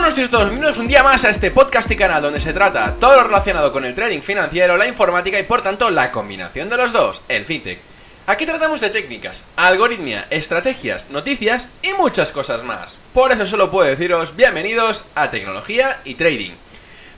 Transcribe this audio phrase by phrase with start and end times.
[0.00, 2.54] Buenos días a todos, bienvenidos un día más a este podcast y canal donde se
[2.54, 6.70] trata todo lo relacionado con el trading financiero, la informática y por tanto la combinación
[6.70, 7.80] de los dos, el fintech.
[8.26, 12.96] Aquí tratamos de técnicas, algoritmia, estrategias, noticias y muchas cosas más.
[13.12, 16.52] Por eso solo puedo deciros bienvenidos a Tecnología y Trading.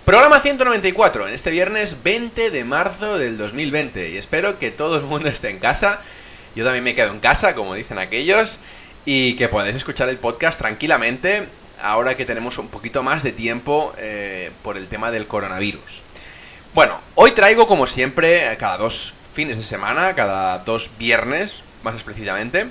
[0.05, 5.05] Programa 194, en este viernes 20 de marzo del 2020 y espero que todo el
[5.05, 6.01] mundo esté en casa.
[6.57, 8.59] Yo también me quedo en casa, como dicen aquellos,
[9.05, 11.47] y que podáis escuchar el podcast tranquilamente
[11.81, 16.03] ahora que tenemos un poquito más de tiempo eh, por el tema del coronavirus.
[16.75, 22.67] Bueno, hoy traigo como siempre, cada dos fines de semana, cada dos viernes, más explícitamente,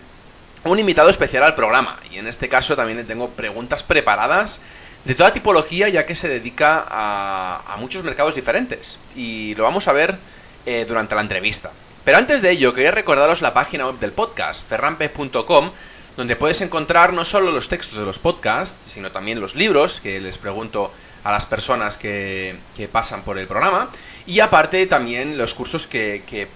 [0.63, 1.99] un invitado especial al programa.
[2.11, 4.59] Y en este caso también le tengo preguntas preparadas
[5.05, 8.99] de toda tipología, ya que se dedica a, muchos mercados diferentes.
[9.15, 10.17] Y lo vamos a ver
[10.65, 11.71] eh, durante la entrevista.
[12.03, 15.71] Pero antes de ello, quería recordaros la página web del podcast, ferrampe.com,
[16.17, 20.19] donde puedes encontrar no solo los textos de los podcasts, sino también los libros que
[20.19, 20.91] les pregunto
[21.23, 22.57] a las personas que,
[22.91, 23.91] pasan por el programa,
[24.25, 26.47] y aparte también los cursos que,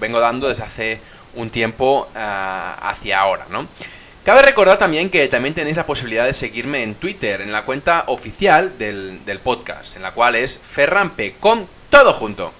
[0.00, 1.00] vengo dando desde hace
[1.34, 3.68] un tiempo ah, hacia ahora, ¿no?
[4.24, 8.04] Cabe recordar también que también tenéis la posibilidad de seguirme en Twitter, en la cuenta
[8.08, 12.52] oficial del, del podcast, en la cual es Ferrampe, con todo junto.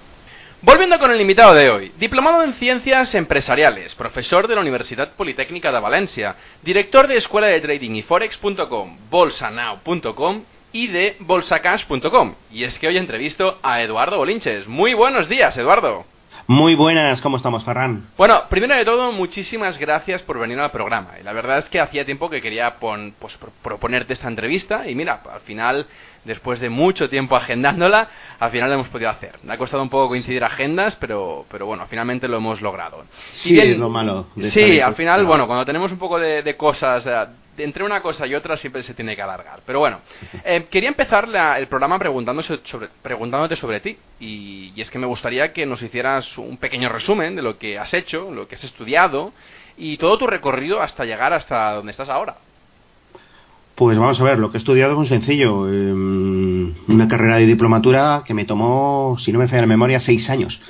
[0.61, 5.71] Volviendo con el invitado de hoy, diplomado en Ciencias Empresariales, profesor de la Universidad Politécnica
[5.71, 10.43] de Valencia, director de Escuela de Trading y Forex.com, bolsanow.com
[10.73, 12.35] y de bolsacash.com.
[12.51, 14.67] Y es que hoy entrevisto a Eduardo Bolinches.
[14.67, 16.05] Muy buenos días, Eduardo.
[16.45, 18.07] Muy buenas, ¿cómo estamos, Ferran?
[18.17, 21.11] Bueno, primero de todo, muchísimas gracias por venir al programa.
[21.21, 25.21] Y la verdad es que hacía tiempo que quería pues, proponerte esta entrevista y mira,
[25.31, 25.87] al final
[26.25, 28.09] después de mucho tiempo agendándola,
[28.39, 29.39] al final lo hemos podido hacer.
[29.43, 33.03] Me ha costado un poco coincidir agendas, pero, pero bueno, finalmente lo hemos logrado.
[33.31, 34.27] Sí, es lo malo.
[34.51, 37.25] sí, al final, bueno, cuando tenemos un poco de, cosas, eh,
[37.57, 39.61] entre una cosa y otra siempre se tiene que alargar.
[39.65, 39.99] Pero bueno,
[40.45, 41.99] eh, quería empezar el programa
[42.63, 43.97] sobre, preguntándote sobre ti.
[44.19, 47.77] Y, y es que me gustaría que nos hicieras un pequeño resumen de lo que
[47.77, 49.33] has hecho, lo que has estudiado
[49.77, 52.35] y todo tu recorrido hasta llegar hasta donde estás ahora.
[53.79, 55.65] Pues vamos a ver, lo que he estudiado es muy sencillo.
[55.69, 60.29] Em, una carrera de diplomatura que me tomó, si no me falla la memoria, seis
[60.29, 60.61] años.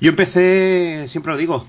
[0.00, 1.66] Yo empecé, siempre lo digo,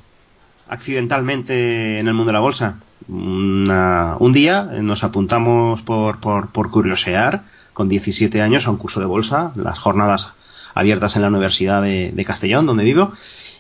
[0.68, 2.82] accidentalmente en el mundo de la bolsa.
[3.08, 9.08] un día nos apuntamos por, por, por curiosear con 17 años a un curso de
[9.08, 10.34] bolsa, las jornadas
[10.76, 13.12] abiertas en la Universidad de, Castellón, donde vivo,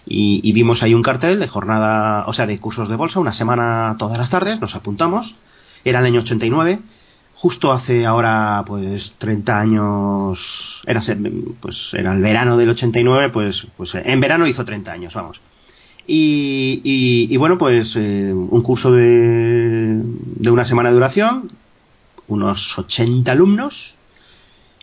[0.05, 3.33] y, y, vimos ahí un cartel de jornada, o sea, de cursos de bolsa, una
[3.33, 5.33] semana todas las tardes, nos apuntamos,
[5.83, 6.79] era el año 89
[7.41, 11.01] justo hace ahora pues 30 años era
[11.61, 15.39] pues era el verano del 89 pues pues en verano hizo 30 años vamos.
[16.11, 21.51] Y, y, bueno pues eh, un curso de, de una semana de duración
[22.27, 23.95] unos 80 alumnos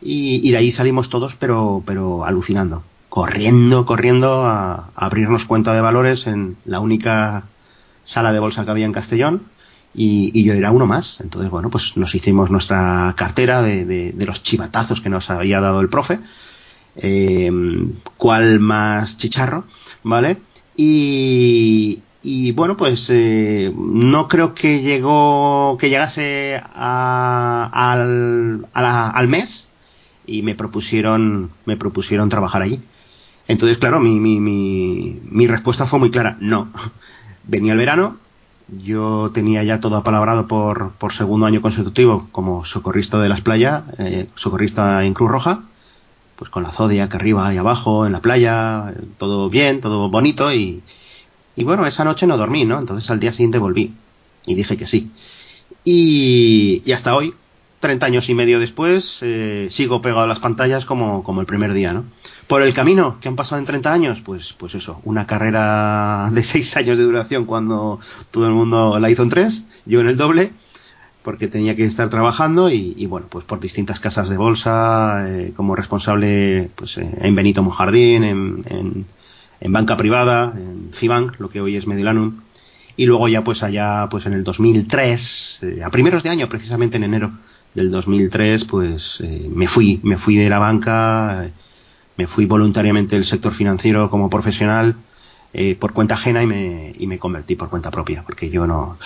[0.01, 6.27] y, de ahí salimos todos pero pero alucinando corriendo corriendo a abrirnos cuenta de valores
[6.27, 7.45] en la única
[8.05, 9.43] sala de bolsa que había en Castellón
[9.97, 11.19] y, yo era uno más.
[11.21, 15.89] Entonces, bueno, pues nos hicimos nuestra cartera de, los chivatazos que nos había dado el
[15.89, 16.21] profe.
[16.97, 17.51] Eh,
[18.17, 19.65] cuál más chicharro,
[20.03, 20.39] ¿vale?
[20.77, 29.69] Y, y bueno, pues eh, no creo que llegó, que llegase al, al mes
[30.27, 32.83] y me propusieron, me propusieron trabajar allí.
[33.49, 36.71] Entonces, claro, mi, mi, mi, mi respuesta fue muy clara, no.
[37.45, 38.19] Venía el verano,
[38.69, 43.85] yo tenía ya todo apalabrado por, por segundo año consecutivo como socorrista de las playas,
[43.99, 45.63] eh, socorrista en Cruz Roja,
[46.37, 50.83] pues con la Zodiac arriba y abajo, en la playa, todo bien, todo bonito y,
[51.55, 52.79] y bueno, esa noche no dormí, ¿no?
[52.79, 53.95] Entonces al día siguiente volví
[54.45, 55.11] y dije que sí.
[55.85, 57.35] Y, y hasta hoy,
[57.87, 61.73] 30 años y medio después, eh, sigo pegado a las pantallas como, como el primer
[61.73, 62.03] día, ¿no?
[62.49, 66.43] Por el camino que han pasado en 30 años, pues, pues eso, una carrera de
[66.43, 68.01] 6 años de duración cuando
[68.33, 70.53] todo el mundo la hizo en 3, yo en el doble,
[71.23, 75.77] porque tenía que estar trabajando y, bueno, pues por distintas casas de bolsa, eh, como
[75.77, 79.07] responsable pues, eh, en Benito Mojardín, en,
[79.61, 82.41] en, banca privada, en Fibank, lo que hoy es Medilanum,
[82.97, 86.97] y luego ya pues allá pues en el 2003, eh, a primeros de año, precisamente
[86.97, 87.31] en enero
[87.77, 91.51] del 2003, pues eh, me fui, me fui de la banca,
[92.17, 94.97] me fui voluntariamente del sector financiero como profesional
[95.53, 98.99] eh, por cuenta ajena y me, y me convertí por cuenta propia, porque yo no,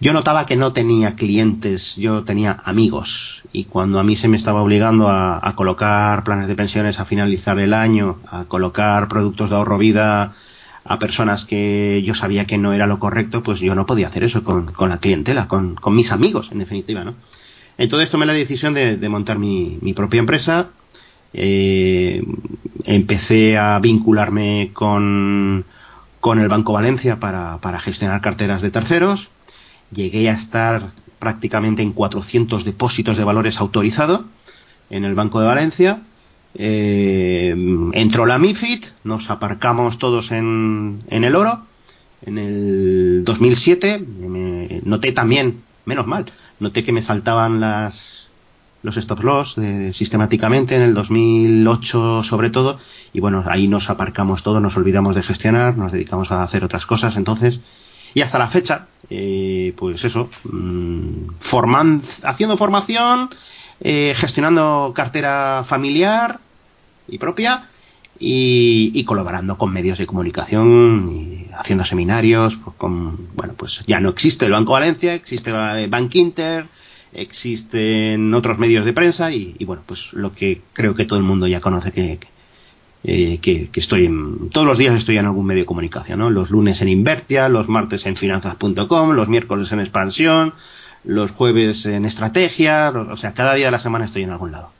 [0.00, 3.42] yo notaba que no tenía clientes, yo tenía amigos.
[3.52, 7.58] Y cuando a mí se me estaba obligando a, colocar planes de pensiones a finalizar
[7.58, 10.34] el año, a colocar productos de ahorro vida
[10.84, 14.24] a personas que yo sabía que no era lo correcto, pues yo no podía hacer
[14.24, 17.14] eso con, la clientela, con, mis amigos, en definitiva, ¿no?
[17.78, 20.70] Entonces tomé la decisión de, montar mi, propia empresa.
[21.32, 22.22] Eh,
[22.84, 25.64] empecé a vincularme con,
[26.20, 29.28] con el Banco Valencia para, gestionar carteras de terceros
[29.94, 34.22] llegué a estar prácticamente en 400 depósitos de valores autorizados
[34.90, 36.02] en el Banco de Valencia.
[36.54, 37.54] Eh,
[37.92, 41.66] entró la MIFID, nos aparcamos todos en, el oro.
[42.22, 46.26] En el 2007 me noté también, menos mal,
[46.60, 48.22] noté que me saltaban las
[48.82, 49.56] los stop loss
[49.92, 52.78] sistemáticamente en el 2008 sobre todo.
[53.14, 56.84] Y bueno ahí nos aparcamos todos nos olvidamos de gestionar nos dedicamos a hacer otras
[56.84, 57.16] cosas.
[57.16, 57.60] Entonces
[58.14, 61.30] y hasta la fecha, eh, pues eso, mm,
[62.22, 63.30] haciendo formación,
[63.80, 66.38] eh, gestionando cartera familiar
[67.08, 67.68] y propia
[68.18, 74.08] y, colaborando con medios de comunicación y haciendo seminarios pues, con bueno pues ya no
[74.08, 76.66] existe el Banco Valencia existe Bank Inter
[77.12, 81.46] existen otros medios de prensa y, bueno pues lo que creo que todo el mundo
[81.46, 82.20] ya conoce que,
[83.04, 86.30] eh, que, estoy en, todos los días estoy en algún medio de comunicación, ¿no?
[86.30, 90.54] Los lunes en Invertia, los martes en finanzas.com, los miércoles en expansión,
[91.04, 94.70] los jueves en estrategia, o sea, cada día de la semana estoy en algún lado.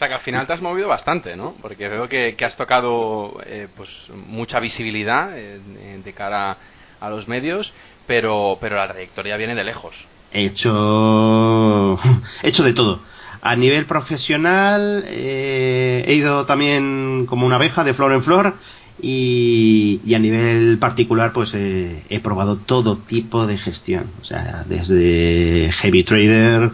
[0.00, 1.54] Sea que al final te has movido bastante, ¿no?
[1.60, 5.60] Porque veo que, has tocado eh, pues mucha visibilidad eh,
[6.02, 6.56] de cara
[6.98, 7.70] a los medios,
[8.06, 9.94] pero, pero la trayectoria viene de lejos.
[10.32, 11.98] He hecho,
[12.42, 13.02] he hecho de todo
[13.42, 18.54] a nivel profesional eh, he ido también como una abeja de flor en flor
[19.02, 25.70] y, a nivel particular pues eh, he probado todo tipo de gestión, o sea, desde
[25.72, 26.70] heavy trader,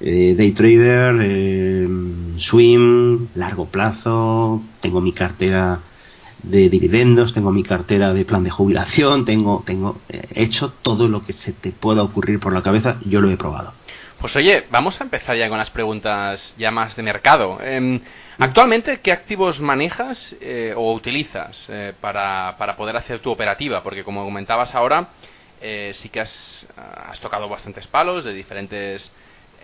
[0.00, 1.88] eh, day trader,
[2.38, 5.80] swim, largo plazo, tengo mi cartera
[6.42, 9.98] de dividendos, tengo mi cartera de plan de jubilación, tengo, tengo
[10.34, 13.74] hecho todo lo que se te pueda ocurrir por la cabeza, yo lo he probado.
[14.20, 17.58] Pues oye, vamos a empezar ya con las preguntas ya más de mercado.
[17.62, 17.98] Em,
[18.38, 23.82] actualmente, ¿qué activos manejas eh, o utilizas eh, para, para, poder hacer tu operativa?
[23.82, 25.08] Porque como comentabas ahora,
[25.62, 29.10] eh, sí que has, has, tocado bastantes palos de diferentes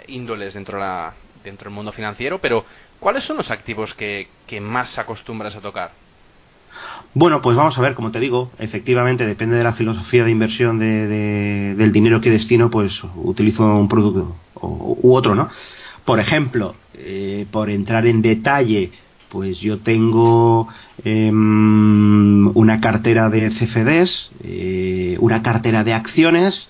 [0.08, 1.14] índoles dentro, la,
[1.44, 2.64] dentro del mundo financiero, pero
[3.00, 5.92] ¿cuáles son los activos que, que más acostumbras a tocar?
[7.14, 10.78] Bueno, pues vamos a ver, como te digo, efectivamente depende de la filosofía de inversión
[10.78, 15.48] de, del dinero que destino, pues utilizo un producto u otro, ¿no?
[16.04, 18.92] Por ejemplo, eh, por entrar en detalle,
[19.28, 20.68] pues yo tengo
[21.04, 26.68] em, una cartera de CFDs, eh, una cartera de acciones,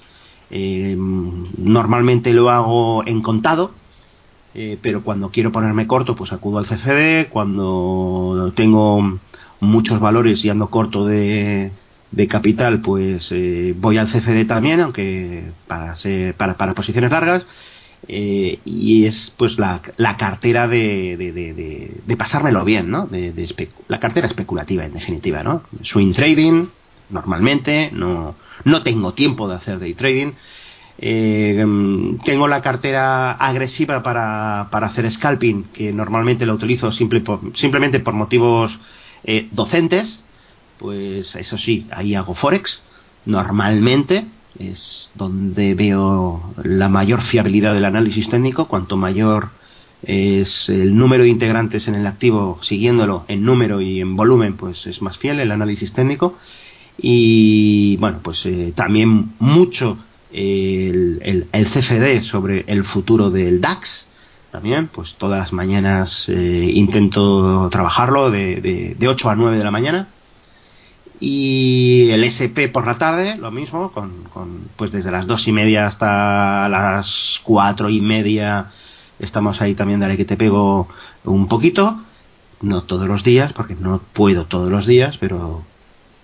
[0.51, 3.73] em, normalmente lo hago en contado,
[4.55, 9.19] eh, pero cuando quiero ponerme corto, pues acudo al CFD, cuando tengo
[9.61, 11.73] muchos valores y ando corto de,
[12.11, 17.47] de capital, pues eh, voy al CFD también, aunque para, ser, para, para posiciones largas.
[18.09, 23.07] Eh, y es pues la, la cartera de, de, de, pasármelo bien, ¿no?
[23.07, 23.33] De,
[23.89, 25.63] la cartera especulativa, en definitiva, ¿no?
[25.83, 26.67] Swing trading,
[27.11, 28.35] normalmente, no,
[28.65, 30.33] no tengo tiempo de hacer day trading.
[30.99, 31.65] Eh,
[32.25, 37.23] tengo la cartera agresiva para, para hacer scalping, que normalmente la utilizo simple
[37.55, 38.79] simplemente por motivos
[39.25, 40.23] eh, docentes,
[40.79, 42.83] pues eso sí, ahí hago Forex,
[43.27, 44.27] normalmente
[44.59, 49.51] es donde veo la mayor fiabilidad del análisis técnico, cuanto mayor
[50.03, 54.87] es el número de integrantes en el activo, siguiéndolo en número y en volumen, pues
[54.87, 56.37] es más fiel el análisis técnico.
[56.99, 59.99] Y bueno, pues eh, también mucho
[60.33, 61.21] el,
[61.53, 64.07] el, CFD sobre el futuro del DAX,
[64.51, 69.71] también, pues todas las mañanas eh, intento trabajarlo de, de, 8 a 9 de la
[69.71, 70.09] mañana.
[71.21, 75.53] Y el SP por la tarde, lo mismo, con, con, pues desde las 2 y
[75.53, 78.71] media hasta las 4 y media
[79.19, 80.89] estamos ahí también, dale que te pego
[81.25, 82.01] un poquito.
[82.63, 85.65] No todos los días, porque no puedo todos los días, pero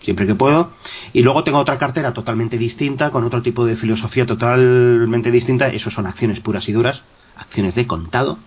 [0.02, 0.72] siempre que puedo.
[1.12, 5.68] Y luego tengo otra cartera totalmente distinta, con otro tipo de filosofía totalmente distinta.
[5.68, 7.02] Eso son acciones puras y duras
[7.36, 8.38] acciones de contado,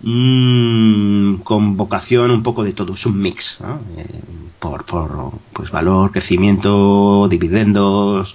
[0.00, 3.58] mm, con vocación un poco de todo, es un mix,
[3.96, 4.22] eh,
[4.58, 8.34] por, por pues valor, crecimiento, dividendos,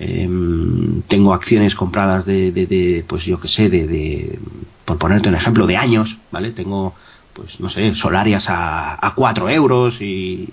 [0.00, 4.38] Em, tengo acciones compradas de, de, pues yo que sé, de, de,
[4.84, 6.52] por ponerte un ejemplo, de años, ¿vale?
[6.52, 6.94] Tengo,
[7.38, 10.52] pues no sé, solarias a, a 4 euros y,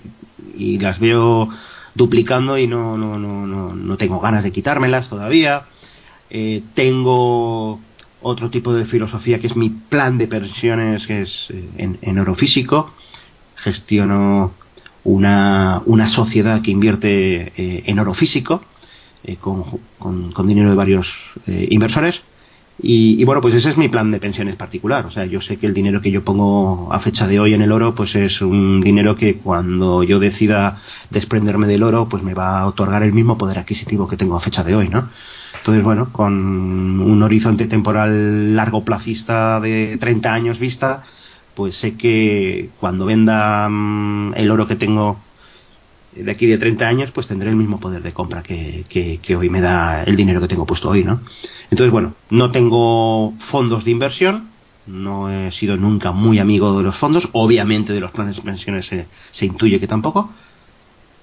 [0.80, 1.48] las veo
[1.94, 5.64] duplicando y no, no, no, no, no tengo ganas de quitármelas todavía.
[6.30, 7.80] Eh, tengo
[8.22, 12.18] otro tipo de filosofía que es mi plan de pensiones, que es eh, en, en,
[12.18, 12.94] oro físico.
[13.56, 14.52] Gestiono
[15.04, 18.62] una, una sociedad que invierte eh, en oro físico
[19.40, 19.64] con,
[20.32, 21.12] con, dinero de varios
[21.46, 22.22] inversores.
[22.78, 25.06] Y, y, bueno, pues ese es mi plan de pensiones particular.
[25.06, 27.62] O sea, yo sé que el dinero que yo pongo a fecha de hoy en
[27.62, 30.76] el oro, pues es un dinero que cuando yo decida
[31.10, 34.40] desprenderme del oro, pues me va a otorgar el mismo poder adquisitivo que tengo a
[34.40, 35.08] fecha de hoy, ¿no?
[35.56, 41.02] Entonces, bueno, con un horizonte temporal largo placista de 30 años vista,
[41.54, 45.18] pues sé que cuando venda mmm, el oro que tengo
[46.16, 49.50] de aquí de 30 años, pues tendré el mismo poder de compra que, que, hoy
[49.50, 51.20] me da el dinero que tengo puesto hoy, ¿no?
[51.70, 54.48] Entonces, bueno, no tengo fondos de inversión,
[54.86, 58.86] no he sido nunca muy amigo de los fondos, obviamente de los planes de pensiones
[58.86, 60.30] se, se intuye que tampoco,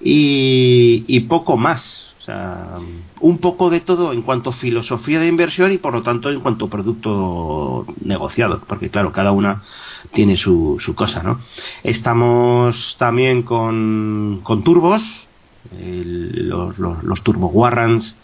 [0.00, 2.13] y, y poco más.
[2.24, 2.78] O sea,
[3.20, 6.40] un poco de todo en cuanto a filosofía de inversión y por lo tanto en
[6.40, 9.62] cuanto a producto negociado, porque claro, cada una
[10.10, 11.38] tiene su, su cosa, ¿no?
[11.82, 15.28] Estamos también con, con turbos,
[15.78, 18.16] los, los, turbo warrants,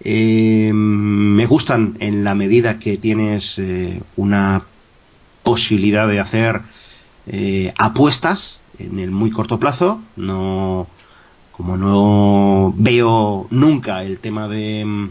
[0.00, 4.64] eh, me gustan en la medida que tienes eh, una
[5.44, 6.62] posibilidad de hacer
[7.28, 10.88] eh, apuestas en el muy corto plazo, no
[11.56, 15.08] como no veo nunca el tema de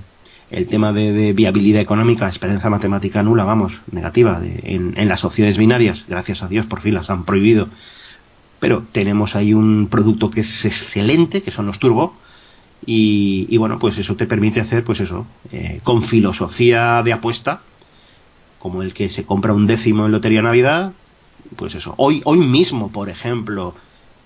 [0.51, 5.57] el tema de, viabilidad económica, esperanza matemática nula, vamos, negativa, de, en, en, las sociedades
[5.57, 7.67] binarias, gracias a Dios por fin las han prohibido,
[8.59, 12.13] pero tenemos ahí un producto que es excelente, que son los turbo,
[12.85, 17.61] y, y bueno, pues eso te permite hacer, pues eso, eh, con filosofía de apuesta,
[18.59, 20.93] como el que se compra un décimo en Lotería Navidad,
[21.55, 23.73] pues eso, hoy, hoy mismo, por ejemplo,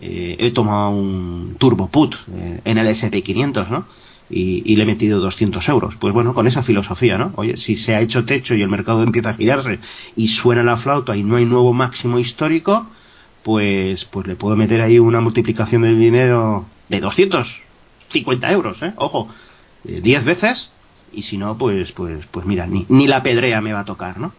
[0.02, 3.86] eh, he tomado un turbo put eh, en el SP500, ¿no?
[4.32, 5.96] Y, le he metido 200 euros.
[5.96, 7.32] Pues bueno, con esa filosofía, ¿no?
[7.36, 9.80] Oye, si se ha hecho techo y el mercado empieza a girarse
[10.16, 12.88] y suena la flauta y no hay nuevo máximo histórico,
[13.44, 18.94] pues, pues le puedo meter ahí una multiplicación del dinero de 250 euros, ¿eh?
[18.98, 19.30] Ojo,
[19.86, 20.72] eh, 10 veces
[21.12, 24.20] y si no, pues, pues, pues mira, ni, ni la pedrea me va a tocar,
[24.20, 24.34] ¿no?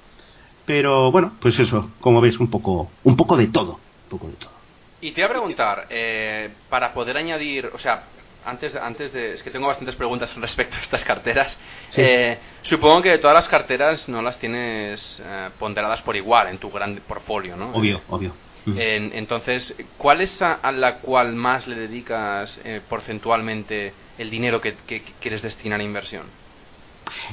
[0.67, 4.35] Pero bueno, pues eso, como ves, un poco, un poco de todo, un poco de
[4.35, 4.60] todo.
[5.01, 8.05] Y te voy a preguntar, eh, para poder añadir, o sea,
[8.45, 9.35] antes, antes de.
[9.35, 11.57] Es que tengo bastantes preguntas respecto a estas carteras.
[11.91, 12.03] Sí.
[12.03, 16.71] Eh, supongo que todas las carteras no las tienes eh, ponderadas por igual en tu
[16.71, 17.71] gran portfolio, ¿no?
[17.73, 18.35] Obvio, obvio.
[18.67, 24.61] En, entonces, ¿cuál es a, a, la cual más le dedicas eh, porcentualmente el dinero
[24.61, 26.25] que, que, que, quieres destinar a inversión?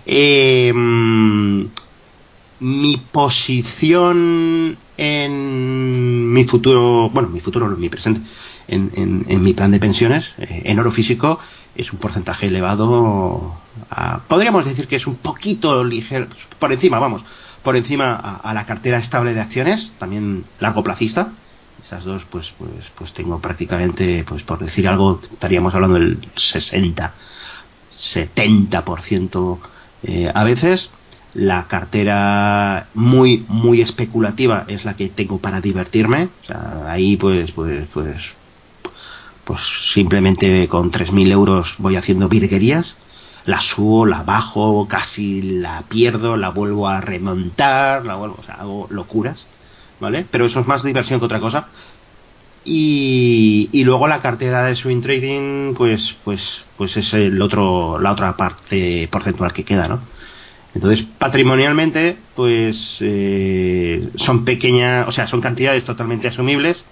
[0.05, 0.71] Eh,
[2.59, 8.21] mi posición en mi futuro, bueno, mi futuro no, mi presente,
[8.67, 8.91] en,
[9.27, 11.39] en, mi plan de pensiones, eh, en oro físico,
[11.75, 13.55] es un porcentaje elevado.
[13.89, 16.27] A, podríamos decir que es un poquito ligero,
[16.59, 17.23] por encima, vamos,
[17.63, 21.31] por encima a, la cartera estable de acciones, también largo placista.
[21.79, 27.13] Esas dos, pues, pues, pues tengo prácticamente, pues por decir algo, estaríamos hablando del 60,
[27.91, 29.59] 70%
[30.03, 30.89] eh, a veces
[31.37, 37.51] la cartera muy muy especulativa es la que tengo para divertirme o sea, ahí pues
[37.51, 38.17] pues pues
[39.45, 39.61] pues
[39.93, 42.97] simplemente con 3.000 euros voy haciendo virguerías
[43.45, 48.55] la subo, la bajo, casi la pierdo, la vuelvo a remontar, la vuelvo, o sea,
[48.55, 49.45] hago locuras,
[50.01, 50.25] ¿vale?
[50.29, 51.69] Pero eso es más diversión que otra cosa.
[52.65, 58.11] Y, y luego la cartera de swing trading, pues, pues, pues es el otro, la
[58.11, 60.01] otra parte porcentual que queda, ¿no?
[60.73, 66.83] Entonces, patrimonialmente, pues eh, son pequeñas, o sea, son cantidades totalmente asumibles,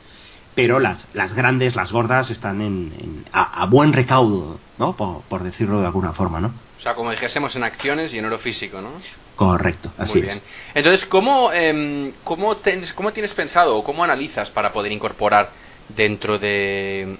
[0.55, 4.95] pero las, las grandes, las gordas, están en, en a, a, buen recaudo, ¿no?
[4.95, 6.53] Por, por, decirlo de alguna forma, ¿no?
[6.79, 8.91] O sea, como dijésemos en acciones y en oro físico, ¿no?
[9.35, 10.37] Correcto, así Muy bien.
[10.37, 10.43] Es.
[10.73, 15.49] Entonces, ¿cómo, eh, cómo, tienes, ¿cómo tienes pensado o cómo analizas para poder incorporar
[15.89, 17.17] dentro de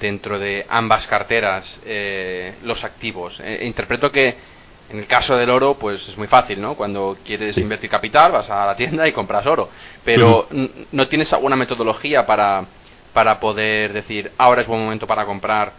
[0.00, 3.38] dentro de ambas carteras eh, los activos?
[3.42, 4.36] Eh, interpreto que
[4.90, 6.74] en el caso del oro, pues es muy fácil, ¿no?
[6.74, 7.60] Cuando quieres sí.
[7.60, 9.68] invertir capital, vas a la tienda y compras oro.
[10.04, 10.70] Pero, uh -huh.
[10.92, 12.64] ¿no tienes alguna metodología para,
[13.12, 15.72] para poder decir, ahora es buen momento para comprar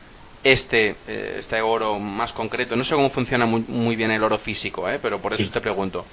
[0.43, 2.75] este, eh, este oro más concreto?
[2.75, 4.99] No sé cómo funciona muy, muy bien el oro físico, ¿eh?
[5.01, 5.49] Pero por eso sí.
[5.49, 6.05] te pregunto.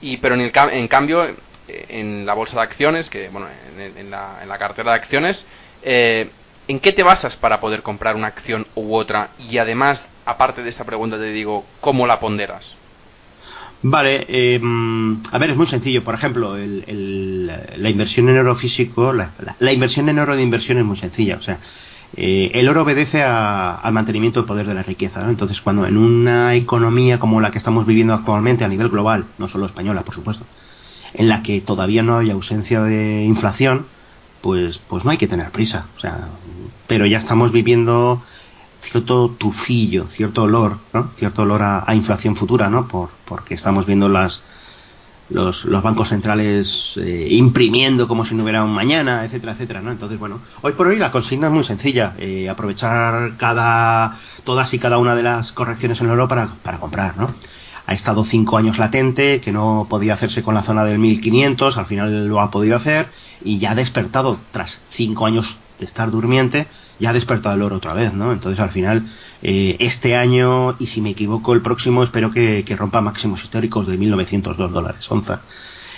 [0.00, 1.26] Y, pero en, el, en cambio,
[1.68, 5.46] en la bolsa de acciones, que, bueno, en, en, la, en la cartera de acciones,
[5.82, 6.30] eh,
[6.68, 9.30] ¿en qué te basas para poder comprar una acción u otra?
[9.38, 12.64] Y además aparte de esta pregunta te digo, ¿cómo la ponderas?
[13.82, 14.60] Vale, eh,
[15.32, 16.04] a ver, es muy sencillo.
[16.04, 20.98] Por ejemplo, la inversión en oro físico, la, inversión en oro de inversión es muy
[20.98, 21.36] sencilla.
[21.36, 21.60] O sea,
[22.16, 25.28] eh, el oro obedece al mantenimiento del poder de la riqueza.
[25.28, 29.48] Entonces, cuando en una economía como la que estamos viviendo actualmente a nivel global, no
[29.48, 30.44] solo española, por supuesto,
[31.14, 33.86] en la que todavía no hay ausencia de inflación,
[34.42, 35.86] pues, pues no hay que tener prisa.
[35.96, 36.28] O sea,
[36.86, 38.22] pero ya estamos viviendo
[38.80, 41.10] cierto tufillo, cierto olor, ¿no?
[41.16, 42.88] Cierto olor a, inflación futura, ¿no?
[42.88, 44.42] Por, porque estamos viendo las
[45.30, 49.92] los, los bancos centrales eh, imprimiendo como si no hubiera un mañana, etcétera, etcétera, ¿no?
[49.92, 54.78] Entonces, bueno, hoy por hoy la consigna es muy sencilla, eh, aprovechar cada todas y
[54.78, 57.32] cada una de las correcciones en el oro para, para comprar, ¿no?
[57.86, 61.86] Ha estado cinco años latente, que no podía hacerse con la zona del 1500, al
[61.86, 63.08] final lo ha podido hacer
[63.42, 66.68] y ya ha despertado tras cinco años de estar durmiente,
[67.00, 68.32] ya ha despertado el oro otra vez, ¿no?
[68.32, 69.04] Entonces al final,
[69.42, 73.98] eh, este año, y si me equivoco, el próximo espero que, rompa máximos históricos de
[73.98, 75.40] 1.902 dólares onza.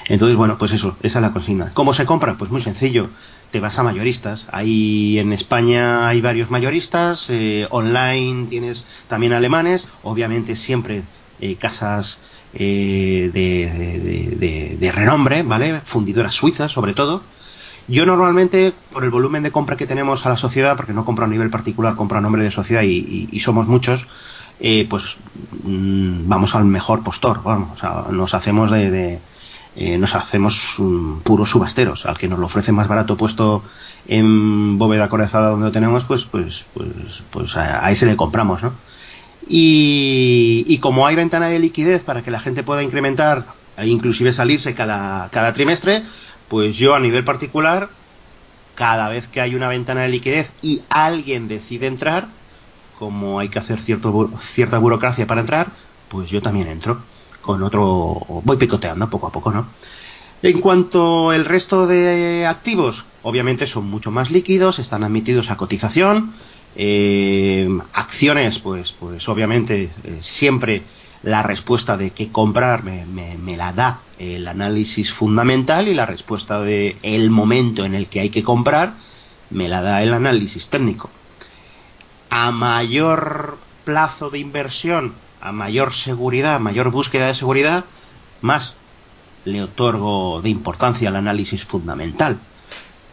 [0.09, 1.71] Entonces, bueno, pues eso, esa es la consigna.
[1.75, 2.37] ¿Cómo se compra?
[2.37, 3.11] Pues muy sencillo.
[3.51, 4.47] Te vas a mayoristas.
[4.51, 7.27] Hay en España hay varios mayoristas.
[7.29, 9.87] Eh, online tienes también alemanes.
[10.03, 11.05] Obviamente siempre
[11.43, 12.19] eh, casas
[12.53, 15.81] de, de, de, renombre, ¿vale?
[15.85, 17.23] Fundidoras suizas, sobre todo.
[17.89, 21.25] Yo normalmente, por el volumen de compra que tenemos a la sociedad, porque no compro
[21.25, 24.07] a nivel particular, compro a nombre de sociedad y, somos muchos,
[24.61, 25.03] eh, pues
[25.65, 29.21] mm, vamos al mejor postor, vamos, o nos hacemos de,
[29.75, 33.63] eh, nos hacemos mm, puros subasteros, al que nos lo ofrece más barato puesto
[34.07, 38.73] en bóveda corezada donde lo tenemos, pues, pues, pues, pues a, ese le compramos, ¿no?
[39.47, 43.47] Y, como hay ventana de liquidez para que la gente pueda incrementar
[43.77, 46.03] e inclusive salirse cada, cada trimestre,
[46.49, 47.91] pues yo a nivel particular,
[48.75, 52.29] cada vez que hay una ventana de liquidez y alguien decide entrar,
[52.99, 55.73] como hay que hacer cierto, cierta burocracia para entrar,
[56.09, 57.03] pues yo también entro.
[57.41, 59.67] Con otro, voy picoteando poco a poco, ¿no?
[60.43, 66.33] En cuanto al resto de activos, obviamente son mucho más líquidos, están admitidos a cotización.
[66.75, 70.83] Eh, acciones, pues, pues obviamente eh, siempre
[71.23, 76.61] la respuesta de qué comprar me, me, la da el análisis fundamental y la respuesta
[76.61, 78.95] de el momento en el que hay que comprar
[79.51, 81.11] me la da el análisis técnico.
[82.31, 87.85] A mayor plazo de inversión, a mayor seguridad, a mayor búsqueda de seguridad,
[88.41, 88.75] más
[89.45, 92.41] le otorgo de importancia al análisis fundamental.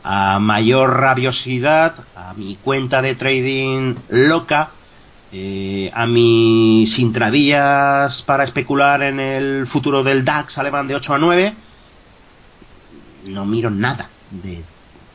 [0.04, 4.72] A mayor rabiosidad, a mi cuenta de trading loca,
[5.32, 11.20] eh, a mis intradías para especular en el futuro del DAX alemán de 8 a
[11.20, 11.54] 9,
[13.26, 14.64] no miro nada de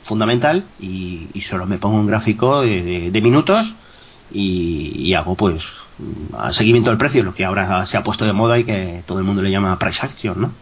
[0.05, 3.75] fundamental y, solo me pongo un gráfico de, minutos
[4.31, 5.65] y, hago pues
[6.51, 9.25] seguimiento del precio, lo que ahora se ha puesto de moda y que todo el
[9.25, 10.53] mundo le llama price action, ¿no?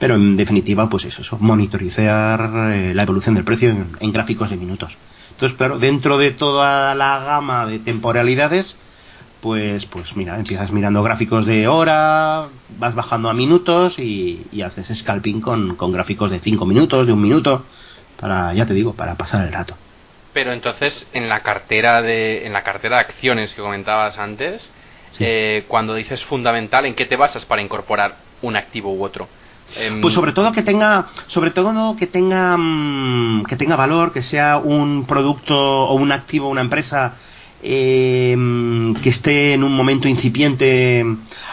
[0.00, 4.56] Pero en definitiva, pues es eso, monitorizar eh, la evolución del precio en gráficos de
[4.56, 4.96] minutos.
[5.30, 8.76] Entonces, claro, dentro de toda la gama de temporalidades,
[9.40, 15.40] pues, pues mira, empiezas mirando gráficos de hora, vas bajando a minutos y, haces scalping
[15.40, 17.64] con, con gráficos de 5 minutos, de un minuto,
[18.18, 19.76] para, ya te digo, para pasar el rato.
[20.32, 24.62] Pero entonces, en la cartera de, en la cartera de acciones que comentabas antes,
[25.18, 29.28] eh, cuando dices fundamental, ¿en qué te basas para incorporar un activo u otro?
[29.76, 34.22] Em, pues sobre todo que tenga, sobre todo que tenga, mm, que tenga valor, que
[34.22, 37.14] sea un producto o un activo, una empresa
[37.62, 38.34] eh,
[39.02, 41.04] que esté en un momento incipiente.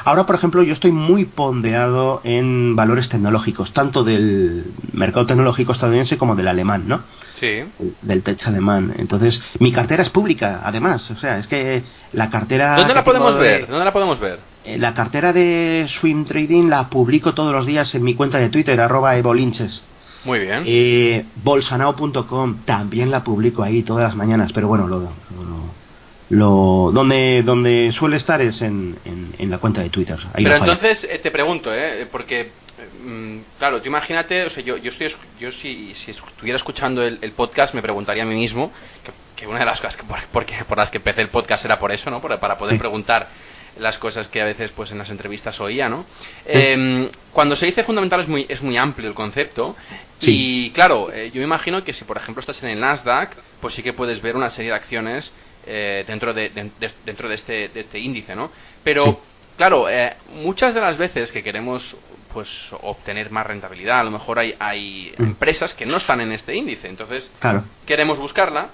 [0.05, 6.17] Ahora, por ejemplo, yo estoy muy pondeado en valores tecnológicos, tanto del mercado tecnológico estadounidense
[6.17, 7.01] como del alemán, ¿no?
[7.39, 7.63] Sí.
[8.01, 8.93] Del tech alemán.
[8.97, 11.11] Entonces, mi cartera es pública, además.
[11.11, 12.75] O sea, es que la cartera.
[12.75, 13.67] ¿Dónde la podemos ver?
[13.67, 14.39] ¿Dónde la podemos ver?
[14.67, 18.49] Eh, la cartera de Swim Trading la publico todos los días en mi cuenta de
[18.49, 19.81] Twitter, arroba evolinches.
[20.25, 20.63] Muy bien.
[20.65, 25.11] Eh, bolsanao.com también la publico ahí todas las mañanas, pero bueno, lo, lo,
[26.29, 30.19] lo donde donde suele estar es en, en, la cuenta de Twitter.
[30.33, 32.05] pero entonces eh, te pregunto, ¿eh?
[32.11, 32.51] porque
[33.05, 37.31] mm, claro, tú imagínate, o sea, yo, yo, estoy, yo si, si estuviera escuchando el,
[37.31, 38.73] podcast me preguntaría a mí mismo,
[39.37, 41.79] que, una de las cosas que por, porque, por las que empecé el podcast era
[41.79, 42.19] por eso, ¿no?
[42.19, 43.29] para poder preguntar
[43.79, 46.05] las cosas que a veces pues en las entrevistas oía, ¿no?
[46.45, 49.75] Em, cuando se dice fundamental es muy, es muy amplio el concepto
[50.21, 53.75] y claro, eh, yo me imagino que si por ejemplo estás en el Nasdaq, pues
[53.75, 55.31] sí que puedes ver una serie de acciones
[55.65, 56.49] eh, dentro, de,
[57.05, 58.51] dentro de este, de este índice, ¿no?
[58.83, 59.21] Pero
[59.57, 61.95] claro, eh, muchas de las veces que queremos
[62.33, 62.49] pues
[62.81, 65.23] obtener más rentabilidad, a lo mejor hay, hay mm.
[65.23, 67.29] empresas que no están en este índice, entonces
[67.85, 68.69] queremos buscarla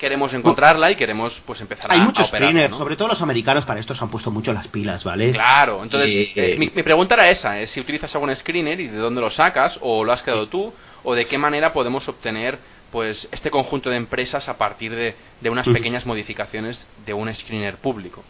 [0.00, 2.78] queremos encontrarla y queremos pues empezar Hay a, muchos a operarla, screeners, ¿no?
[2.78, 5.30] sobre todo los americanos para esto se han puesto mucho las pilas, ¿vale?
[5.30, 8.88] Claro, entonces Eh, eh, mi, mi pregunta era esa, es si utilizas algún screener y
[8.88, 10.72] de dónde lo sacas o lo has creado tú
[11.04, 12.58] o de qué manera podemos obtener
[12.90, 17.76] pues este conjunto de empresas a partir de, de unas pequeñas modificaciones de un screener
[17.76, 18.24] público.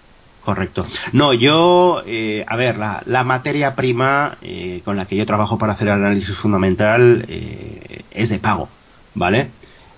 [0.45, 0.87] Correcto.
[1.13, 5.57] No, yo, eh, a ver, la, la materia prima eh, con la que yo trabajo
[5.59, 8.69] para hacer el análisis fundamental eh, es de pago,
[9.15, 9.51] ¿vale?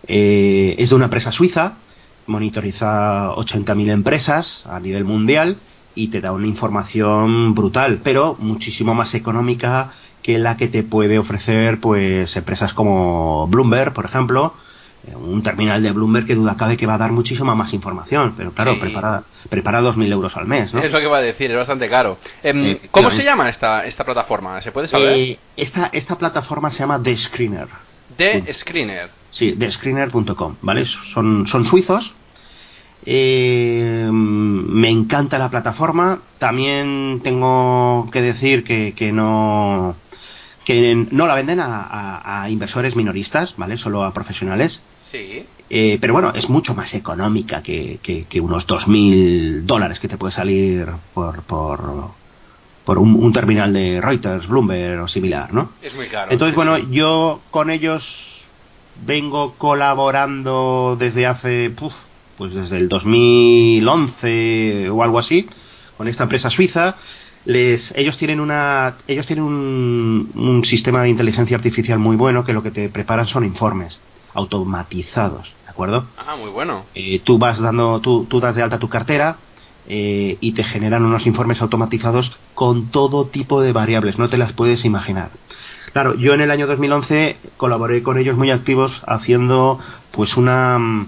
[0.09, 1.75] Eh, es de una empresa suiza,
[2.27, 5.59] monitoriza 80.000 empresas a nivel mundial
[5.95, 9.91] y te da una información brutal, pero muchísimo más económica
[10.23, 14.55] que la que te puede ofrecer pues empresas como Bloomberg, por ejemplo,
[15.07, 18.35] eh, un terminal de Bloomberg que duda cabe que va a dar muchísima más información,
[18.37, 18.81] pero claro, Sí.
[18.81, 20.81] prepara, prepara 2.000 euros al mes, ¿no?
[20.81, 22.19] Es lo que iba a decir, es bastante caro.
[22.43, 22.89] Em, Efectivamente.
[22.91, 24.63] ¿Cómo se llama esta, esta plataforma?
[24.63, 25.09] ¿Se puede saber?
[25.19, 27.67] Eh, esta, esta plataforma se llama The Screener.
[28.19, 28.53] mm.
[28.55, 29.22] Screener.
[29.33, 30.85] Sí, thescreener.com, ¿vale?
[30.85, 32.15] Son, son suizos.
[33.05, 36.21] Eh, me encanta la plataforma.
[36.39, 39.97] También tengo que decir que, que no
[40.65, 43.77] que no la venden a, a- a inversores minoristas, ¿vale?
[43.77, 44.81] Solo a profesionales.
[45.11, 45.45] Sí.
[45.71, 50.17] Eh, pero bueno, es mucho más económica que, que, que unos 2.000 dólares que te
[50.19, 52.11] puede salir por, por,
[52.85, 55.73] por un, un terminal de Reuters, Bloomberg o similar, ¿no?
[55.83, 56.31] Es muy caro.
[56.31, 58.07] Entonces, bueno, yo con ellos
[59.05, 61.95] vengo colaborando desde hace, puf,
[62.37, 65.49] pues desde el 2011 o algo así,
[65.97, 66.97] con esta empresa suiza.
[67.45, 72.53] Les, ellos tienen una, ellos tienen un, un sistema de inteligencia artificial muy bueno que
[72.53, 74.01] lo que te preparan son informes
[74.35, 76.07] automatizados, ¿de acuerdo?
[76.17, 76.85] Ah, muy bueno.
[76.95, 79.39] Eh, tú vas dando, tú, tú das de alta tu cartera
[79.89, 84.53] eh, y te generan unos informes automatizados con todo tipo de variables, no te las
[84.53, 85.31] puedes imaginar.
[85.93, 89.79] Claro, yo en el año 2011 colaboré con ellos muy activos haciendo
[90.11, 91.07] pues una mm,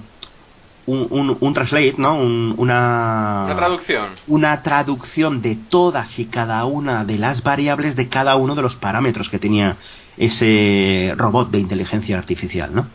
[0.87, 2.16] un, un, un translate, ¿no?
[2.16, 4.07] Un- una Una traducción.
[4.27, 8.75] una traducción de todas y cada una de las variables de cada uno de los
[8.77, 9.77] parámetros que tenía
[10.18, 12.87] ese robot de inteligencia artificial, ¿no?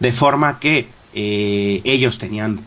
[0.00, 2.60] De forma que eh, ellos tenían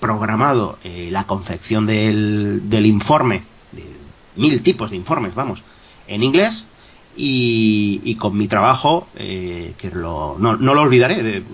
[0.00, 3.84] programado eh, la confección del, del informe, de
[4.36, 5.62] mil tipos de informes, vamos,
[6.08, 6.66] en inglés
[7.16, 11.44] y, y con mi trabajo, eh, que lo, no, no lo olvidaré, de-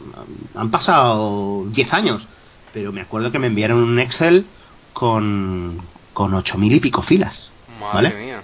[0.55, 2.27] han pasado 10 años,
[2.73, 4.46] pero me acuerdo que me enviaron un Excel
[4.92, 5.81] con,
[6.12, 7.51] con ocho mil y pico filas.
[7.81, 8.25] Madre ¿Vale?
[8.27, 8.42] mía.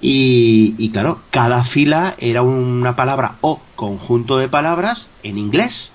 [0.00, 5.90] Y, y claro, cada fila era una palabra o conjunto de palabras en inglés,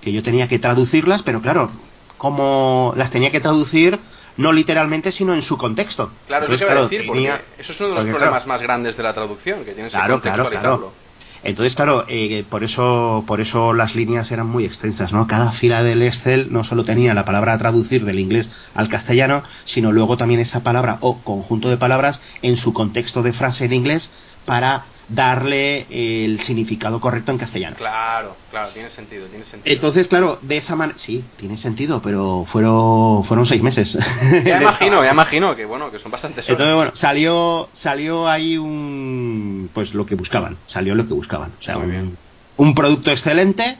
[0.00, 1.70] que yo tenía que traducirlas, pero claro,
[2.18, 3.98] como las tenía que traducir
[4.36, 6.10] no literalmente, sino en su contexto.
[6.26, 8.48] Claro, Entonces, eso claro, decir, tenía- porque eso es uno de los porque, problemas claro,
[8.48, 10.78] más grandes de la traducción, que tienes que Claro, claro, contextualizarlo.
[10.90, 11.04] claro.
[11.46, 15.26] Entonces, claro, eh, por eso por eso las líneas eran muy extensas, ¿no?
[15.26, 19.42] Cada fila del Excel no solo tenía la palabra a traducir del inglés al castellano,
[19.66, 23.74] sino luego también esa palabra o conjunto de palabras en su contexto de frase en
[23.74, 24.08] inglés
[24.46, 27.76] para darle el significado correcto en castellano.
[27.76, 29.74] Claro, claro, tiene sentido, tiene sentido.
[29.74, 30.98] Entonces, claro, de esa manera...
[30.98, 33.96] Sí, tiene sentido, pero fueron, fueron seis meses.
[34.44, 36.50] ya imagino, ya imagino que bueno, que son bastantes horas.
[36.50, 39.70] Entonces, bueno, salió, salió ahí un.
[39.72, 40.56] Pues lo que buscaban.
[40.66, 41.52] Salió lo que buscaban.
[41.60, 42.16] O sea, Muy un, bien.
[42.56, 43.78] un producto excelente,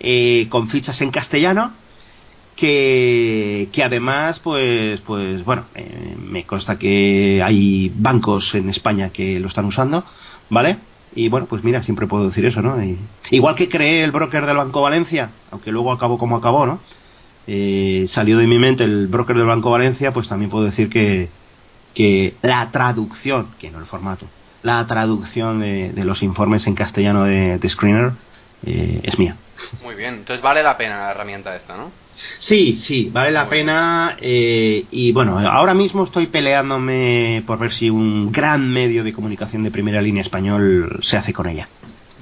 [0.00, 1.72] eh, con fichas en castellano,
[2.56, 9.38] que, que además, pues, pues bueno, eh, me consta que hay bancos en España que
[9.40, 10.04] lo están usando,
[10.50, 10.78] ¿vale?
[11.14, 12.82] Y bueno, pues mira, siempre puedo decir eso, ¿no?
[12.82, 12.98] Y-
[13.30, 16.80] igual que creé el broker del Banco Valencia, aunque luego acabó como acabó, ¿no?
[17.46, 21.28] Eh, salió de mi mente el broker del Banco Valencia, pues también puedo decir que,
[21.94, 24.26] que la traducción, que no el formato,
[24.62, 28.12] la traducción de, de los informes en castellano de, de Screener
[28.66, 29.36] eh, es mía.
[29.82, 31.90] Muy bien, entonces vale la pena la herramienta esta, ¿no?
[32.38, 34.16] Sí, sí, vale la Muy pena.
[34.20, 39.62] eh, y bueno, ahora mismo estoy peleándome por ver si un gran medio de comunicación
[39.64, 41.68] de primera línea español se hace con ella.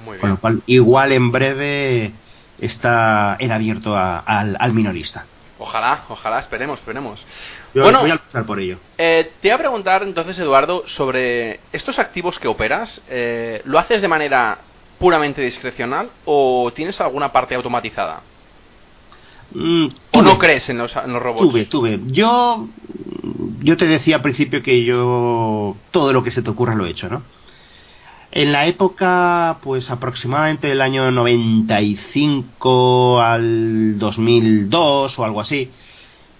[0.05, 0.29] Muy Con bien.
[0.31, 2.11] lo cual, igual en breve
[2.59, 5.25] está en abierto a- al, al minorista.
[5.59, 7.19] Ojalá, ojalá, esperemos, esperemos.
[7.73, 8.77] Yo bueno, voy a luchar por ello.
[8.97, 13.01] eh, te voy a preguntar entonces, Eduardo, sobre estos activos que operas.
[13.09, 14.57] eh, ¿Lo haces de manera
[15.03, 18.21] puramente discrecional o tienes alguna parte automatizada?
[19.53, 21.41] Mm, ¿O no crees en los, en los robots?
[21.49, 21.99] Tuve, tuve.
[22.07, 22.69] Yo,
[23.59, 26.89] yo te decía al principio que yo todo lo que se te ocurra lo he
[26.91, 27.21] hecho, ¿no?
[28.31, 35.69] En la época, pues aproximadamente del año 95 al 2002 o algo así,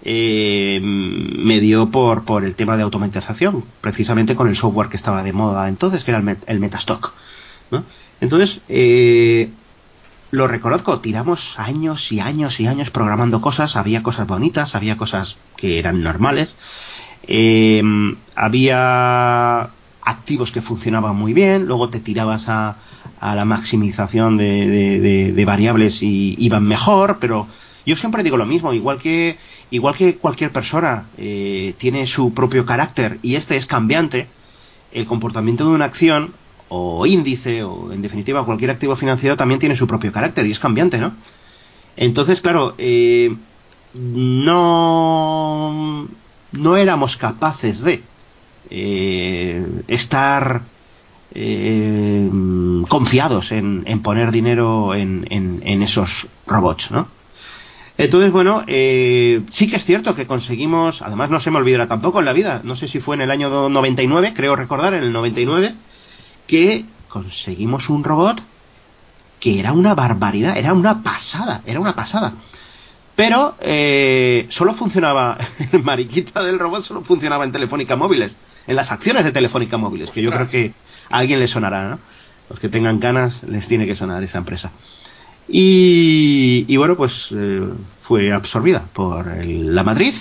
[0.02, 5.22] eh, me dio por, por el tema de automatización, precisamente con el software que estaba
[5.22, 7.12] de moda entonces, que era el, Met- el Metastock.
[7.70, 7.84] ¿no?
[8.20, 9.50] Entonces, eh,
[10.30, 15.36] lo reconozco, tiramos años y años y años programando cosas, había cosas bonitas, había cosas
[15.56, 16.56] que eran normales,
[17.26, 17.82] eh,
[18.34, 19.70] había
[20.02, 22.76] activos que funcionaban muy bien, luego te tirabas a,
[23.20, 27.46] a la maximización de, de, variables y iban mejor, pero
[27.86, 29.38] yo siempre digo lo mismo, igual que,
[29.70, 34.28] igual que cualquier persona eh, tiene su propio carácter y este es cambiante,
[34.92, 36.34] el comportamiento de una acción
[36.68, 40.58] o índice o en definitiva cualquier activo financiero también tiene su propio carácter y es
[40.58, 41.14] cambiante, ¿no?
[41.96, 43.34] Entonces, claro, eh,
[43.94, 44.48] no,
[46.52, 48.02] no éramos capaces de
[48.70, 50.62] eh, estar
[51.34, 52.30] eh,
[52.88, 57.08] confiados en, poner dinero en, en, esos robots, ¿no?
[57.96, 62.18] Entonces, bueno, eh, sí que es cierto que conseguimos, además no se me olvidará tampoco
[62.18, 65.12] en la vida, no sé si fue en el año 99, creo recordar, en el
[65.12, 65.74] 99,
[66.46, 68.44] que conseguimos un robot
[69.40, 72.34] que era una barbaridad, era una pasada, era una pasada.
[73.16, 75.38] Pero eh, solo funcionaba,
[75.72, 80.10] el mariquita del robot solo funcionaba en Telefónica Móviles, en las acciones de Telefónica Móviles,
[80.10, 80.72] que yo creo que
[81.10, 81.98] a alguien le sonará, ¿no?
[82.48, 84.72] Los que tengan ganas les tiene que sonar esa empresa.
[85.46, 87.68] Y, bueno, pues eh,
[88.02, 90.14] fue absorbida por la Madrid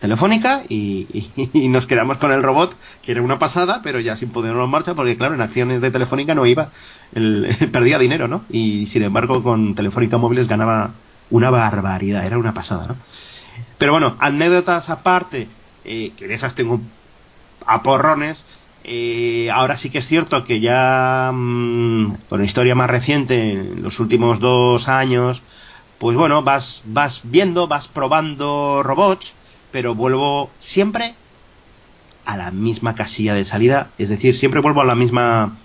[0.00, 1.30] Telefónica y,
[1.68, 4.94] nos quedamos con el robot, que era una pasada, pero ya sin ponerlo en marcha,
[4.94, 6.70] porque claro, en acciones de Telefónica no iba,
[7.72, 8.44] perdía dinero, ¿no?
[8.48, 10.92] Y sin embargo con Telefónica Móviles ganaba
[11.30, 12.96] una barbaridad, era una pasada, ¿no?
[13.78, 15.48] Pero bueno, anécdotas aparte,
[15.84, 16.80] eh, que de esas tengo
[17.66, 18.44] a porrones,
[18.84, 24.00] eh, ahora sí que es cierto que ya mm, con historia más reciente, en los
[24.00, 25.42] últimos dos años,
[25.98, 29.34] pues bueno, vas, vas viendo, vas probando robots,
[29.72, 31.14] pero vuelvo siempre
[32.24, 35.56] a la misma casilla de salida, es decir, siempre vuelvo a la misma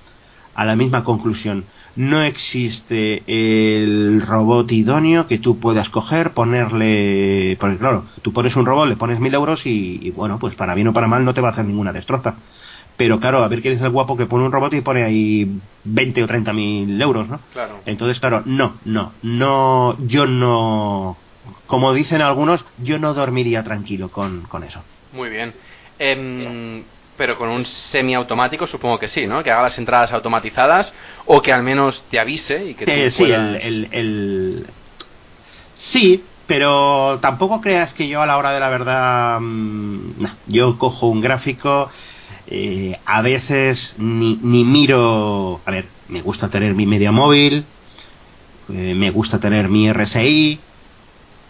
[0.55, 1.65] a la misma conclusión.
[1.97, 8.65] No existe el robot idóneo que tú puedas coger, ponerle, porque claro, tú pones un
[8.65, 11.33] robot, le pones mil euros y, y bueno, pues para bien o para mal no
[11.33, 12.35] te va a hacer ninguna destroza
[12.97, 15.59] pero claro, a ver quién es el guapo que pone un robot y pone ahí
[15.83, 17.39] 20 o 30 mil euros, ¿no?
[17.53, 17.81] Claro.
[17.85, 21.17] Entonces, claro, no, no, no, yo no,
[21.67, 24.81] como dicen algunos, yo no dormiría tranquilo con, con eso.
[25.13, 25.53] Muy bien.
[25.97, 26.83] Em,
[27.17, 29.43] pero con un semiautomático supongo que sí, ¿no?
[29.43, 30.93] Que haga las entradas automatizadas
[31.25, 34.67] o que al menos te avise y que eh, sí, el, el,
[35.73, 41.07] sí, pero tampoco creas que yo a la hora de la verdad, mm, yo cojo
[41.07, 41.89] un gráfico
[42.47, 47.65] eh, a veces ni, ni, miro, a ver, me gusta tener mi media móvil,
[48.69, 50.59] eh, me gusta tener mi RSI,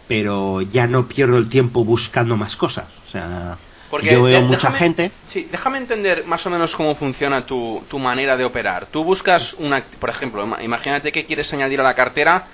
[0.08, 2.88] pero ya no pierdo el tiempo buscando más cosas.
[3.08, 3.58] O sea,
[4.04, 5.12] yo veo mucha gente.
[5.32, 8.88] Sí, déjame entender más o menos cómo funciona tu, tu manera de operar.
[8.88, 12.48] Tú buscas una, por ejemplo, imagínate que quieres añadir a la cartera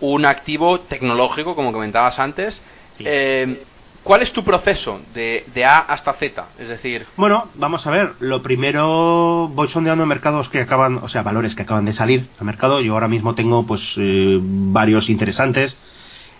[0.00, 2.60] un activo tecnológico, como comentabas antes.
[2.98, 3.64] Eh,
[4.02, 6.44] ¿Cuál es tu proceso de, de, A hasta Z?
[6.58, 7.06] Es decir...
[7.16, 8.12] Bueno, vamos a ver.
[8.20, 12.44] Lo primero, voy sondeando mercados que acaban, o sea, valores que acaban de salir al
[12.44, 12.82] mercado.
[12.82, 15.78] Yo ahora mismo tengo pues eh, varios interesantes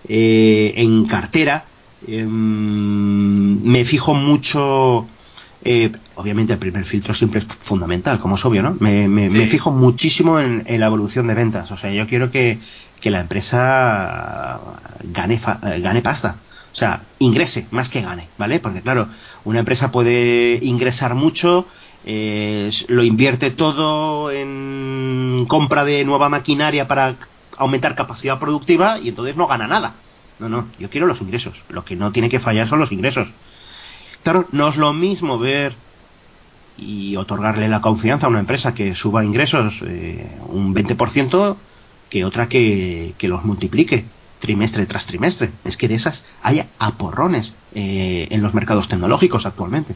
[0.09, 1.65] eh, en cartera.
[2.07, 5.07] Em, me fijo mucho...
[5.67, 8.77] Eh, obviamente el primer filtro siempre es fundamental, como es obvio, ¿no?
[8.81, 11.71] Me, me, fijo muchísimo en, la evolución de ventas.
[11.71, 12.59] O sea, yo quiero que,
[13.01, 14.61] que la empresa
[15.05, 15.41] gane,
[15.81, 16.37] gane pasta.
[16.75, 18.59] O sea, ingrese más que gane, ¿vale?
[18.59, 19.07] Porque claro,
[19.45, 21.69] una empresa puede ingresar mucho,
[22.05, 27.15] eh, lo invierte todo en compra de nueva maquinaria para
[27.59, 29.95] aumentar capacidad productiva y entonces no gana nada.
[30.39, 31.63] No, no, yo quiero los ingresos.
[31.69, 33.29] Lo que no tiene que fallar son los ingresos.
[34.23, 35.75] Claro, no es lo mismo ver
[36.77, 41.57] y otorgarle la confianza a una empresa que suba ingresos eh, un 20%
[42.11, 44.07] que otra que, que los multiplique
[44.41, 45.51] trimestre tras trimestre.
[45.65, 49.95] Es que de esas hay aporrones eh, en los mercados tecnológicos actualmente.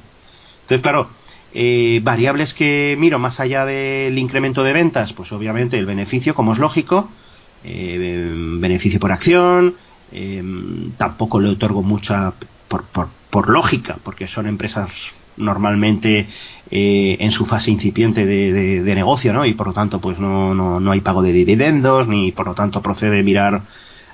[0.63, 1.11] Entonces, claro,
[1.53, 6.53] eh, variables que miro más allá del incremento de ventas, pues obviamente el beneficio, como
[6.53, 7.09] es lógico,
[7.65, 9.75] eh, beneficio por acción,
[10.97, 12.33] tampoco le otorgo mucha
[12.69, 14.91] por, por, por, lógica, porque son empresas
[15.37, 16.27] normalmente
[16.71, 19.45] en su fase incipiente de, de, negocio, ¿no?
[19.45, 22.55] Y por lo tanto, pues no, no, no hay pago de dividendos, ni por lo
[22.55, 23.63] tanto procede mirar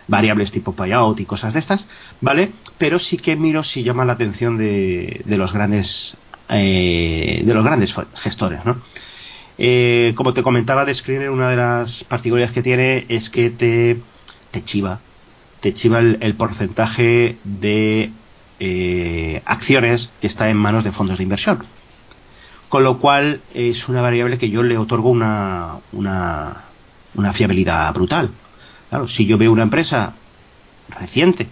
[0.08, 1.86] variables tipo payout y cosas de estas,
[2.20, 2.52] ¿vale?
[2.78, 6.16] Pero sí que miro si llama la atención de, de los grandes
[6.48, 8.76] eh, de los grandes gestores, ¿no?
[9.56, 14.00] Eh, como te comentaba, de Screener, una de las particularidades que tiene es que te,
[14.50, 15.00] te chiva,
[15.60, 18.10] te chiva el, porcentaje de
[18.58, 21.64] eh, acciones que está en manos de fondos de inversión.
[22.68, 26.64] Con lo cual es una variable que yo le otorgo una, una,
[27.14, 28.30] una fiabilidad brutal.
[28.88, 30.14] Claro, si yo veo una empresa
[30.88, 31.48] reciente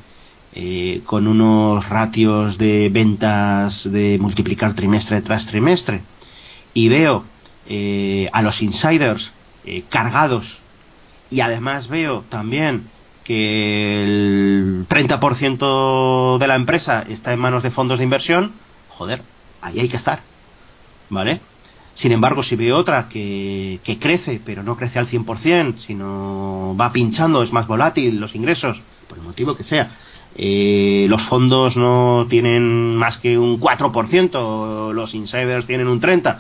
[0.54, 6.02] eh, con unos ratios de ventas de multiplicar trimestre tras trimestre
[6.74, 7.24] y veo
[7.68, 9.32] eh, a los insiders
[9.64, 10.60] eh, cargados
[11.30, 12.88] y además veo también
[13.24, 18.52] que el 30% de la empresa está en manos de fondos de inversión,
[18.88, 19.22] joder,
[19.60, 20.20] ahí hay que estar.
[21.08, 21.40] ¿Vale?
[21.94, 26.92] Sin embargo, si veo otra que, que crece, pero no crece al 100%, sino va
[26.92, 29.92] pinchando, es más volátil los ingresos, por el motivo que sea,
[30.34, 36.38] eh, los fondos no tienen más que un 4%, los insiders tienen un 30%,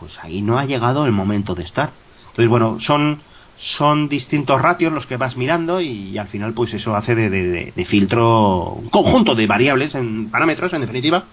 [0.00, 1.90] pues ahí no ha llegado el momento de estar.
[2.30, 3.20] Entonces, bueno, son,
[3.56, 7.72] son distintos ratios los que vas mirando y, al final pues eso hace de, de,
[7.76, 11.24] de, filtro, un conjunto de variables, en parámetros en definitiva,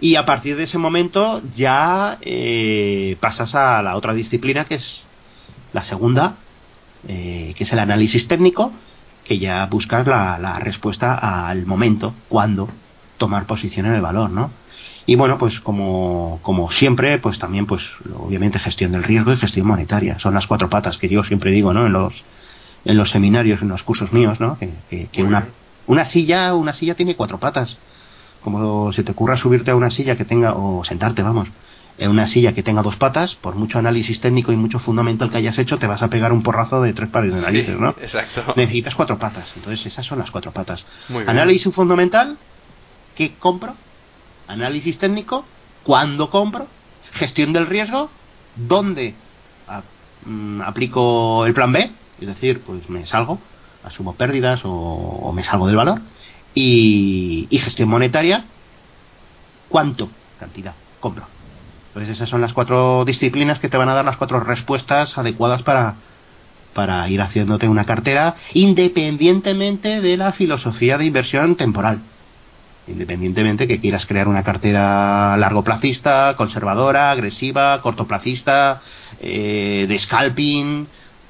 [0.00, 5.02] y a partir de ese momento ya eh, pasas a la otra disciplina que es
[5.72, 6.36] la segunda,
[7.08, 8.72] eh, que es el análisis técnico,
[9.24, 11.14] que ya buscas la, la respuesta
[11.48, 12.68] al momento, cuándo
[13.16, 14.50] tomar posición en el valor, ¿no?
[15.06, 17.82] Y bueno, pues como, como siempre, pues también, pues
[18.16, 20.18] obviamente gestión del riesgo y gestión monetaria.
[20.18, 21.86] Son las cuatro patas que yo siempre digo, ¿no?
[21.86, 22.24] En los,
[22.84, 24.58] en los seminarios, en los cursos míos, ¿no?
[24.58, 25.48] Que, que, que una,
[25.86, 27.78] una silla, una silla tiene cuatro patas.
[28.42, 31.48] Como si te ocurra subirte a una silla que tenga, o sentarte, vamos,
[31.98, 35.36] en una silla que tenga dos patas, por mucho análisis técnico y mucho fundamental que
[35.36, 37.90] hayas hecho, te vas a pegar un porrazo de tres pares de narices, ¿no?
[38.00, 38.54] Exacto.
[38.56, 39.52] Necesitas cuatro patas.
[39.56, 40.86] Entonces, esas son las cuatro patas.
[41.26, 42.38] Análisis fundamental,
[43.14, 43.74] ¿qué compro?
[44.48, 45.44] Análisis técnico,
[45.82, 46.66] ¿cuándo compro?
[47.12, 48.10] Gestión del riesgo,
[48.56, 49.14] ¿dónde
[49.68, 49.82] a,
[50.24, 51.90] mm, aplico el plan B?
[52.20, 53.38] Es decir, pues me salgo,
[53.84, 56.00] asumo pérdidas o, o me salgo del valor.
[56.54, 58.44] Y, y gestión monetaria,
[59.68, 60.10] ¿cuánto?
[60.38, 61.26] Cantidad, compro.
[61.88, 65.62] Entonces esas son las cuatro disciplinas que te van a dar las cuatro respuestas adecuadas
[65.62, 65.96] para,
[66.72, 72.00] para ir haciéndote una cartera independientemente de la filosofía de inversión temporal.
[72.88, 78.82] Independientemente que quieras crear una cartera largoplacista, conservadora, agresiva, cortoplacista,
[79.20, 80.88] eh, de scalping,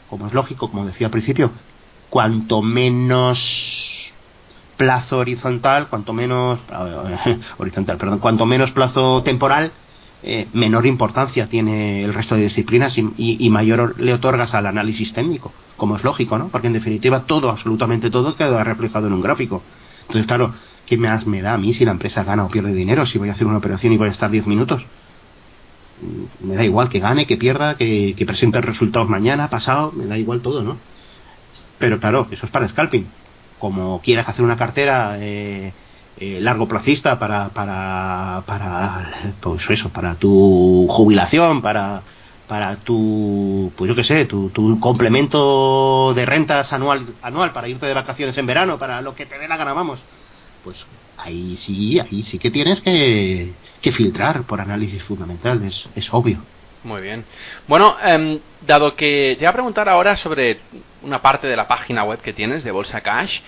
[0.09, 1.51] como es lógico, como decía al principio,
[2.09, 4.12] cuanto menos
[4.77, 6.59] plazo horizontal, cuanto menos
[7.59, 9.73] horizontal, perdón, cuanto menos plazo temporal,
[10.23, 15.12] eh, menor importancia tiene el resto de disciplinas y, y, mayor le otorgas al análisis
[15.12, 16.49] técnico, como es lógico, ¿no?
[16.49, 19.62] Porque en definitiva todo, absolutamente todo, queda reflejado en un gráfico.
[20.03, 20.55] Entonces, claro,
[20.87, 23.07] ¿qué más me da a mí si la empresa gana o pierde dinero?
[23.07, 24.85] Si voy a hacer una operación y voy a estar 10 minutos.
[26.41, 30.19] Me da igual que gane, que pierda, que, que presente resultados mañana, pasado, me da
[30.19, 30.79] igual todo, ¿no?
[31.79, 33.07] Pero claro, eso es para scalping.
[33.59, 35.73] Como quieras hacer una cartera eh,
[36.19, 42.03] eh, largo placista para, para, para, pues eso, para tu jubilación, para,
[42.48, 47.87] para tu, pues yo qué sé, tu, tu complemento de rentas anual, anual para irte
[47.87, 50.00] de vacaciones en verano, para lo que te dé la gana, vamos.
[50.64, 50.85] Pues
[51.18, 56.42] ahí sí, ahí sí que tienes que, que filtrar por análisis fundamental, es, es obvio.
[56.85, 57.24] Muy bien.
[57.68, 60.61] Bueno, eh, dado que te voy a preguntar ahora sobre
[61.02, 63.40] una parte de la página web que tienes de Bolsa Cash,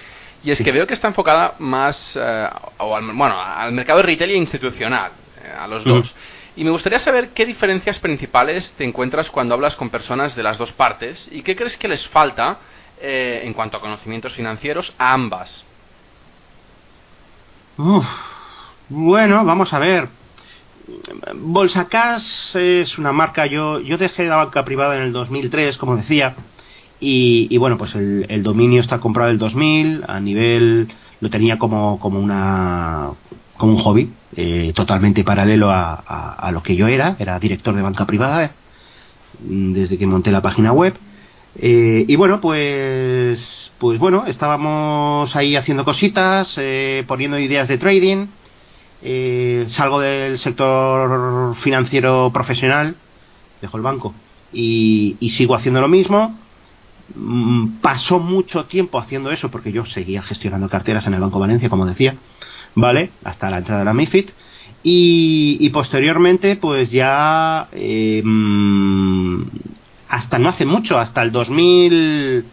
[0.44, 4.04] y es que veo que está enfocada más eh, o al, bueno, al mercado de
[4.04, 5.10] retail e institucional,
[5.42, 6.14] eh, a los dos.
[6.56, 10.56] Y me gustaría saber qué diferencias principales te encuentras cuando hablas con personas de las
[10.56, 12.58] dos partes y qué crees que les falta
[13.00, 15.64] eh, en cuanto a conocimientos financieros a ambas.
[18.88, 20.08] Bueno, vamos a ver.
[21.34, 25.96] Bolsa Cash es una marca, yo, yo dejé la banca privada en el 2003, como
[25.96, 26.36] decía,
[27.00, 30.88] y, y bueno, pues el, el, dominio está comprado el 2000, a nivel
[31.20, 33.12] lo tenía como, como una
[33.56, 37.82] como un hobby, eh, totalmente paralelo a, a, lo que yo era, era director de
[37.82, 38.50] banca privada, eh,
[39.40, 40.94] desde que monté la página web.
[41.56, 48.26] Eh, y bueno, pues, pues bueno, estábamos ahí haciendo cositas, eh, poniendo ideas de trading.
[49.02, 52.96] Eh, salgo del sector financiero profesional,
[53.60, 54.14] dejo el banco
[54.50, 56.38] y, y sigo haciendo lo mismo
[57.14, 61.68] Mm, pasó mucho tiempo haciendo eso porque yo seguía gestionando carteras en el Banco Valencia,
[61.68, 62.16] como decía,
[62.74, 63.10] ¿vale?
[63.24, 64.30] Hasta la entrada de la MIFID.
[64.82, 68.22] Y, y posteriormente, pues ya eh,
[70.08, 72.44] hasta no hace mucho, hasta el 2000,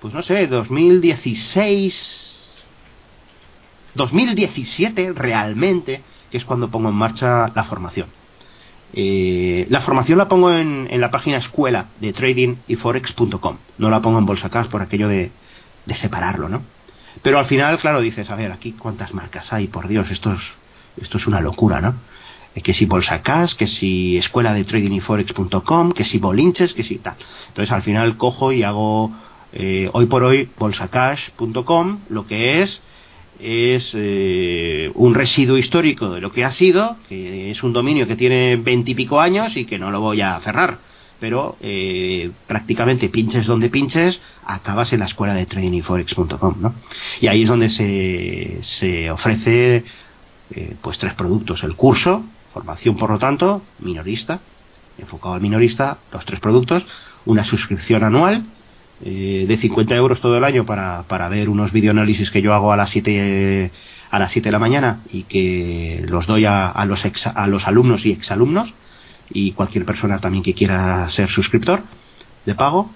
[0.00, 2.50] pues no sé, 2016,
[3.94, 8.08] 2017 realmente, que es cuando pongo en marcha la formación.
[8.94, 13.56] Eh, la formación la pongo en, en, la página escuela de trading y forex.com.
[13.78, 15.30] No la pongo en bolsa cash por aquello de,
[15.86, 16.62] de, separarlo, ¿no?
[17.20, 20.40] Pero al final, claro, dices, a ver, aquí cuántas marcas hay, por Dios, esto es,
[21.00, 21.96] esto es una locura, ¿no?
[22.54, 26.72] Eh, que si bolsa cash, que si escuela de trading y forex.com, que si bolinches,
[26.74, 27.16] que si tal.
[27.48, 29.12] Entonces al final cojo y hago
[29.54, 32.80] Eh, hoy por hoy, bolsacash.com lo que es
[33.38, 38.16] es eh, un residuo histórico de lo que ha sido, que es un dominio que
[38.16, 40.78] tiene veintipico años y que no lo voy a cerrar.
[41.22, 46.74] Pero eh, prácticamente pinches donde pinches, acabas en la escuela de tradingforex.com, ¿no?
[47.20, 49.84] Y ahí es donde se, se ofrece
[50.50, 51.62] eh, pues tres productos.
[51.62, 54.40] El curso, formación por lo tanto, minorista,
[54.98, 56.84] enfocado al minorista, los tres productos,
[57.24, 58.44] una suscripción anual
[59.04, 62.72] eh, de 50 euros todo el año para, para ver unos videoanálisis que yo hago
[62.72, 63.70] a las 7
[64.10, 67.46] a las 7 de la mañana y que los doy a, a los ex, a
[67.46, 68.74] los alumnos y exalumnos
[69.30, 71.82] y cualquier persona también que quiera ser suscriptor
[72.44, 72.90] de pago,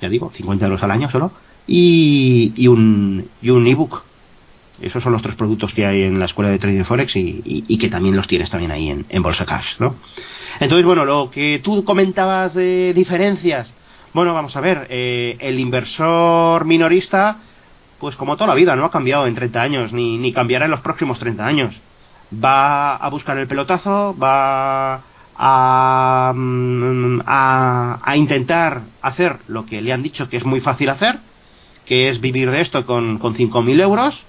[0.00, 1.32] ya digo, 50 euros al año solo,
[1.66, 4.02] y, y un y un ebook.
[4.80, 7.78] Esos son los tres productos que hay en la escuela de Trading Forex y, y,
[7.78, 9.94] que también los tienes también ahí en, en Bolsa Cash, ¿no?
[10.58, 13.74] Entonces, bueno, lo que tú comentabas de diferencias,
[14.12, 17.38] bueno, vamos a ver, eh, el inversor minorista,
[17.98, 20.72] pues como toda la vida, no ha cambiado en 30 años, ni, ni cambiará en
[20.72, 21.80] los próximos 30 años.
[22.32, 25.02] Va a buscar el pelotazo, va
[25.44, 30.88] a, mm, a, a intentar hacer lo que le han dicho que es muy fácil
[30.88, 31.18] hacer,
[31.84, 34.22] que es vivir de esto con, con 5.000 euros,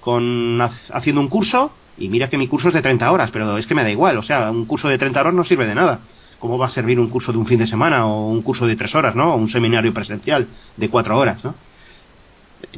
[0.00, 3.66] con, haciendo un curso, y mira que mi curso es de 30 horas, pero es
[3.66, 5.98] que me da igual, o sea, un curso de 30 horas no sirve de nada.
[6.38, 8.76] ¿Cómo va a servir un curso de un fin de semana o un curso de
[8.76, 9.34] tres horas, ¿no?
[9.34, 10.46] O un seminario presencial
[10.76, 11.56] de cuatro horas, ¿no?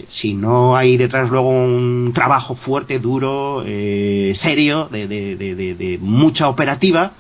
[0.09, 5.99] Si no hay detrás luego un trabajo fuerte, duro, eh, serio, de, de, de, de
[5.99, 7.12] mucha operativa,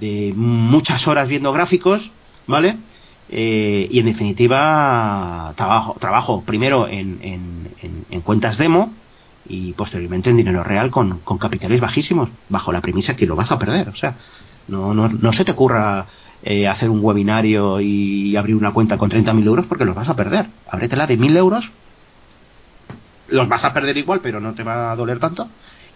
[0.00, 2.10] de muchas horas viendo gráficos,
[2.46, 2.76] ¿vale?
[3.28, 8.92] Eh, y en definitiva, trabajo, trabajo primero en, en, en, en cuentas demo,
[9.46, 13.50] y posteriormente en dinero real con, con, capitales bajísimos, bajo la premisa que lo vas
[13.50, 13.88] a perder.
[13.88, 14.16] O sea,
[14.68, 16.06] no, no, no se te ocurra
[16.42, 20.16] eh, hacer un webinario y abrir una cuenta con 30.000 euros porque los vas a
[20.16, 20.46] perder.
[20.68, 21.70] Ábretela de 1.000 euros,
[23.28, 25.48] los vas a perder igual, pero no te va a doler tanto.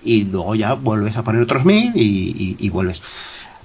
[0.03, 3.03] Y luego ya vuelves a poner otros 1.000 y, y, y vuelves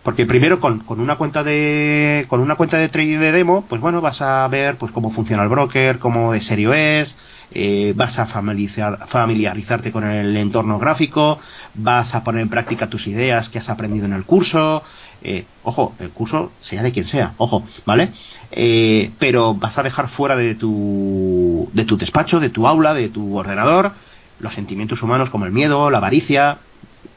[0.03, 3.81] porque primero con, con, una cuenta de con una cuenta de trading de demo pues
[3.81, 7.15] bueno vas a ver pues cómo funciona el broker cómo de serio es
[7.53, 11.37] eh, vas a familiarizar, familiarizarte con el entorno gráfico
[11.75, 14.81] vas a poner en práctica tus ideas que has aprendido en el curso
[15.21, 18.11] eh, ojo el curso sea de quien sea ojo vale
[18.51, 23.09] eh, pero vas a dejar fuera de tu de tu despacho de tu aula de
[23.09, 23.91] tu ordenador
[24.39, 26.57] los sentimientos humanos como el miedo la avaricia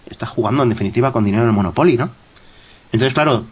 [0.04, 2.23] estás jugando en definitiva con dinero en el Monopoly ¿no?
[2.92, 3.46] Entonces, claro,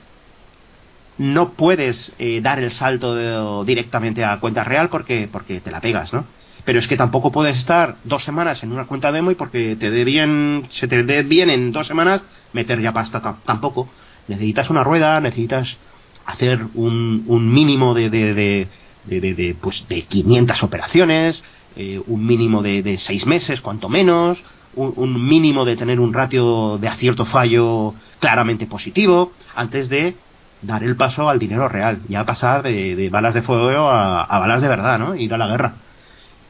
[1.18, 6.12] no puedes eh, dar el salto directamente a cuenta real porque, porque te la pegas,
[6.12, 6.24] ¿no?
[6.64, 9.91] Pero es que tampoco puedes estar dos semanas en una cuenta demo y porque te
[9.91, 12.22] dé bien, se te dé bien en dos semanas
[12.53, 13.89] meter ya pasta tampoco.
[14.28, 15.76] Necesitas una rueda, necesitas
[16.24, 18.68] hacer un, un mínimo de, de, de,
[19.07, 21.43] de, de, pues de 500 operaciones,
[21.74, 24.43] eh, un mínimo de, de seis meses, cuanto menos,
[24.75, 30.16] un, mínimo de tener un ratio de acierto fallo claramente positivo antes de
[30.62, 34.62] dar el paso al dinero real, ya pasar de, balas de fuego a, a, balas
[34.62, 35.14] de verdad, ¿no?
[35.14, 35.75] Ir a la guerra.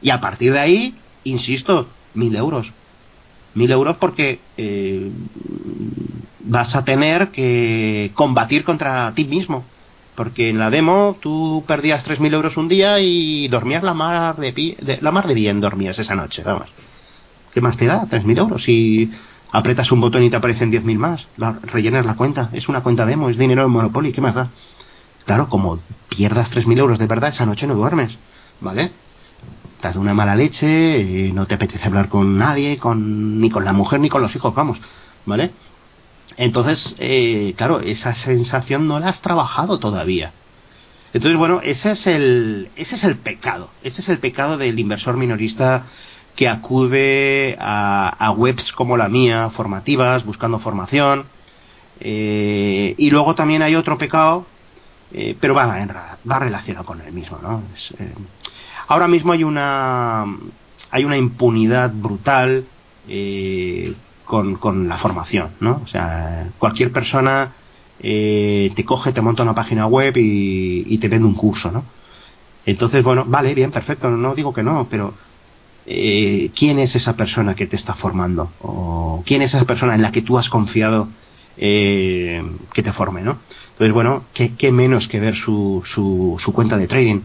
[0.01, 2.71] Y a partir de ahí, insisto, mil euros.
[3.55, 5.11] Mil euros porque eh,
[6.41, 9.65] vas a tener que combatir contra ti mismo.
[10.15, 14.51] Porque en la demo tú perdías 3.000 euros un día y dormías la mar de,
[14.51, 16.67] de, la mar de bien, dormías esa noche, vamos.
[17.53, 18.05] ¿Qué más te da?
[18.05, 18.63] 3.000 euros.
[18.63, 19.11] Si
[19.51, 22.49] apretas un botón y te aparecen 10.000 más, la, rellenas la cuenta.
[22.53, 24.49] Es una cuenta demo, es dinero de Monopoly, ¿qué más da?
[25.25, 25.79] Claro, como
[26.09, 28.17] pierdas 3.000 euros de verdad, esa noche no duermes,
[28.59, 28.91] ¿vale?
[29.75, 33.73] Estás de una mala leche, no te apetece hablar con nadie, con, ni con la
[33.73, 34.79] mujer ni con los hijos, vamos,
[35.25, 35.51] ¿vale?
[36.37, 40.33] Entonces, eh, claro, esa sensación no la has trabajado todavía.
[41.13, 43.69] Entonces, bueno, ese es el, ese es el pecado.
[43.83, 45.85] Ese es el pecado del inversor minorista
[46.35, 51.25] que acude a, a webs como la mía, formativas, buscando formación.
[51.99, 54.45] Eh, y luego también hay otro pecado,
[55.11, 57.63] eh, pero va, en, va relacionado con el mismo, ¿no?
[57.73, 58.13] Es, eh,
[58.87, 60.25] ahora mismo hay una,
[60.89, 62.65] hay una impunidad brutal
[63.07, 63.93] eh,
[64.25, 65.81] con, con, la formación, ¿no?
[65.83, 67.53] O sea, cualquier persona
[67.99, 71.85] te coge, te monta una página web y, y, te vende un curso, ¿no?
[72.65, 75.13] Entonces, bueno, vale, bien, perfecto, no digo que no, pero
[75.85, 80.01] eh, quién es esa persona que te está formando o quién es esa persona en
[80.01, 81.09] la que tú has confiado
[81.57, 83.37] eh, que te forme, ¿no?
[83.71, 87.21] Entonces, bueno, ¿qué, menos que ver su, su, su, cuenta de trading?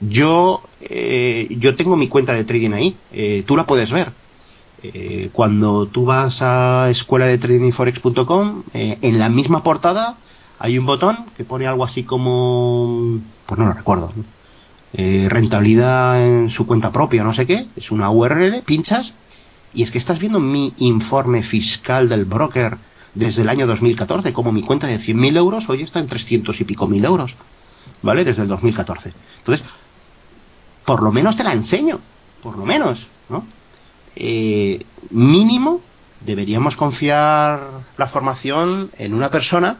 [0.00, 4.12] Yo, eh, yo tengo mi cuenta de trading ahí, eh, tú la puedes ver.
[4.82, 10.18] Eh, cuando tú vas a escuela de tradingforex.com, en la misma portada
[10.58, 14.12] hay un botón que pone algo así como, pues no lo recuerdo,
[14.96, 19.14] eh, rentabilidad en su cuenta propia, no sé qué, es una URL, pinchas
[19.72, 22.78] y es que estás viendo mi informe fiscal del broker
[23.12, 26.64] desde el año 2014, como mi cuenta de 100.000 euros hoy está en 300 y
[26.64, 27.34] pico mil euros,
[28.02, 28.24] ¿vale?
[28.24, 29.12] Desde el 2014.
[29.38, 29.66] Entonces,
[30.84, 31.98] por lo menos te la enseño,
[32.40, 33.44] por lo menos, ¿no?
[34.14, 35.80] Eh, mínimo
[36.24, 39.78] deberíamos confiar la formación en una persona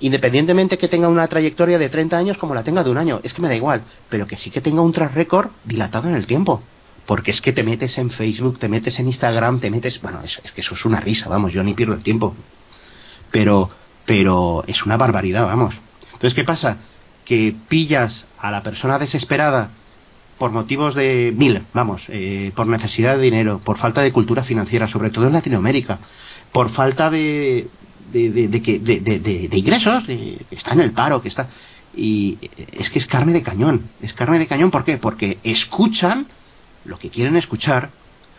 [0.00, 3.34] independientemente que tenga una trayectoria de 30 años como la tenga de un año, es
[3.34, 6.26] que me da igual, pero que sí que tenga un track record dilatado en el
[6.26, 6.62] tiempo.
[7.06, 10.00] Porque es que te metes en Facebook, te metes en Instagram, te metes...
[10.00, 12.34] Bueno, es, es que eso es una risa, vamos, yo ni pierdo el tiempo.
[13.30, 13.70] Pero,
[14.06, 15.74] pero es una barbaridad, vamos.
[16.12, 16.78] Entonces, ¿qué pasa?
[17.24, 19.72] Que pillas a la persona desesperada
[20.38, 24.88] por motivos de mil, vamos, eh, por necesidad de dinero, por falta de cultura financiera,
[24.88, 25.98] sobre todo en Latinoamérica,
[26.50, 27.68] por falta de,
[28.12, 31.20] de, de, de, que- de, de- de- de ingresos, de- que está en el paro,
[31.22, 31.48] que está...
[31.94, 32.38] Y
[32.72, 34.96] es que es carne de cañón, es carne de cañón, ¿por qué?
[34.98, 36.26] Porque escuchan
[36.84, 37.90] lo que quieren escuchar,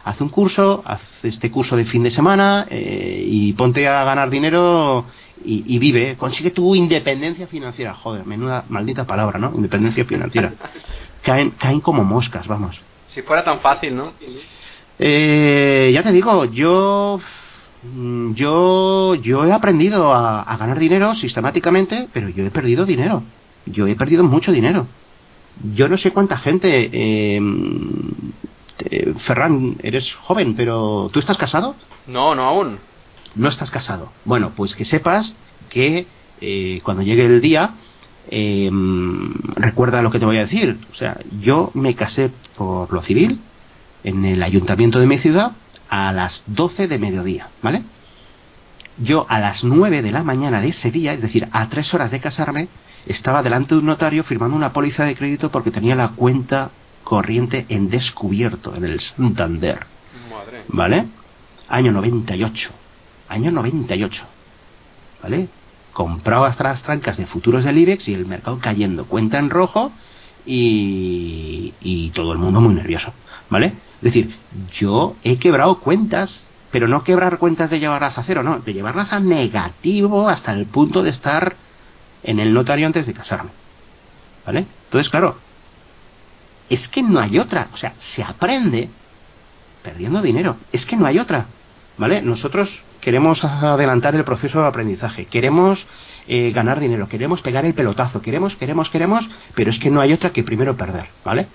[0.05, 4.30] haz un curso, haz este curso de fin de semana eh, y ponte a ganar
[4.30, 5.05] dinero
[5.43, 9.51] y, y vive, consigue tu independencia financiera, joder, menuda maldita palabra, ¿no?
[9.53, 10.53] Independencia financiera.
[11.22, 12.82] Caen, caen como moscas, vamos.
[13.13, 14.13] Si fuera tan fácil, ¿no?
[14.97, 17.19] Eh, ya te digo, yo
[18.36, 23.23] yo yo he aprendido a, a ganar dinero sistemáticamente, pero yo he perdido dinero.
[23.65, 24.88] Yo he perdido mucho dinero.
[25.73, 26.89] Yo no sé cuánta gente.
[26.91, 27.39] Eh,
[28.79, 31.75] eh, Ferran, eres joven, pero ¿tú estás casado?
[32.07, 32.79] No, no aún.
[33.36, 34.11] No estás casado.
[34.25, 35.36] Bueno, pues que sepas
[35.69, 36.07] que
[36.41, 37.75] eh, cuando llegue el día,
[38.29, 38.69] eh,
[39.55, 40.79] recuerda lo que te voy a decir.
[40.91, 43.39] O sea, yo me casé por lo civil
[44.03, 45.51] en el ayuntamiento de mi ciudad
[45.91, 47.83] a las 12 de mediodía, ¿vale?
[48.97, 52.11] Yo a las 9 de la mañana de ese día, es decir, a tres horas
[52.11, 52.69] de casarme,
[53.05, 56.71] estaba delante de un notario firmando una póliza de crédito porque tenía la cuenta
[57.03, 59.85] corriente en descubierto en el Santander.
[60.29, 60.63] Madre.
[60.69, 61.07] ¿Vale?
[61.67, 62.71] Año 98.
[63.27, 64.23] Año 98.
[65.21, 65.49] ¿Vale?
[65.91, 69.05] Comprado hasta las trancas de futuros del IBEX y el mercado cayendo.
[69.05, 69.91] Cuenta en rojo
[70.45, 73.13] y, y todo el mundo muy nervioso.
[73.49, 73.67] ¿Vale?
[73.97, 74.35] Es decir,
[74.71, 79.11] yo he quebrado cuentas, pero no quebrar cuentas de llevarlas a cero, no, de llevarlas
[79.13, 81.55] a negativo hasta el punto de estar
[82.23, 83.51] en el notario antes de casarme.
[84.45, 84.65] ¿Vale?
[84.85, 85.37] Entonces, claro,
[86.69, 87.67] es que no hay otra.
[87.73, 88.89] O sea, se aprende
[89.83, 90.57] perdiendo dinero.
[90.71, 91.47] Es que no hay otra.
[91.97, 92.21] ¿Vale?
[92.21, 92.71] Nosotros
[93.02, 95.86] queremos adelantar el proceso de aprendizaje, queremos
[96.28, 100.14] eh, ganar dinero, queremos pegar el pelotazo, queremos, queremos, queremos, pero es que no hay
[100.14, 101.47] otra que primero perder, ¿vale?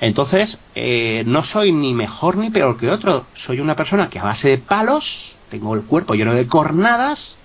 [0.00, 4.24] Entonces, eh, no soy ni mejor ni peor que otro, soy una persona que a
[4.24, 7.36] base de palos, tengo el cuerpo lleno de cornadas,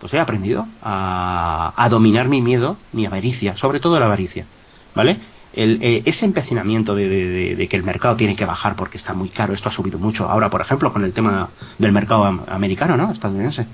[0.00, 4.46] pues he aprendido a, a dominar mi miedo, mi avaricia, sobre todo la avaricia,
[4.94, 5.18] ¿vale?
[5.54, 9.52] El, eh, ese empecinamiento de, que el mercado tiene que bajar porque está muy caro,
[9.52, 10.28] esto ha subido mucho.
[10.28, 13.12] Ahora, por ejemplo, con el tema del mercado am- americano, ¿no?
[13.12, 13.66] Estadounidense.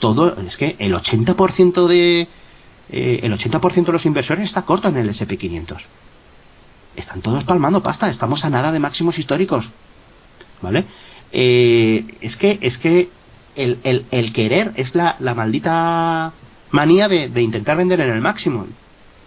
[0.00, 2.26] Todo, es que el 80% de
[2.90, 5.76] eh, el 80% de los inversores está corto en el SP500.
[6.96, 9.66] Están todos palmando pasta, estamos a nada de máximos históricos.
[10.62, 10.84] ¿Vale?
[11.32, 13.10] Eh, es que es que
[13.56, 16.32] el, el- el querer es la, la maldita
[16.70, 18.66] manía de, de intentar vender en el máximo.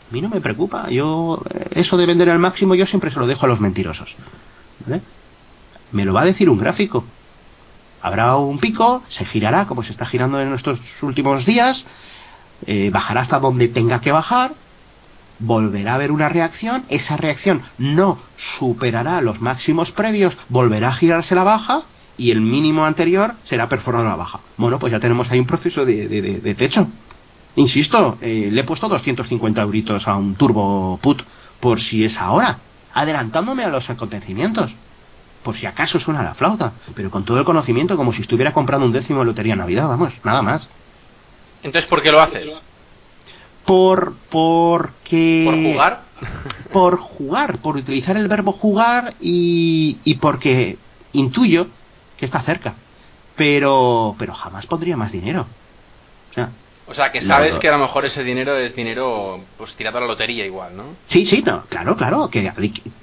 [0.10, 0.90] A mí no me preocupa.
[0.90, 4.16] Yo, eh, eso de vender al máximo, yo siempre se lo dejo a los mentirosos.
[4.86, 5.02] ¿Vale?
[5.92, 7.04] Me lo va a decir un gráfico.
[8.02, 11.86] Habrá un pico, se girará como se está girando en estos últimos días,
[12.66, 14.54] eh, bajará hasta donde tenga que bajar,
[15.40, 21.36] volverá a haber una reacción, esa reacción no superará los máximos previos, volverá a girarse
[21.36, 21.84] la baja
[22.18, 24.40] y el mínimo anterior será perforado a la baja.
[24.58, 26.88] Bueno, pues ya tenemos ahí un proceso de, de- techo.
[27.58, 31.24] Insisto, eh, le he puesto 250 euritos a un turbo put
[31.60, 32.60] por si es ahora,
[32.94, 34.72] adelantándome a los acontecimientos.
[35.42, 38.86] Por si acaso suena la flauta, pero con todo el conocimiento como si estuviera comprando
[38.86, 40.70] un décimo de lotería Navidad, vamos, nada más.
[41.64, 42.48] Entonces, ¿por qué lo haces?
[43.66, 46.02] Por porque ¿Por jugar?
[46.72, 50.78] por jugar, por utilizar el verbo jugar y, y porque
[51.14, 51.70] intuyo
[52.18, 52.76] que está cerca.
[53.36, 55.48] Pero pero jamás pondría más dinero.
[56.30, 56.52] O sea,
[56.90, 57.60] O sea, que sabes no.
[57.60, 60.84] que a lo mejor ese dinero es dinero pues tirado a la lotería igual, ¿no?
[61.06, 62.42] sí, sí, no, claro, claro, que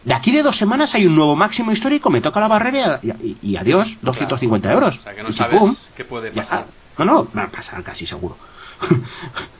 [0.04, 3.10] de aquí de dos semanas hay un nuevo máximo histórico, me toca la barrera y,
[3.10, 4.98] y- y adiós, 250 euros.
[4.98, 5.60] O sea, que no Y sabes
[5.96, 6.66] qué puede pasar.
[6.96, 8.36] No, no, va a pasar casi seguro.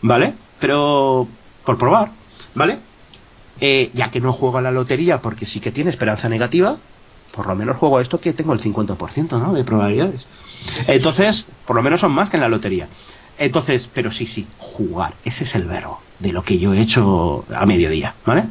[0.03, 0.35] ¿Vale?
[0.61, 1.29] Pero
[1.64, 2.11] por probar,
[2.55, 2.79] ¿vale?
[3.61, 6.77] Eh, ya que no juego a la lotería porque sí que tiene esperanza negativa,
[7.33, 9.53] por lo menos juego a esto que tengo el 50%, ¿no?
[9.53, 10.27] De probabilidades.
[10.87, 12.89] Entonces, por lo menos son más que en la lotería.
[13.39, 15.14] Entonces, pero sí, sí, jugar.
[15.24, 18.45] Ese es el verbo de lo que yo he hecho a mediodía, ¿vale?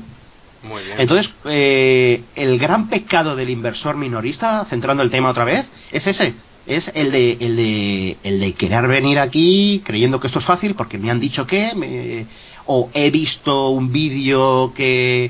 [0.63, 0.95] Muy bien.
[0.99, 6.33] Entonces, eh, el gran pecado del inversor minorista, centrando el tema otra vez, es ese.
[6.65, 10.75] Es el de, el de, el de querer venir aquí creyendo que esto es fácil
[10.75, 12.25] porque me han dicho que, me-
[12.65, 15.29] o he visto un vídeo que,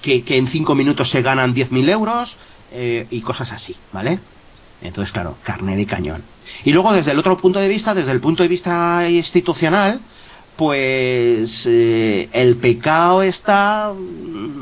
[0.00, 2.36] que, que en cinco minutos se ganan 10.000 euros
[2.70, 4.20] eh, y cosas así, ¿vale?
[4.82, 6.22] Entonces, claro, carne de cañón.
[6.64, 10.00] Y luego, desde el otro punto de vista, desde el punto de vista institucional,
[10.56, 13.92] pues eh, el pecado está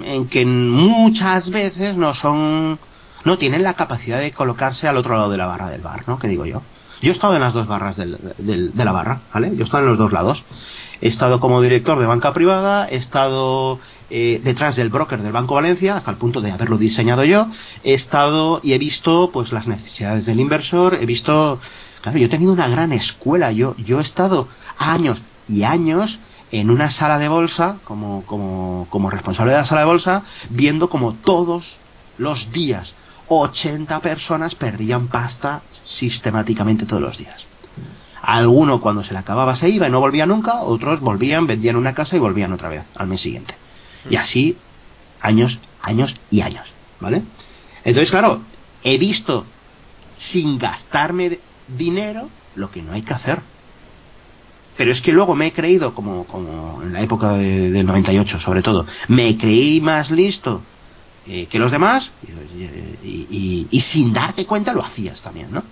[0.04, 2.78] en que muchas veces no son
[3.24, 6.18] no tienen la capacidad de colocarse al otro lado de la barra del bar, ¿no?
[6.18, 6.62] Que digo yo.
[7.02, 9.50] Yo he estado en las dos barras del- del- de la barra, ¿vale?
[9.54, 10.42] Yo he estado en los dos lados.
[11.01, 13.78] He estado como director de banca privada, he estado
[14.11, 17.46] eh, detrás del broker del Banco Valencia, hasta el punto de haberlo diseñado yo.
[17.84, 21.61] He estado y he visto pues las necesidades del inversor, he visto...
[22.01, 26.20] Claro, yo he tenido una gran escuela, yo, yo he estado años y años
[26.53, 30.88] en una sala de bolsa, como, como, como responsable de la sala de bolsa, viendo
[30.88, 31.80] como todos
[32.16, 32.94] los días
[33.28, 37.46] 80 personas perdían pasta sistemáticamente todos los días.
[38.22, 41.94] Alguno cuando se le acababa se iba y no volvía nunca, otros volvían, vendían una
[41.94, 43.54] casa y volvían otra vez al mes siguiente.
[44.10, 44.56] Y así
[45.20, 46.66] años, años y años,
[47.00, 47.22] ¿vale?
[47.84, 48.40] Entonces, claro,
[48.82, 49.44] he visto
[50.16, 51.38] sin gastarme
[51.76, 53.40] dinero lo que no hay que hacer.
[54.76, 58.40] Pero es que luego me he creído, como, como en la época de- del 98
[58.40, 60.62] sobre todo, me creí más listo
[61.26, 62.62] eh, que los demás y,
[63.06, 65.62] y- y- y sin darte cuenta lo hacías también, ¿no?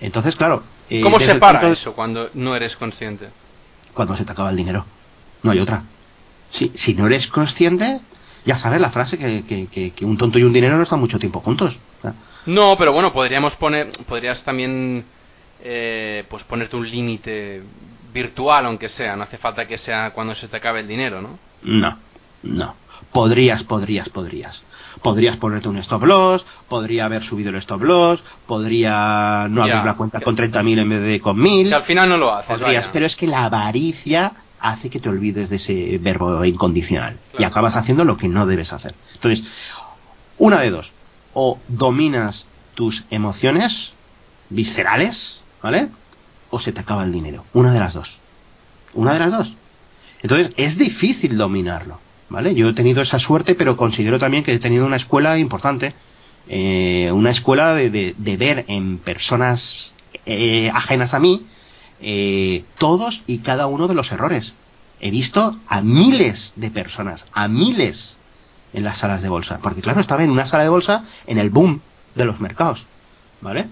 [0.00, 0.62] Entonces, claro...
[0.90, 3.28] eh, ¿Cómo se para de- eso cuando no eres consciente?
[3.94, 4.84] Cuando se te acaba el dinero.
[5.42, 5.82] No hay otra.
[6.50, 8.00] Si, si no eres consciente,
[8.44, 11.00] ya sabes la frase que, que- que- que un tonto y un dinero no están
[11.00, 11.76] mucho tiempo juntos.
[12.46, 15.04] No, pero bueno, podríamos poner, podrías también,
[15.62, 17.62] eh, pues ponerte un límite
[18.14, 19.16] virtual, aunque sea.
[19.16, 21.38] No hace falta que sea cuando se te acabe el dinero, ¿no?
[21.62, 21.98] No,
[22.44, 22.74] no.
[23.12, 24.62] Podrías, podrías, podrías.
[25.02, 29.74] Podrías ponerte un stop loss, podría haber subido el stop loss, podría no Ya.
[29.74, 31.68] abrir la cuenta con 30.000 en vez de con 1.000.
[31.68, 32.58] Que al final no lo haces.
[32.58, 37.44] Podrías, pero es que la avaricia hace que te olvides de ese verbo incondicional y
[37.44, 38.94] acabas haciendo lo que no debes hacer.
[39.14, 39.44] Entonces,
[40.38, 40.90] una de dos,
[41.34, 43.92] o dominas tus emociones
[44.50, 45.90] viscerales, ¿vale?
[46.50, 47.44] O se te acaba el dinero.
[47.52, 48.18] Una de las dos.
[48.94, 49.54] Una de las dos.
[50.22, 52.54] Entonces, es difícil dominarlo, ¿vale?
[52.54, 55.94] Yo he tenido esa suerte, pero considero también que he tenido una escuela importante.
[56.50, 59.92] eh, una escuela de, de- ver en personas
[60.24, 61.44] eh, ajenas a mí
[62.00, 64.54] eh, todos y cada uno de los errores.
[65.00, 68.16] He visto a miles de personas, a miles
[68.72, 69.58] en las salas de bolsa.
[69.62, 71.80] Porque claro, estaba en una sala de bolsa en el boom
[72.14, 72.86] de los mercados,
[73.42, 73.66] ¿vale?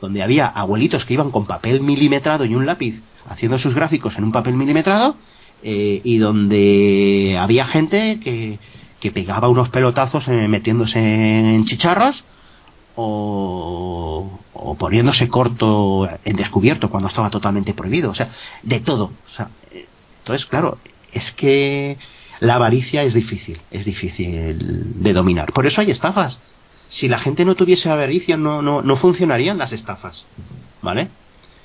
[0.00, 4.24] Donde había abuelitos que iban con papel milimetrado y un lápiz haciendo sus gráficos en
[4.24, 5.16] un papel milimetrado
[5.66, 8.58] eh, y donde había gente que,
[9.00, 12.22] que pegaba unos pelotazos eh, metiéndose en chicharros
[12.96, 18.10] o, o poniéndose corto en descubierto cuando estaba totalmente prohibido.
[18.10, 18.28] O sea,
[18.62, 19.04] de todo.
[19.04, 19.48] O sea,
[20.18, 20.76] entonces, claro,
[21.12, 21.96] es que
[22.40, 25.54] la avaricia es difícil, es difícil de dominar.
[25.54, 26.40] Por eso hay estafas.
[26.90, 30.26] Si la gente no tuviese avaricia, no, no, no funcionarían las estafas.
[30.82, 31.08] ¿Vale?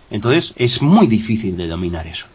[0.09, 2.27] Entonces, es muy difícil de dominar eso.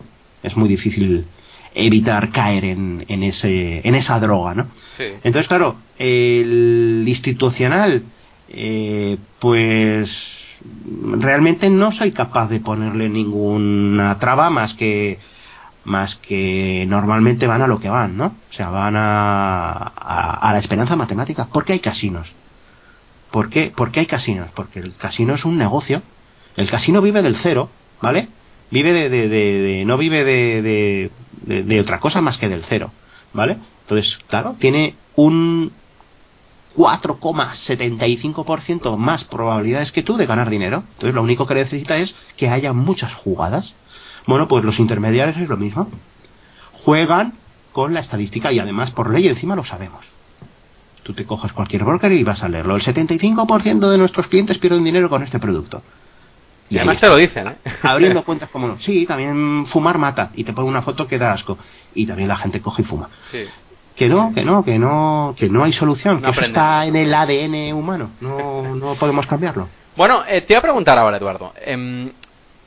[0.42, 1.26] Es muy difícil
[1.74, 4.68] evitar caer en, en, ese, en esa droga, ¿no?
[4.96, 5.04] Sí.
[5.22, 8.04] Entonces, claro, el institucional,
[8.48, 10.40] eh, pues
[11.18, 15.18] realmente no soy capaz de ponerle ninguna traba más que
[15.84, 18.26] más que normalmente van a lo que van, ¿no?
[18.26, 21.46] O sea, van a, a, a la esperanza matemática.
[21.48, 22.32] ¿Por qué hay casinos?
[23.30, 23.70] ¿Por qué?
[23.74, 24.48] ¿Por qué hay casinos?
[24.54, 26.00] Porque el casino es un negocio.
[26.56, 27.68] El casino vive del cero,
[28.00, 28.28] ¿vale?
[28.74, 31.10] Vive de, de, no vive de-
[31.46, 32.90] de otra cosa más que del cero,
[33.32, 33.58] ¿vale?
[33.82, 35.70] Entonces, claro, tiene un
[36.76, 40.82] 4,75% más probabilidades que tú de ganar dinero.
[40.94, 43.74] Entonces, lo único que necesita es que haya muchas jugadas.
[44.26, 45.88] Bueno, pues los intermediarios es lo mismo.
[46.84, 47.34] Juegan
[47.72, 50.04] con la estadística y además por ley encima lo sabemos.
[51.02, 52.76] Tú te coges cualquier broker y vas a leerlo.
[52.76, 55.82] El 75% de nuestros clientes pierden dinero con este producto.
[56.68, 57.56] Y además te lo dicen, ¿eh?
[57.82, 58.78] Abriendo cuentas como no.
[58.80, 60.30] Sí, también fumar mata.
[60.34, 61.58] Y te pone una foto que da asco.
[61.94, 63.10] Y también la gente coge y fuma.
[63.30, 63.46] Sí.
[63.96, 66.20] Que no, que no, que no, que no hay solución.
[66.20, 68.10] No que eso está en el ADN humano.
[68.20, 69.68] No, no podemos cambiarlo.
[69.96, 71.54] Bueno, eh, te voy a preguntar ahora, Eduardo.
[71.64, 72.10] Em,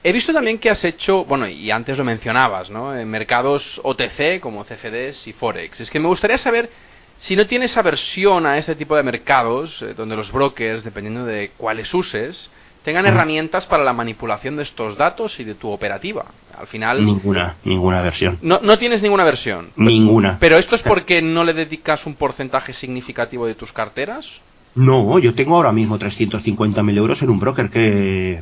[0.02, 2.96] he visto también que has hecho, bueno, y antes lo mencionabas, ¿no?
[2.98, 5.82] En mercados OTC como CFDs y Forex.
[5.82, 6.70] Es que me gustaría saber
[7.18, 11.52] si no tienes aversión a este tipo de mercados, eh, donde los brokers, dependiendo de
[11.58, 12.50] cuáles uses,
[12.88, 16.24] tengan herramientas para la manipulación de estos datos y de tu operativa.
[16.58, 17.04] al final...
[17.06, 18.40] Ninguna, ninguna versión.
[18.42, 19.72] No, no tienes ninguna versión.
[19.76, 20.38] Ninguna.
[20.40, 24.26] Pero esto es porque no le dedicas un porcentaje significativo de tus carteras.
[24.74, 28.42] No, yo tengo ahora mismo 350.000 euros en un broker que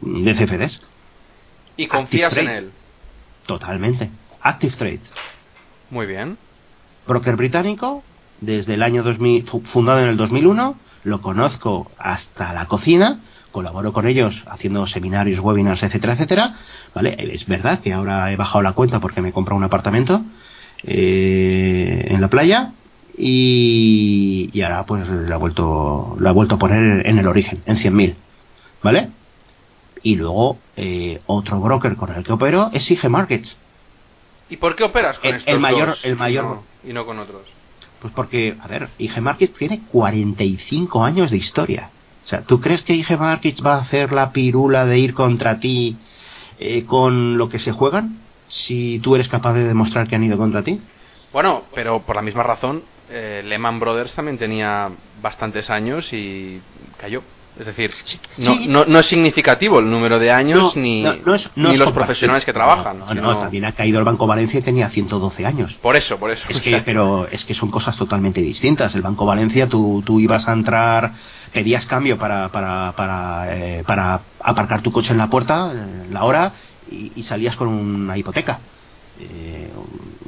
[0.00, 0.80] de CFDs.
[1.76, 2.58] ¿Y confías en Trade.
[2.58, 2.70] él?
[3.46, 4.10] Totalmente.
[4.42, 5.00] Active Trade.
[5.90, 6.38] Muy bien.
[7.08, 8.04] Broker británico,
[8.40, 13.20] desde el año 2000, fu- fundado en el 2001, lo conozco hasta la cocina,
[13.52, 16.54] colaboro con ellos haciendo seminarios, webinars, etcétera, etcétera.
[16.94, 17.14] ¿Vale?
[17.32, 20.22] Es verdad que ahora he bajado la cuenta porque me he comprado un apartamento
[20.82, 22.72] eh, en la playa
[23.16, 27.62] y, y ahora pues la he vuelto, la he vuelto a poner en el origen,
[27.66, 28.14] en 100.000.
[28.82, 29.08] ¿Vale?
[30.02, 33.56] Y luego eh, otro broker con el que opero es IG Markets.
[34.50, 36.92] ¿Y por qué operas con El- estos el mayor- dos el y mayor- no- y
[36.92, 37.42] no con otros?
[38.06, 41.90] Pues porque, a ver, IG Markets tiene 45 años de historia.
[42.24, 45.58] O sea, ¿tú crees que IG Markets va a hacer la pirula de ir contra
[45.58, 45.96] ti
[46.60, 48.20] eh, con lo que se juegan?
[48.46, 50.80] Si tú eres capaz de demostrar que han ido contra ti.
[51.32, 54.88] Bueno, pero por la misma razón, eh, Lehman Brothers también tenía
[55.20, 56.62] bastantes años y
[56.98, 57.24] cayó.
[57.58, 57.90] Es decir,
[58.36, 61.02] no, no, no es significativo el número de años No, ni,
[61.72, 62.98] es- los profesionales que trabajan.
[62.98, 65.72] No, sino- también ha caído el Banco Valencia y tenía 112 años.
[65.80, 66.44] Por eso, por eso.
[66.48, 68.94] Es que, pero es que son cosas totalmente distintas.
[68.94, 71.12] El Banco Valencia, tú, tú ibas a entrar,
[71.52, 76.24] pedías cambio para, para, para, eh, para aparcar tu coche en la puerta, eh, la
[76.24, 76.52] hora,
[76.90, 78.60] y, y salías con una hipoteca.
[79.18, 79.70] Eh,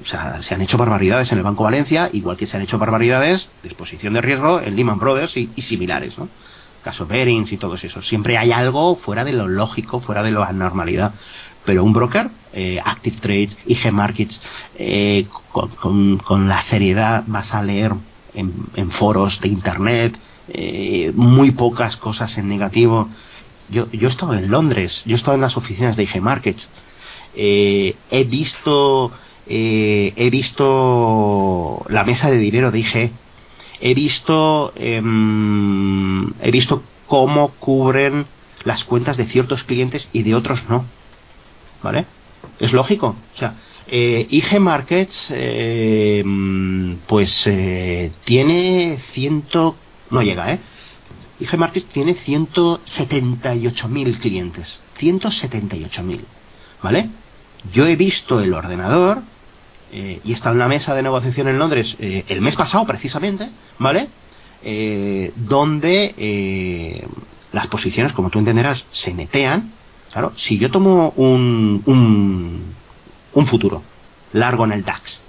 [0.03, 2.79] o sea, se han hecho barbaridades en el Banco Valencia, igual que se han hecho
[2.79, 6.31] barbaridades de exposición de riesgo en Lehman Brothers y, y similares, ¿no?
[6.83, 8.07] Caso Berings y todos esos.
[8.07, 11.15] Siempre hay algo fuera de lo lógico, fuera de la normalidad.
[11.65, 14.41] Pero un broker, eh, Active Trades, IG Markets,
[14.77, 17.93] eh, con, la seriedad vas a leer
[18.35, 20.19] en, en foros de internet
[20.51, 23.09] eh, muy pocas cosas en negativo.
[23.69, 26.69] Yo, yo he estado en Londres, yo he estado en las oficinas de IG Markets.
[27.35, 29.13] Eh, he visto
[29.47, 33.13] eh, he visto la mesa de dinero de IG
[33.81, 38.27] he visto em, he visto cómo cubren
[38.65, 40.85] las cuentas de ciertos clientes y de otros no
[41.83, 42.07] vale
[42.59, 43.55] es lógico o sea
[43.87, 46.23] eh, IG Markets eh,
[47.07, 49.77] pues eh, tiene ciento
[50.11, 50.59] no llega eh
[51.41, 56.21] IG Markets tiene 178.000 clientes 178.000
[56.83, 57.11] ¿vale?
[57.73, 59.23] Yo he visto el ordenador
[59.93, 63.51] eh, y estado en la mesa de negociación en Londres eh, el mes pasado precisamente,
[63.79, 64.09] ¿vale?
[64.63, 67.07] Eh, donde eh,
[67.53, 69.73] las posiciones, como tú entenderás, se netean.
[70.13, 72.75] Claro, si yo tomo un, un,
[73.35, 73.83] un futuro
[74.33, 75.23] largo en el DAX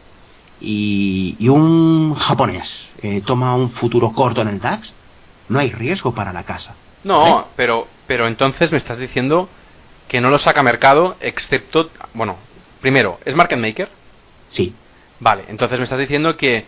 [0.62, 4.93] y, y un japonés eh, toma un futuro corto en el DAX,
[5.49, 6.76] no hay riesgo para la casa.
[7.03, 7.45] No, ¿vale?
[7.55, 9.49] pero, pero entonces me estás diciendo
[10.07, 11.89] que no lo saca mercado, excepto.
[12.14, 12.38] Bueno,
[12.82, 13.89] primero, ¿es market maker?
[14.50, 14.74] Sí.
[15.20, 16.66] Vale, entonces me estás diciendo que.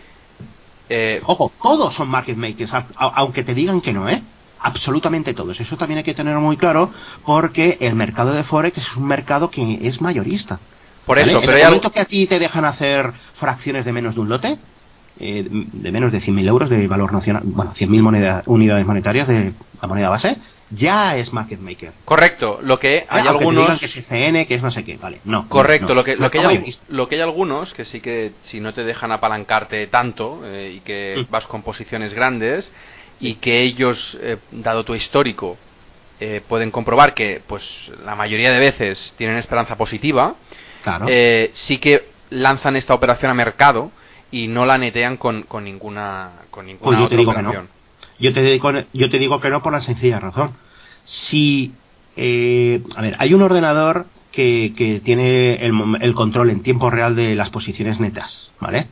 [0.88, 4.22] eh, Ojo, todos son market makers, aunque te digan que no, ¿eh?
[4.60, 5.58] Absolutamente todos.
[5.58, 6.90] Eso también hay que tenerlo muy claro
[7.24, 10.60] porque el mercado de Forex es un mercado que es mayorista.
[11.06, 11.32] por ¿vale?
[11.32, 14.14] eso, En pero el algo- momento que a ti te dejan hacer fracciones de menos
[14.14, 14.58] de un lote,
[15.20, 19.52] eh, de menos de 100.000 euros de valor nacional, bueno, 100.000 moneda- unidades monetarias de
[19.80, 20.36] la moneda base,
[20.70, 21.92] ya es market maker.
[22.04, 23.62] Correcto, lo que hay Aunque te algunos.
[23.64, 25.20] digan que es CN, que es no sé qué, vale.
[25.24, 25.48] No.
[25.48, 28.32] Correcto, no, lo, que, no, lo, que hay, lo que hay algunos que sí que
[28.44, 31.30] si no te dejan apalancarte tanto eh, y que Mm.
[31.30, 32.72] vas con posiciones grandes
[33.20, 35.58] y que ellos, eh, dado tu histórico,
[36.20, 37.62] eh, pueden comprobar que pues
[38.04, 40.34] la mayoría de veces tienen esperanza positiva,
[40.82, 41.06] Claro.
[41.52, 43.90] sí que lanzan esta operación a mercado
[44.32, 47.68] y no la netean con, con ninguna con ninguna Pues yo te digo que operación.
[48.18, 50.52] Yo te, digo, yo te digo que no por la sencilla razón.
[51.04, 51.72] Si,
[52.16, 57.14] eh, a ver, hay un ordenador que, que tiene el, el control en tiempo real
[57.16, 58.86] de las posiciones netas, ¿vale?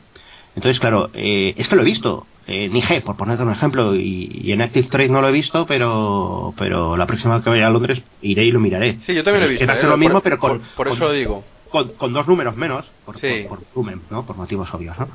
[0.55, 2.25] Entonces, claro, eh, es que lo he visto.
[2.47, 5.65] En IG, por ponerte un ejemplo, y, y en Active Trade no lo he visto,
[5.67, 8.97] pero pero la próxima vez que vaya a Londres iré y lo miraré.
[9.05, 9.67] Sí, yo también lo he que visto.
[9.67, 11.43] va a ser eh, lo mismo, por- pero con, por, por con- eso lo digo.
[11.71, 13.45] Con, con dos números menos, por, Sí.
[13.47, 14.25] por, por volumen, ¿no?
[14.25, 15.07] Por motivos obvios, ¿no?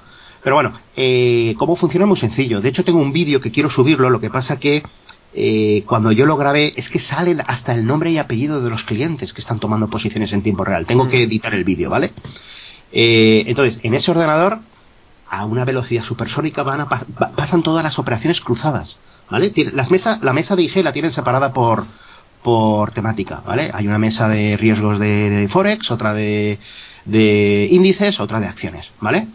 [0.42, 2.60] Pero bueno, eh, cómo funciona es muy sencillo.
[2.60, 4.82] De hecho, tengo un vídeo que quiero subirlo, lo que pasa que
[5.34, 8.84] eh, cuando yo lo grabé es que salen hasta el nombre y apellido de los
[8.84, 10.86] clientes que están tomando posiciones en tiempo real.
[10.86, 11.08] Tengo Mm.
[11.08, 12.12] que editar el vídeo, ¿vale?
[12.92, 14.60] Eh, entonces, en ese ordenador,
[15.28, 18.98] a una velocidad supersónica van a pas- pa- pasan todas las operaciones cruzadas,
[19.28, 19.52] ¿vale?
[19.74, 21.84] Las mesas, la mesa de IG la tienen separada por,
[22.42, 23.70] por temática, ¿vale?
[23.72, 26.58] Hay una mesa de riesgos de, Forex, otra de,
[27.04, 29.28] de índices, otra de acciones, ¿vale?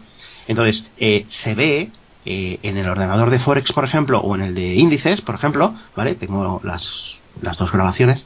[0.48, 1.90] Entonces, eh, se ve
[2.24, 5.74] eh, en el ordenador de Forex, por ejemplo, o en el de índices, por ejemplo,
[5.94, 6.14] ¿vale?
[6.14, 8.24] Tengo las, las dos grabaciones,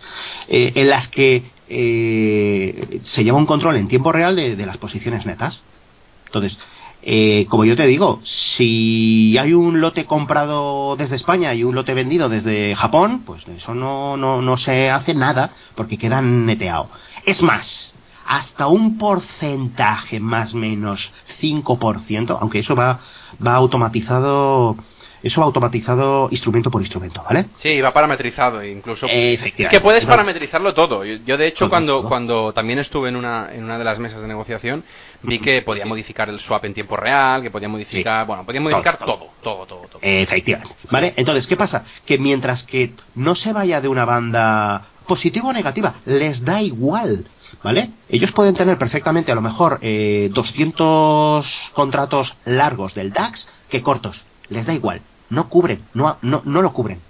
[0.48, 5.26] eh, en las que se lleva un control en tiempo real de, de las posiciones
[5.26, 5.62] netas.
[6.26, 6.58] Entonces,
[7.08, 11.94] eh, como yo te digo, si hay un lote comprado desde España y un lote
[11.94, 16.90] vendido desde Japón, pues eso no, no, no se hace nada porque queda neteado.
[17.24, 17.94] Es más,
[18.26, 22.98] hasta un porcentaje más o menos 5%, aunque eso va,
[23.44, 24.76] va automatizado
[25.22, 27.46] eso va automatizado instrumento por instrumento, ¿vale?
[27.58, 29.06] Sí, va parametrizado incluso.
[29.06, 31.04] Es que puedes parametrizarlo todo.
[31.04, 32.08] Yo, yo, de hecho, Todo, cuando, todo.
[32.08, 34.84] cuando también estuve en una, en una de las mesas de negociación,
[35.22, 38.98] vi que podía modificar el swap en tiempo real, que podía modificar, bueno, podía modificar
[38.98, 39.98] Todo, todo, todo, todo, todo.
[40.02, 40.74] Efectivamente.
[40.90, 41.14] ¿Vale?
[41.16, 41.84] Entonces, ¿qué pasa?
[42.04, 47.26] Que mientras que no se vaya de una banda positiva o negativa, les da igual.
[47.62, 47.90] ¿Vale?
[48.08, 54.26] Ellos pueden tener perfectamente a lo mejor eh, 200 contratos largos del DAX que cortos.
[54.48, 55.00] Les da igual.
[55.30, 55.84] No cubren.
[55.94, 57.00] No, no, no lo cubren.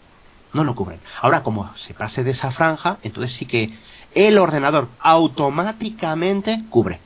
[0.52, 1.00] No lo cubren.
[1.20, 3.70] Ahora, como se pase de esa franja, entonces sí que
[4.14, 7.00] el ordenador automáticamente cubre.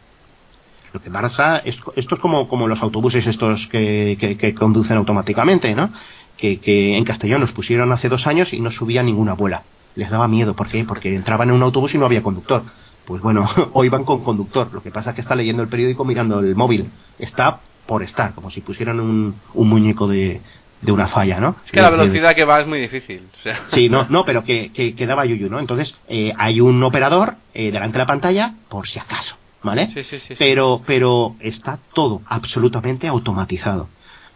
[0.93, 4.97] Lo que pasa es, esto es como, como los autobuses estos que, que- que conducen
[4.97, 5.91] automáticamente, ¿no?
[6.37, 9.63] Que, que en Castellón los pusieron hace dos años y no subía ninguna abuela.
[9.95, 10.55] Les daba miedo.
[10.55, 10.85] ¿Por qué?
[10.85, 12.63] Porque entraban en un autobús y no había conductor.
[13.05, 14.71] Pues bueno, hoy van con conductor.
[14.73, 16.91] Lo que pasa es que está leyendo el periódico mirando el móvil.
[17.19, 20.41] Está por estar, como si pusieran un, un muñeco de,
[20.81, 21.57] de una falla, ¿no?
[21.67, 23.23] Es que la velocidad que va es muy difícil.
[23.39, 23.61] o sea.
[23.67, 25.59] Sí, no, no, pero que, que, que daba yuyu, ¿no?
[25.59, 29.89] Entonces, eh, hay un operador eh, delante de la pantalla, por si acaso, ¿vale?
[29.93, 30.35] Sí, sí, sí.
[30.39, 33.89] Pero, pero está todo absolutamente automatizado.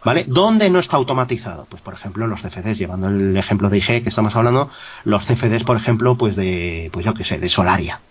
[0.03, 0.25] ¿Vale?
[0.27, 1.65] ¿Dónde no está automatizado?
[1.67, 4.69] Pues por ejemplo los CFDs, llevando el ejemplo de IG que estamos hablando,
[5.03, 8.01] los CFDs, por ejemplo, pues de, pues yo qué sé, de Solaria.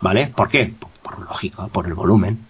[0.00, 0.26] ¿Vale?
[0.26, 0.74] ¿Por qué?
[0.78, 2.44] Por, por lógica, por el volumen.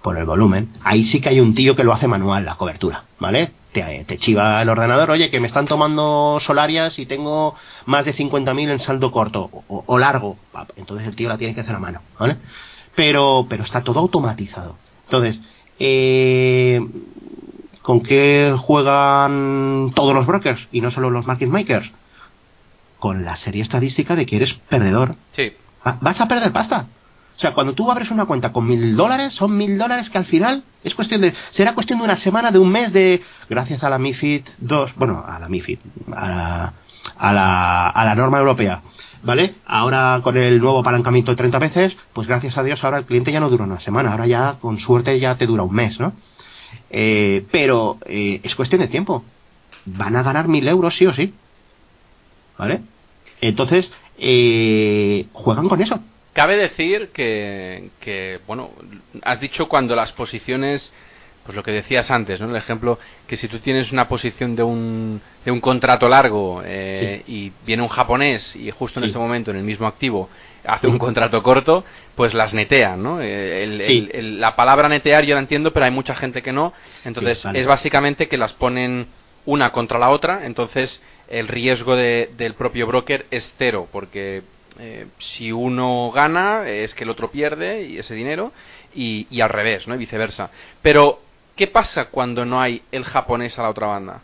[0.00, 0.68] Por el volumen.
[0.84, 3.02] Ahí sí que hay un tío que lo hace manual, la cobertura.
[3.18, 3.50] ¿Vale?
[3.72, 8.14] Te, te chiva el ordenador, oye, que me están tomando solarias y tengo más de
[8.14, 10.36] 50.000 en saldo corto o, o largo.
[10.52, 12.36] Pa, Entonces el tío la tiene que hacer a mano, ¿vale?
[12.94, 14.76] Pero, pero está todo automatizado.
[15.04, 15.38] Entonces,
[15.78, 16.80] eh,
[17.82, 21.90] ¿con qué juegan todos los brokers y no solo los market makers?
[22.98, 25.16] Con la serie estadística de que eres perdedor.
[25.34, 25.52] Sí.
[25.86, 26.86] Va- Vas a perder pasta.
[27.36, 30.26] O sea, cuando tú abres una cuenta con mil dólares, son mil dólares que al
[30.26, 31.32] final es cuestión de.
[31.52, 33.22] Será cuestión de una semana, de un mes, de.
[33.48, 34.92] Gracias a la MIFID 2.
[34.96, 35.78] Bueno, a la MIFID.
[36.14, 36.74] A la,
[37.16, 38.82] a la, a la norma europea.
[39.22, 39.54] ¿Vale?
[39.66, 43.32] Ahora con el nuevo apalancamiento de 30 veces, pues gracias a Dios ahora el cliente
[43.32, 44.12] ya no dura una semana.
[44.12, 46.14] Ahora ya, con suerte, ya te dura un mes, ¿no?
[46.90, 49.24] Eh, pero eh, es cuestión de tiempo.
[49.84, 51.34] Van a ganar mil euros sí o sí.
[52.56, 52.82] ¿Vale?
[53.40, 56.00] Entonces, eh, juegan con eso.
[56.32, 58.70] Cabe decir que, que, bueno,
[59.22, 60.90] has dicho cuando las posiciones,
[61.50, 62.48] pues lo que decías antes, ¿no?
[62.48, 62.96] El ejemplo,
[63.26, 67.82] que si tú tienes una posición de un, de un contrato largo eh, y viene
[67.82, 69.06] un japonés y justo en Sí.
[69.08, 70.28] este momento en el mismo activo
[70.64, 71.84] hace un contrato corto,
[72.14, 73.20] pues las netean, ¿no?
[73.20, 74.08] Eh, el- Sí.
[74.12, 76.72] el- el- la palabra netear yo la entiendo, pero hay mucha gente que no.
[77.04, 77.58] Entonces vale.
[77.58, 79.08] es básicamente que las ponen
[79.44, 84.42] una contra la otra, entonces el riesgo de- del propio broker es cero, porque
[84.78, 88.52] eh, si uno gana es que el otro pierde y ese dinero
[88.94, 89.94] y, y al revés, ¿no?
[89.94, 90.50] Y viceversa.
[90.80, 91.20] Pero
[91.60, 94.22] ¿qué pasa cuando no hay el japonés a la otra banda?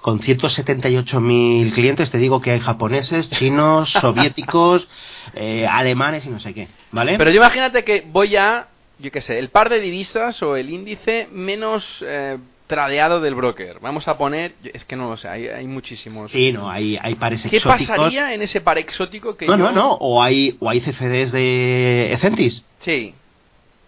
[0.00, 4.88] Con 178.000 clientes, te digo que hay japoneses, chinos, soviéticos,
[5.34, 6.68] eh, alemanes y no sé qué.
[6.90, 7.18] ¿Vale?
[7.18, 8.68] Pero yo imagínate que voy a,
[8.98, 13.76] yo qué sé, el par de divisas o el índice menos eh, tradeado del broker.
[13.82, 16.30] Vamos a poner, es que no lo sé, hay, hay muchísimos.
[16.30, 17.94] Sí, no, hay, hay pares ¿Qué exóticos.
[17.94, 19.92] pasaría en ese par exótico que No, yo- no, no.
[20.00, 22.64] O hay, o hay CFDs de Ecentis.
[22.80, 23.14] Sí.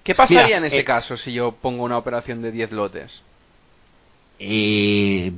[0.05, 3.23] ¿Qué pasaría Mira, en ese eh, caso si yo pongo una operación de 10 lotes?
[4.39, 5.33] Eh,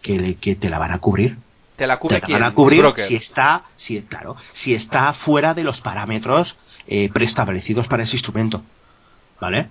[0.00, 1.36] que, te la van a cubrir.
[1.76, 2.40] ¿Te la Te cubre la quién?
[2.40, 7.86] van a cubrir si está, si, claro, si está fuera de los parámetros eh, preestablecidos
[7.88, 8.62] para ese instrumento.
[9.38, 9.68] ¿Vale?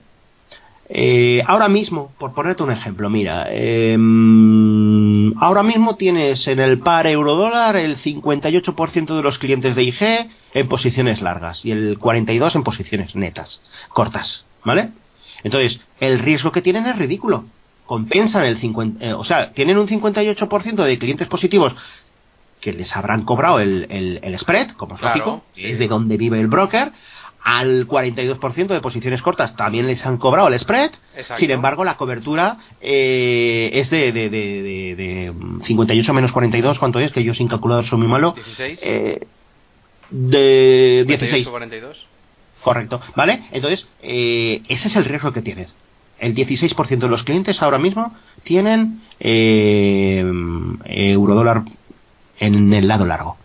[0.91, 7.05] Eh, ahora mismo, por ponerte un ejemplo, mira, em, ahora mismo tienes en el par
[7.07, 12.63] euro-dólar el 58% de los clientes de IG en posiciones largas y el 42% en
[12.63, 14.89] posiciones netas, cortas, ¿vale?
[15.43, 17.45] Entonces, el riesgo que tienen es ridículo.
[17.85, 21.73] Compensan el 50%, eh, o sea, tienen un 58% de clientes positivos
[22.61, 25.61] que les habrán cobrado el, el- el spread, como es Claro, lógico, sí.
[25.61, 26.91] que es de donde vive el broker.
[27.51, 30.91] Al 42% de posiciones cortas también les han cobrado el spread.
[31.15, 31.35] Exacto.
[31.39, 35.33] Sin embargo, la cobertura eh, es de, de, de, de- de
[35.63, 36.77] 58 menos 42.
[36.77, 37.11] ¿Cuánto es?
[37.11, 38.33] Que yo sin calculador soy muy malo.
[38.33, 38.79] 16.
[38.83, 39.19] Eh,
[40.11, 41.47] de 16.
[41.47, 42.05] 48, 42.
[42.63, 43.43] Correcto, ¿vale?
[43.51, 45.73] Entonces, eh, ese es el riesgo que tienes.
[46.19, 50.23] El 16% de los clientes ahora mismo tienen eh,
[50.85, 51.63] eurodólar
[52.39, 53.37] en el lado largo.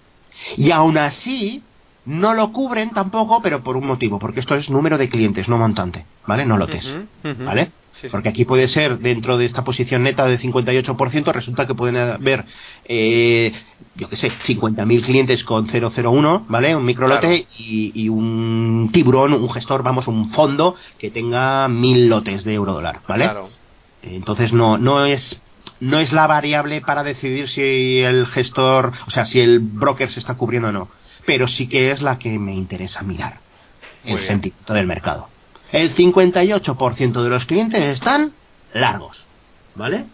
[0.56, 1.62] Y aún así,
[2.06, 5.56] No lo cubren tampoco, pero por un motivo, porque esto es número de clientes, no
[5.56, 6.44] montante, ¿vale?
[6.44, 6.88] No lotes.
[7.22, 7.72] ¿vale?
[8.00, 8.08] Sí.
[8.10, 12.44] Porque aquí puede ser, dentro de esta posición neta de 58%, resulta que pueden haber,
[12.86, 13.52] eh,
[13.94, 16.74] yo qué sé, 50.000 clientes con 001, ¿vale?
[16.74, 17.44] Un microlote Claro.
[17.56, 22.72] y, y un tiburón, un gestor, vamos, un fondo que tenga 1.000 lotes de euro
[22.74, 23.24] dólar, ¿vale?
[23.24, 23.48] Claro.
[24.02, 25.40] Entonces no, no es
[25.80, 30.18] no es la variable para decidir si el gestor, o sea, si el broker se
[30.20, 30.88] está cubriendo o no,
[31.26, 33.40] pero sí que es la que me interesa mirar,
[34.04, 34.28] Muy el bien.
[34.28, 35.28] sentimiento del mercado.
[35.72, 38.32] El 58% de los clientes están
[38.72, 39.24] largos,
[39.74, 40.04] ¿vale?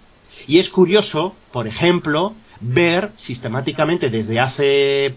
[0.46, 5.14] Y es curioso, por ejemplo, ver sistemáticamente desde hace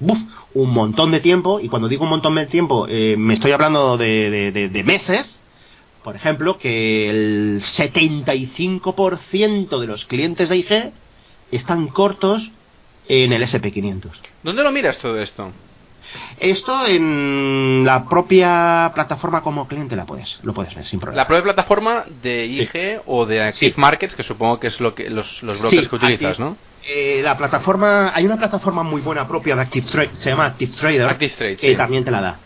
[0.54, 3.98] un montón de tiempo, y cuando digo un montón de tiempo, eh, me estoy hablando
[3.98, 5.40] de, de- de- de meses,
[6.04, 10.92] por ejemplo, que el 75% de los clientes de IG
[11.52, 12.52] están cortos
[13.08, 14.10] en el SP500.
[14.44, 15.52] ¿Dónde lo miras todo esto?
[16.40, 21.22] Esto en la propia plataforma como cliente la puedes, lo puedes ver sin problema.
[21.24, 23.80] La propia plataforma de IG o de Active Sí.
[23.80, 26.58] Markets, que supongo que es lo que los, los brokers Sí, que utilizas, Active- ¿no?
[26.86, 30.72] Eh, la plataforma, hay una plataforma muy buena propia de Active Trade, se llama Active
[30.76, 31.76] Trader, Active Trade, que sí.
[31.76, 32.40] también te la da.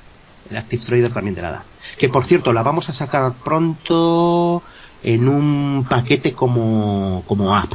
[0.50, 1.64] El Active Trader también te la da.
[1.98, 4.62] Que por cierto, la vamos a sacar pronto
[5.04, 7.74] en un paquete como, como app.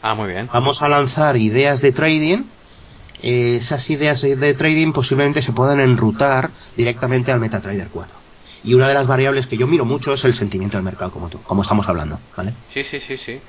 [0.00, 0.48] Ah, muy bien.
[0.52, 2.44] Vamos a lanzar ideas de trading.
[3.26, 8.14] Eh, esas ideas de, trading posiblemente se puedan enrutar directamente al MetaTrader 4.
[8.64, 11.30] Y una de las variables que yo miro mucho es el sentimiento del mercado, como
[11.30, 12.52] tú, como estamos hablando, ¿vale?
[12.68, 13.40] Sí, sí, sí, sí.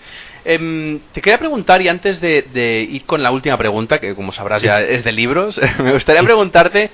[0.46, 4.32] Em, te quería preguntar, y antes de, de ir con la última pregunta, que como
[4.32, 4.68] sabrás Sí.
[4.68, 6.90] ya es de libros, me gustaría preguntarte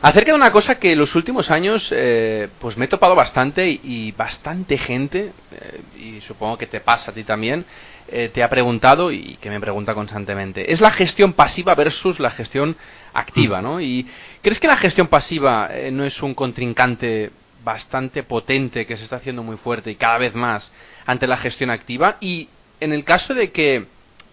[0.00, 3.68] acerca de una cosa que en los últimos años eh, pues me he topado bastante
[3.68, 7.66] y, y bastante gente, eh, y supongo que te pasa a ti también,
[8.08, 10.72] eh, te ha preguntado y que me pregunta constantemente.
[10.72, 12.76] Es la gestión pasiva versus la gestión
[13.14, 13.80] activa, ¿no?
[13.80, 14.06] Y
[14.42, 17.30] ¿crees que la gestión pasiva eh, no es un contrincante
[17.64, 20.70] bastante potente que se está haciendo muy fuerte y cada vez más
[21.06, 22.16] ante la gestión activa?
[22.20, 22.48] Y
[22.80, 23.86] en el caso de que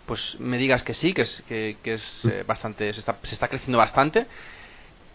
[0.06, 3.36] pues me digas que sí, que es, que, que es eh, bastante, se está, se
[3.36, 4.26] está creciendo bastante,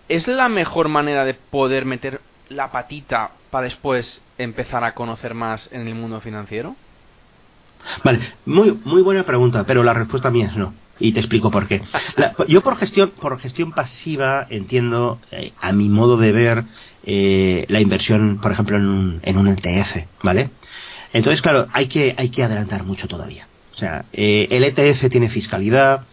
[0.09, 5.69] ¿es la mejor manera de poder meter la patita para después empezar a conocer más
[5.73, 6.77] en el mundo financiero?
[8.03, 10.74] Vale, muy, muy buena pregunta, pero la respuesta mía es no.
[11.01, 11.82] Y te explico por qué.
[12.16, 16.64] La- yo por gestión, por gestión pasiva entiendo, eh, a mi modo de ver,
[17.05, 20.51] eh, la inversión, por ejemplo, en un, en un ETF, ¿vale?
[21.12, 23.49] Entonces, claro, hay que, hay que adelantar mucho todavía.
[23.74, 26.05] O sea, eh, el ETF tiene fiscalidad,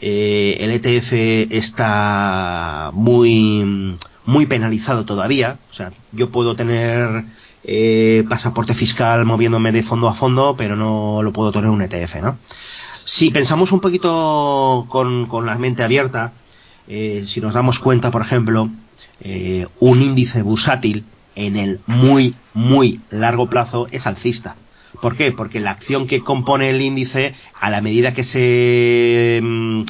[0.00, 1.12] el ETF
[1.52, 5.58] está muy, muy penalizado todavía.
[5.70, 7.24] O sea, yo puedo tener
[7.68, 12.22] eh, pasaporte fiscal moviéndome de fondo a fondo, pero no lo puedo tener un ETF,
[12.22, 12.38] ¿no?
[13.04, 16.32] Si pensamos un poquito con, con la mente abierta,
[16.86, 18.70] eh, si nos damos cuenta, por ejemplo,
[19.20, 24.54] eh, un índice bursátil en el muy, muy largo plazo es alcista.
[25.02, 25.32] ¿Por qué?
[25.32, 29.82] Porque la acción que compone el índice, a la medida que se, mm,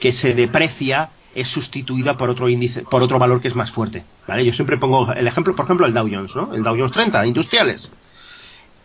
[0.00, 1.10] que se deprecia,
[1.40, 4.04] es sustituida por otro índice, por otro valor que es más fuerte.
[4.26, 4.44] ¿Vale?
[4.44, 6.54] Yo siempre pongo el ejemplo, por ejemplo, el Dow Jones, ¿no?
[6.54, 7.90] El Dow Jones 30, industriales.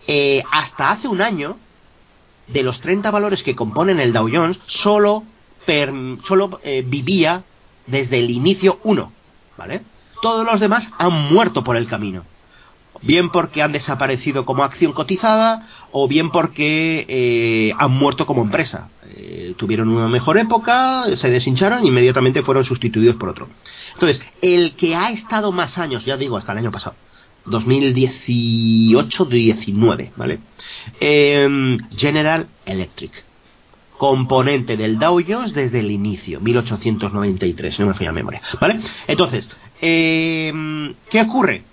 [0.07, 1.57] Eh, hasta hace un año,
[2.47, 5.23] de los 30 valores que componen el Dow Jones, solo,
[6.23, 7.43] solo eh, vivía
[7.87, 9.11] desde el inicio uno,
[9.57, 9.83] ¿vale?
[10.21, 12.25] Todos los demás han muerto por el camino.
[13.03, 18.89] Bien porque han desaparecido como acción cotizada o bien porque eh, han muerto como empresa.
[19.15, 23.49] Eh, tuvieron una mejor época, se deshincharon inmediatamente fueron sustituidos por otro.
[23.93, 26.95] Entonces, el que ha estado más años, ya digo, hasta el año pasado,
[27.45, 30.39] 2018-19, ¿vale?
[30.99, 33.11] Em, General Electric,
[33.97, 38.79] componente del Dow Jones desde el inicio, 1893, no me falla la memoria, ¿vale?
[39.07, 39.47] Entonces,
[39.81, 41.65] em, ¿qué ocurre?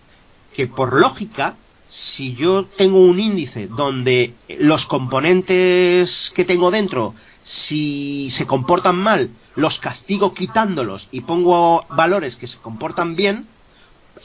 [0.60, 1.56] Que por lógica,
[1.88, 9.30] si yo tengo un índice donde los componentes que tengo dentro, si se comportan mal,
[9.56, 13.46] los castigo quitándolos y pongo valores que se comportan bien,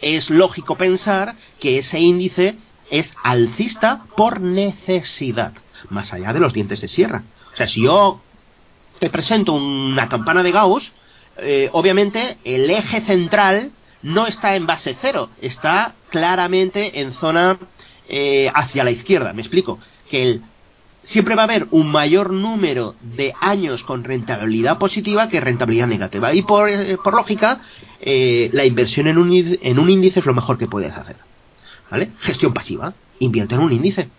[0.02, 2.58] es lógico pensar que ese índice
[2.90, 5.54] es alcista por necesidad,
[5.90, 7.24] más allá de los dientes de sierra.
[7.54, 8.20] O sea, si yo
[9.00, 10.92] te presento una campana de Gauss,
[11.38, 13.72] eh, obviamente el eje central
[14.06, 17.58] no está en base cero, está claramente en zona
[18.08, 19.34] eh, hacia la izquierda.
[19.34, 19.80] Me explico.
[20.12, 20.42] Que el,
[21.02, 26.36] siempre va a haber un mayor número de años con rentabilidad positiva que rentabilidad negativa.
[26.36, 27.62] Y por, eh, por lógica,
[28.00, 31.18] eh, la inversión en un, en un índice es lo mejor que puedes hacer.
[31.90, 32.12] ¿Vale?
[32.20, 32.94] Gestión pasiva.
[33.18, 34.12] Invierte en un índice.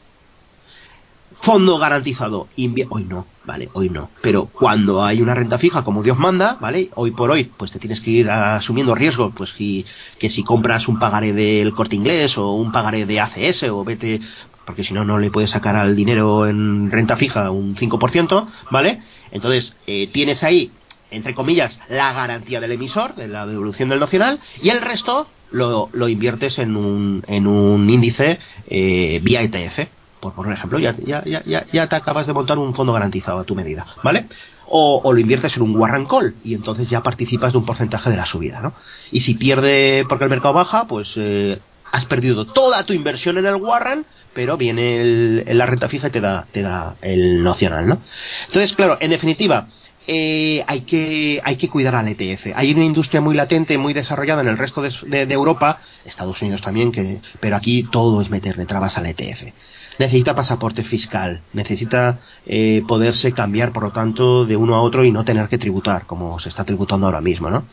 [1.41, 2.49] Fondo garantizado.
[2.91, 3.69] hoy no, ¿vale?
[3.73, 4.11] Hoy no.
[4.21, 6.91] Pero cuando hay una renta fija como Dios manda, ¿vale?
[6.95, 10.99] Hoy por hoy, pues te tienes que ir asumiendo riesgos, pues que si compras un
[10.99, 14.21] pagaré del corte inglés o un pagaré de ACS o vete,
[14.65, 19.03] porque si no, no le puedes sacar al dinero en renta fija un 5%, ¿vale?
[19.31, 20.73] Entonces, eh, tienes ahí,
[21.11, 25.89] entre comillas, la garantía del emisor, de la devolución del nacional, y el resto lo,
[25.93, 29.89] lo inviertes en un, en un índice eh, vía ETF
[30.21, 33.55] por ejemplo, ya, ya, ya, ya te acabas de montar un fondo garantizado a tu
[33.55, 34.27] medida, ¿vale?
[34.69, 38.17] O, lo inviertes en un warrant call y entonces ya participas de un porcentaje de
[38.17, 38.73] la subida, ¿no?
[39.13, 41.61] Y si pierde porque el mercado baja, pues eh,
[41.93, 46.11] has perdido toda tu inversión en el warrant, pero viene el, la renta fija y
[46.11, 48.01] te da, te da el nocional, ¿no?
[48.49, 49.69] Entonces, claro, en definitiva,
[50.09, 52.49] eh, hay, que, hay que cuidar al ETF.
[52.57, 56.91] Hay una industria muy latente, muy desarrollada en el resto de, Europa, Estados Unidos también,
[56.91, 59.53] que, pero aquí todo es meterle trabas al ETF
[59.99, 65.13] necesita pasaporte fiscal, necesita eh, poderse cambiar, por lo tanto, de uno a otro y
[65.13, 67.67] no tener que tributar, como se está tributando ahora mismo, ¿no?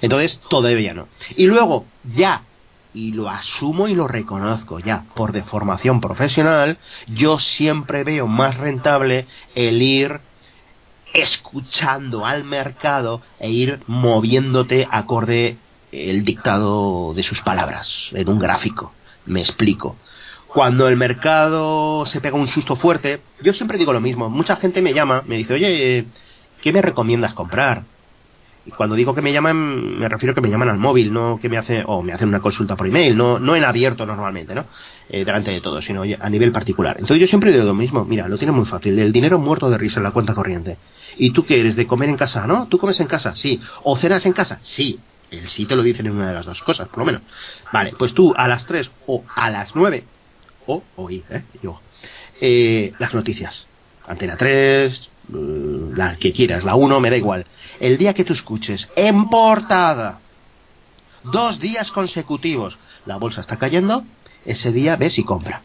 [0.00, 1.08] Entonces, todavía no.
[1.36, 2.42] Y luego, ya,
[2.92, 9.26] y lo asumo y lo reconozco ya, por deformación profesional, yo siempre veo más rentable
[9.54, 10.20] el ir
[11.12, 15.56] escuchando al mercado e ir moviéndote acorde
[15.90, 18.92] el dictado de sus palabras en un gráfico.
[19.26, 19.96] Me explico
[20.52, 24.28] cuando el mercado se pega un susto fuerte, yo siempre digo lo mismo.
[24.28, 26.06] Mucha gente me llama, me dice, oye,
[26.60, 27.84] ¿qué me recomiendas comprar?
[28.66, 31.38] Y cuando digo que me llaman, me refiero a que me llaman al móvil, no
[31.40, 34.54] que me hacen, o me hacen una consulta por email, no, no en abierto normalmente,
[34.54, 34.66] ¿no?
[35.08, 36.96] Eh, delante de todo, sino a nivel particular.
[36.98, 39.78] Entonces yo siempre digo lo mismo, mira, lo tiene muy fácil, el dinero muerto de
[39.78, 40.76] risa en la cuenta corriente.
[41.16, 41.76] ¿Y tú qué eres?
[41.76, 42.46] ¿De comer en casa?
[42.46, 42.66] ¿No?
[42.66, 43.34] ¿Tú comes en casa?
[43.34, 43.60] Sí.
[43.84, 44.58] ¿O cenas en casa?
[44.62, 44.98] Sí.
[45.30, 47.22] El sí te lo dicen en una de las dos cosas, por lo menos.
[47.72, 50.04] Vale, pues tú a las 3 o a las 9
[50.66, 51.44] o oír, ¿eh?
[52.40, 52.92] ¿eh?
[52.98, 53.66] las noticias.
[54.06, 57.46] Antena 3, mm, la que quieras, la 1, me da igual.
[57.78, 60.20] El día que tú escuches en portada,
[61.24, 64.04] dos días consecutivos, la bolsa está cayendo,
[64.44, 65.62] ese día ves y compra.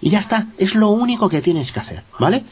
[0.00, 2.44] Y ya está, es lo único que tienes que hacer, ¿vale?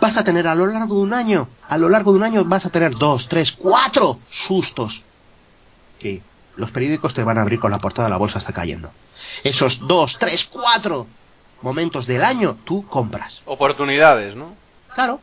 [0.00, 2.44] Vas a tener a lo largo de un año, a lo largo de un año
[2.44, 5.04] vas a tener dos, tres, cuatro sustos
[5.98, 6.22] que
[6.56, 8.90] los periódicos te van a abrir con la portada la bolsa está cayendo.
[9.44, 11.06] Esos dos, tres, cuatro
[11.62, 13.42] momentos del año, tú compras.
[13.44, 14.54] Oportunidades, ¿no?
[14.94, 15.20] Claro.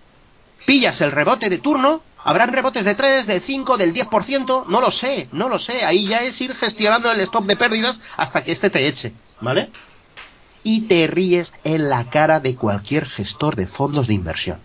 [0.66, 4.92] Pillas el rebote de turno, habrán rebotes de 3, del 5, del 10%, no lo
[4.92, 5.84] sé, no lo sé.
[5.84, 9.72] Ahí ya es ir gestionando el stop de pérdidas hasta que este te eche, ¿vale?
[10.64, 14.60] Y te ríes en la cara de cualquier gestor de fondos de inversión.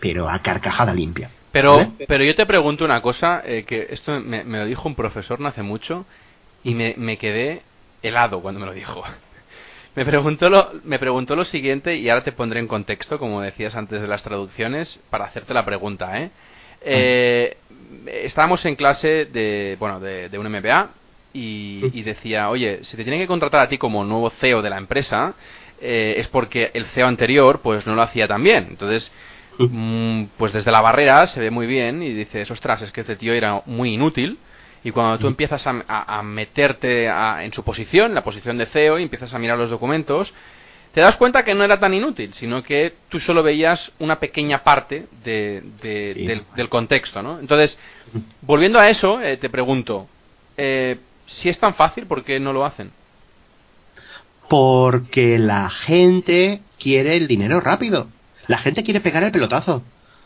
[0.00, 1.30] Pero a carcajada limpia.
[1.54, 1.78] Pero,
[2.08, 5.46] pero yo te pregunto una cosa, eh, que esto me, lo dijo un profesor no
[5.46, 6.04] hace mucho
[6.64, 7.62] y me, me quedé
[8.02, 9.04] helado cuando me lo dijo.
[9.96, 13.76] Me preguntó, lo, me preguntó lo siguiente y ahora te pondré en contexto, como decías
[13.76, 16.20] antes de las traducciones, para hacerte la pregunta.
[16.20, 16.30] ¿eh?
[16.80, 17.56] eh
[18.06, 20.90] estábamos en clase de, bueno, de, un MBA
[21.32, 24.78] y, decía, oye, si te tienen que contratar a ti como nuevo CEO de la
[24.78, 25.34] empresa,
[25.80, 28.66] eh, es porque el CEO anterior pues no lo hacía tan bien.
[28.70, 29.33] Entonces, Mm,
[30.36, 33.32] pues desde la barrera se ve muy bien y dices, ostras, es que este tío
[33.32, 34.38] era muy inútil.
[34.82, 39.32] Y cuando tú empiezas a, meterte en su posición, la posición de CEO, y empiezas
[39.32, 40.32] a mirar los documentos,
[40.92, 44.62] te das cuenta que no era tan inútil, sino que tú solo veías una pequeña
[44.62, 47.40] parte del, contexto, ¿no?
[47.40, 47.78] Entonces,
[48.42, 50.06] volviendo a eso, eh, te pregunto,
[50.56, 52.92] eh, si es tan fácil, ¿por qué no lo hacen?
[54.48, 58.08] Porque la gente quiere el dinero rápido.
[58.46, 59.76] La gente quiere pegar el pelotazo.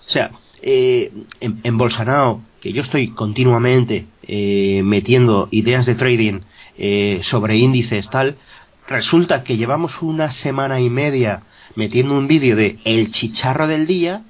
[0.07, 0.31] O sea,
[0.63, 6.41] eh, en, Bolsonaro, que yo estoy continuamente eh, metiendo ideas de trading
[6.77, 8.37] eh, sobre índices, tal,
[8.89, 11.43] resulta que llevamos una semana y media
[11.75, 14.25] metiendo un vídeo de el chicharro del día.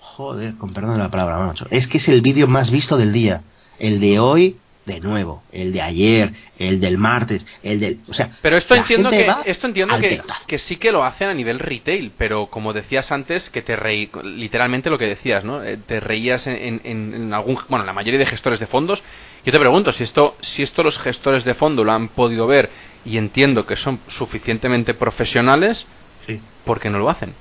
[0.00, 1.66] Joder, con perdón de la palabra, macho.
[1.70, 3.42] Es que es el vídeo más visto del día.
[3.78, 8.30] El de hoy de nuevo, el de ayer, el del martes, el del, o sea,
[8.42, 12.12] pero esto entiendo que esto entiendo que, que, sí que lo hacen a nivel retail,
[12.18, 15.62] pero como decías antes que te reí, literalmente lo que decías, ¿no?
[15.62, 19.02] Eh, te reías en, en, algún, bueno, la mayoría de gestores de fondos.
[19.44, 22.70] Yo te pregunto si esto, si esto los gestores de fondo lo han podido ver
[23.04, 25.86] y entiendo que son suficientemente profesionales,
[26.26, 26.40] sí.
[26.64, 27.34] ¿por qué no lo hacen?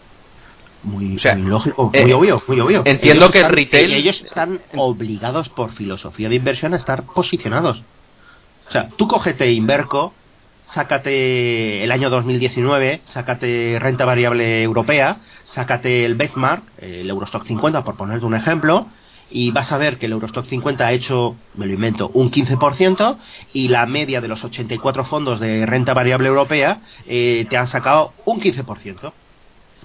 [0.83, 2.81] Muy, lógico, muy eh, obvio, muy obvio.
[2.85, 3.93] Entiendo que el retail.
[3.93, 7.83] Ellos están obligados por filosofía de inversión a estar posicionados.
[8.67, 10.13] O sea, tú cógete Inverco,
[10.67, 17.95] sácate el año 2019, sácate renta variable europea, sácate el benchmark, el Eurostock 50, por
[17.95, 18.87] ponerte un ejemplo,
[19.29, 23.17] y vas a ver que el Eurostock 50 ha hecho, me lo invento, un 15%
[23.53, 28.13] y la media de los 84 fondos de renta variable europea eh, te han sacado
[28.25, 29.11] un 15%.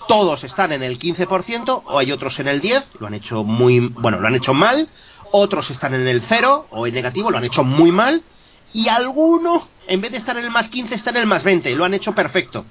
[0.06, 3.80] Todos están en el 15% o hay otros en el 10, lo han hecho muy,
[3.80, 4.88] bueno, lo han hecho mal,
[5.30, 8.22] otros están en el 0 o en negativo, lo han hecho muy mal,
[8.72, 11.74] y alguno, en vez de estar en el más 15, está en el más 20,
[11.74, 12.64] lo han hecho perfecto.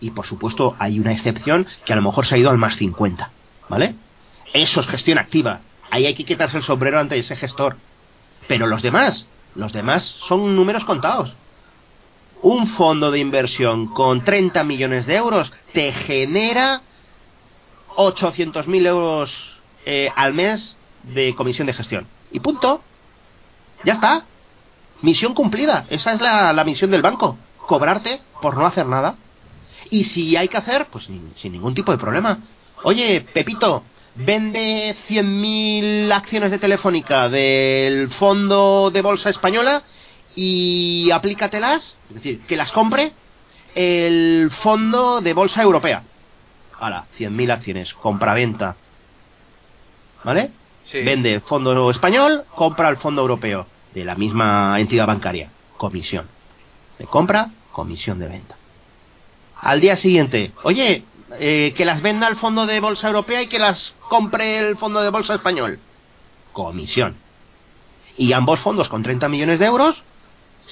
[0.00, 2.76] Y por supuesto hay una excepción que a lo mejor se ha ido al más
[2.76, 3.30] 50,
[3.68, 3.94] ¿vale?
[4.52, 5.60] Eso es gestión activa.
[5.90, 7.76] Ahí hay que quitarse el sombrero ante ese gestor.
[8.48, 11.34] Pero los demás, los demás son números contados.
[12.42, 16.82] Un fondo de inversión con 30 millones de euros te genera
[17.96, 20.74] 800.000 euros eh, al mes
[21.04, 22.08] de comisión de gestión.
[22.32, 22.82] Y punto.
[23.84, 24.24] Ya está.
[25.02, 25.86] Misión cumplida.
[25.88, 27.38] Esa es la, la misión del banco.
[27.58, 29.16] Cobrarte por no hacer nada.
[29.90, 32.38] Y si hay que hacer, pues sin, sin ningún tipo de problema.
[32.82, 33.84] Oye, Pepito,
[34.16, 39.82] vende 100.000 acciones de Telefónica del fondo de bolsa española
[40.34, 43.12] y aplícatelas, es decir, que las compre
[43.74, 46.04] el fondo de bolsa europea.
[46.78, 48.76] Ahora, 100.000 acciones, compra-venta.
[50.24, 50.52] ¿Vale?
[50.90, 50.98] Sí.
[51.02, 55.50] Vende el fondo español, compra el fondo europeo de la misma entidad bancaria.
[55.76, 56.28] Comisión.
[56.98, 58.56] De compra, comisión de venta.
[59.60, 61.04] Al día siguiente, oye,
[61.38, 65.00] eh, que las venda el fondo de bolsa europea y que las compre el fondo
[65.00, 65.78] de bolsa español.
[66.52, 67.16] Comisión.
[68.16, 70.02] Y ambos fondos con 30 millones de euros,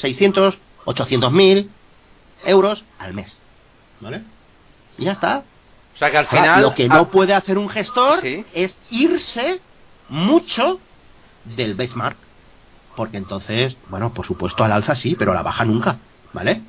[0.01, 1.71] 600, 800 mil
[2.45, 3.37] euros al mes.
[4.01, 4.23] ¿Vale?
[4.99, 5.45] Y ya está.
[5.95, 6.63] O sea que al Ahora, final.
[6.63, 8.45] lo que no ah, puede hacer un gestor Sí.
[8.55, 9.61] es irse
[10.09, 10.81] mucho
[11.45, 12.17] del benchmark.
[12.97, 15.99] Porque entonces, bueno, por supuesto al alza sí, pero a la baja nunca.
[16.33, 16.63] ¿Vale?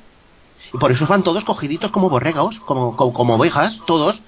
[0.73, 4.21] Y por eso van todos cogiditos como borregos, como, como, como ovejas, todos,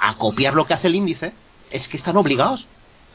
[0.00, 1.32] a copiar lo que hace el índice.
[1.70, 2.66] Es que están obligados.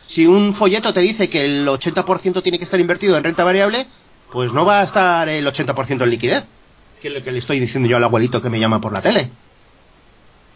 [0.08, 3.88] Si un folleto te dice que el 80% tiene que estar invertido en renta variable,
[4.36, 6.44] pues no va a estar el 80% en liquidez.
[7.02, 9.02] Que es lo que le estoy diciendo yo al abuelito que me llama por la
[9.02, 9.32] tele.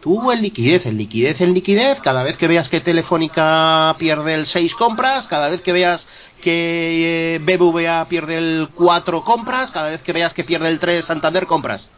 [0.01, 4.47] Tú en liquidez, en liquidez, en liquidez, cada vez que veas que Telefónica pierde el
[4.47, 6.05] 6 compras, cada vez que veas
[6.41, 11.05] que eh, BBVA pierde el 4 compras, cada vez que veas que pierde el 3
[11.05, 11.89] Santander compras.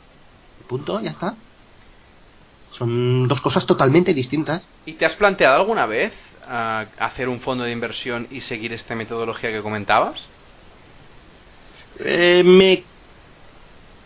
[0.68, 1.34] Punto, ya está.
[2.74, 4.68] Son dos cosas totalmente distintas.
[4.86, 6.14] ¿Y te has planteado alguna vez
[6.48, 10.22] ah, hacer un fondo de inversión y seguir esta metodología que comentabas?
[12.00, 12.84] Eh, me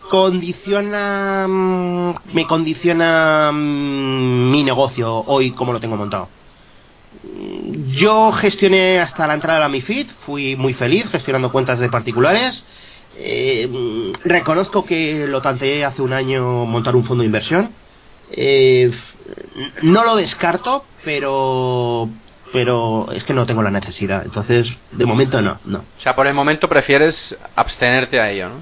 [0.10, 6.30] condiciona mm, me condiciona mm, mi negocio hoy como lo tengo montado.
[7.24, 11.90] Mm, yo gestioné hasta la entrada a la MIFID fui muy feliz gestionando cuentas de
[11.90, 12.64] particulares.
[13.18, 17.72] Eh, reconozco que lo tanteé hace un año montar un fondo de inversión.
[18.32, 18.92] Eh,
[19.84, 22.10] no lo descarto pero
[22.54, 26.28] pero es que no tengo la necesidad entonces de momento no no O sea, por
[26.28, 28.56] el momento prefieres abstenerte a ello, ¿no?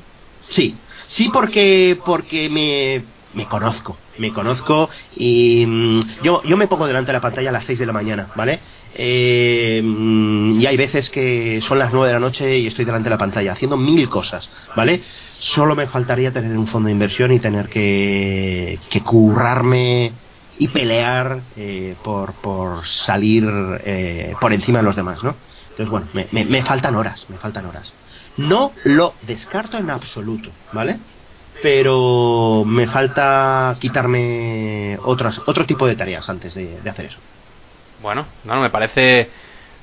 [0.49, 0.75] Sí,
[1.07, 3.03] sí porque porque me,
[3.33, 7.53] me conozco, me conozco y mm, yo, yo me pongo delante de la pantalla a
[7.53, 8.59] las 6 de la mañana, ¿vale?
[8.95, 13.05] Eh, mm, y hay veces que son las 9 de la noche y estoy delante
[13.05, 15.01] de la pantalla haciendo mil cosas, ¿vale?
[15.39, 20.13] Solo me faltaría tener un fondo de inversión y tener que, que currarme
[20.59, 23.45] y pelear eh, por, por salir
[23.83, 25.35] eh, por encima de los demás, ¿no?
[25.69, 27.93] Entonces, bueno, me, me, me faltan horas, me faltan horas.
[28.37, 30.99] No lo descarto en absoluto, ¿vale?
[31.61, 37.17] Pero me falta quitarme otras, otro tipo de tareas antes de, de hacer eso.
[38.01, 39.29] Bueno, no, no, me parece...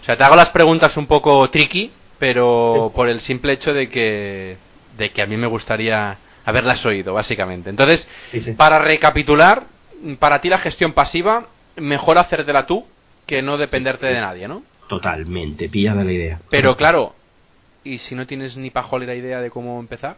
[0.01, 3.89] O sea, te hago las preguntas un poco tricky, pero por el simple hecho de
[3.89, 4.57] que,
[4.99, 7.71] de que a mí me gustaría haberlas oído, básicamente.
[7.71, 8.53] Entonces, Sí, sí.
[8.53, 9.65] para recapitular,
[10.19, 11.47] para ti la gestión pasiva,
[11.77, 12.85] mejor hacértela tú
[13.27, 14.63] que no dependerte de nadie, ¿no?
[14.89, 16.41] Totalmente, pillada la idea.
[16.51, 17.15] Pero claro,
[17.85, 20.17] ¿y si no tienes ni pajolera idea de cómo empezar?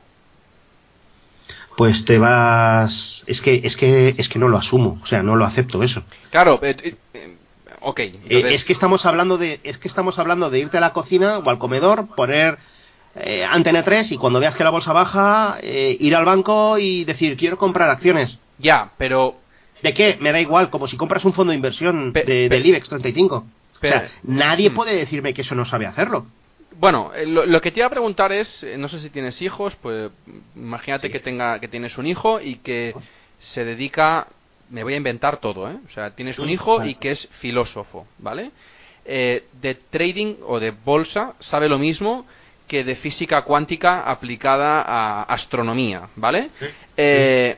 [1.76, 3.22] Pues te vas.
[3.26, 6.02] Es que, es que, es que no lo asumo, o sea, no lo acepto eso.
[6.30, 7.36] Claro, eh, eh, eh,
[7.80, 7.98] ok.
[8.00, 11.38] Eh, es que estamos hablando de, es que estamos hablando de irte a la cocina
[11.38, 12.58] o al comedor, poner
[13.50, 17.58] antena 3 y cuando veas que la bolsa baja, ir al banco y decir quiero
[17.58, 18.38] comprar acciones.
[18.58, 19.41] Ya, pero
[19.82, 20.16] ¿De qué?
[20.20, 22.88] Me da igual, como si compras un fondo de inversión Pe- de- pe- del IBEX
[22.88, 23.46] 35.
[23.80, 24.74] Pero- o sea, nadie Mm.
[24.74, 26.26] puede decirme que eso no sabe hacerlo.
[26.78, 29.40] Bueno, eh, lo, lo que te iba a preguntar es, eh, no sé si tienes
[29.42, 30.10] hijos, pues
[30.56, 31.12] imagínate Sí.
[31.12, 32.94] que tenga que tienes un hijo y que
[33.40, 34.26] se dedica,
[34.70, 35.76] me voy a inventar todo, ¿eh?
[35.86, 38.50] O sea, tienes un hijo y que es filósofo, ¿vale?
[39.04, 42.24] Eh, de trading o de bolsa sabe lo mismo
[42.68, 46.50] que de física cuántica aplicada a astronomía, ¿vale?
[46.96, 47.56] Eh,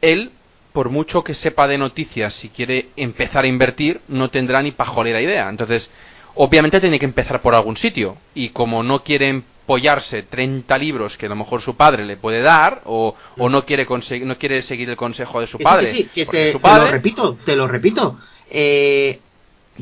[0.00, 0.32] él,
[0.72, 5.20] por mucho que sepa de noticias, si quiere empezar a invertir, no tendrá ni pajolera
[5.20, 5.48] idea.
[5.48, 5.90] Entonces,
[6.34, 8.16] obviamente tiene que empezar por algún sitio.
[8.34, 12.40] Y como no quiere follarse 30 libros que a lo mejor su padre le puede
[12.40, 13.86] dar o, o no quiere
[14.24, 15.86] no quiere seguir el consejo de su Que sí, padre.
[15.90, 18.16] que sí, que te, su te padre- lo repito, te lo repito.
[18.50, 19.20] Eh,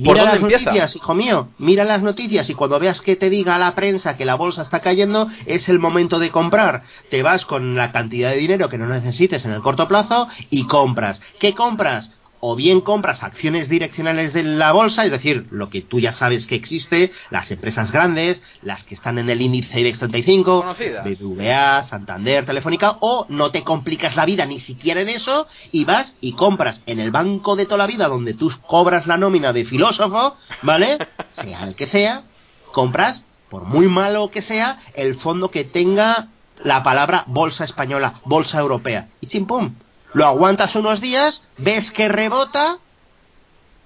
[0.05, 0.64] ¿Por mira dónde las empieza?
[0.70, 4.24] noticias, hijo mío, mira las noticias y cuando veas que te diga la prensa que
[4.24, 6.82] la bolsa está cayendo, es el momento de comprar.
[7.10, 10.66] Te vas con la cantidad de dinero que no necesites en el corto plazo y
[10.66, 11.20] compras.
[11.40, 12.10] ¿Qué compras?
[12.48, 16.47] O bien compras acciones direccionales de la bolsa, es decir, lo que tú ya sabes
[16.47, 21.05] que existe, las empresas grandes, las que están en el índice IBEX 35, Conocidas.
[21.05, 26.14] BBVA, Santander, Telefónica, o no te complicas la vida ni siquiera en eso y vas
[26.20, 29.64] y compras en el banco de toda la vida donde tú cobras la nómina de
[29.64, 30.98] filósofo, ¿vale?
[31.32, 32.27] Sea el que sea,
[32.70, 36.28] compras, por muy malo que sea, el fondo que tenga
[36.62, 39.09] la palabra bolsa española, bolsa europea.
[39.20, 39.74] Y chimpum,
[40.12, 42.78] lo aguantas unos días, ves que rebota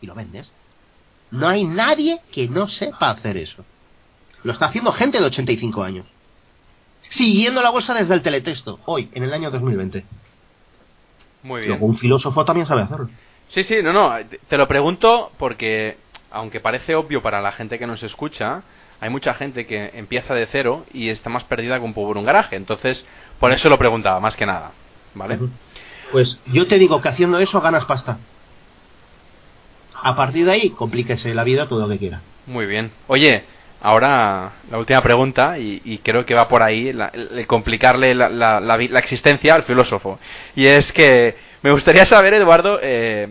[0.00, 0.52] y lo vendes.
[1.30, 3.64] No hay nadie que no sepa hacer eso.
[4.42, 6.06] Lo está haciendo gente de 85 años.
[7.00, 10.04] Siguiendo la bolsa desde el teletexto, hoy, en el año 2020.
[11.42, 11.70] Muy bien.
[11.70, 13.08] Luego un filósofo también sabe hacerlo.
[13.48, 14.14] Sí, sí, no, no,
[14.48, 15.96] te- lo pregunto porque,
[16.30, 18.62] aunque parece obvio para la gente que nos escucha,
[19.00, 22.26] hay mucha gente que empieza de cero y está más perdida que un pobre un
[22.26, 22.56] garaje.
[22.56, 23.06] Entonces,
[23.40, 24.72] por eso lo preguntaba, más que nada.
[25.14, 25.38] ¿Vale?
[26.12, 28.18] Pues yo te digo que haciendo eso ganas pasta.
[30.02, 32.20] A partir de ahí, complíquese la vida todo lo que quiera.
[32.46, 32.90] Muy bien.
[33.06, 33.44] Oye,
[33.82, 38.60] ahora la última pregunta, y, creo que va por ahí, la- el, complicarle la, la-
[38.60, 40.18] la existencia al filósofo.
[40.56, 43.28] Y es que me gustaría saber, Eduardo, eh,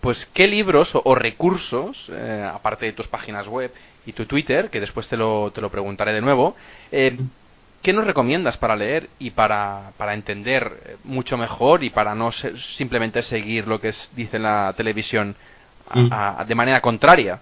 [0.00, 3.72] pues qué libros o, o recursos, eh, aparte de tus páginas web
[4.06, 6.54] y tu Twitter, que después te lo, te lo preguntaré de nuevo,
[6.92, 7.16] eh,
[7.84, 12.32] ¿qué nos recomiendas para leer y para, para entender eh, mucho mejor y para no
[12.32, 15.36] se- simplemente seguir lo que es- dice la televisión
[15.88, 16.08] a- Mm.
[16.10, 17.38] a- de manera contraria?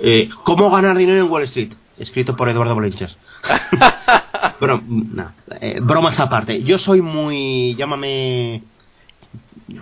[0.00, 1.72] Eh, ¿Cómo ganar dinero en Wall Street?
[1.98, 3.16] Escrito por Eduardo Bolenches.
[4.60, 6.62] Bueno, no, eh, bromas aparte.
[6.62, 7.74] Yo soy muy.
[7.76, 8.62] Llámame.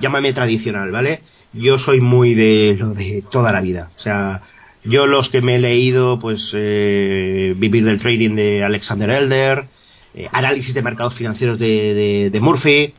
[0.00, 1.22] Llámame tradicional, ¿vale?
[1.52, 3.90] Yo soy muy de lo de toda la vida.
[3.96, 4.40] O sea,
[4.84, 6.50] yo los que me he leído, pues.
[6.54, 9.66] eh, Vivir del Trading de Alexander Elder.
[10.14, 12.94] eh, análisis de mercados financieros de, de- Murphy.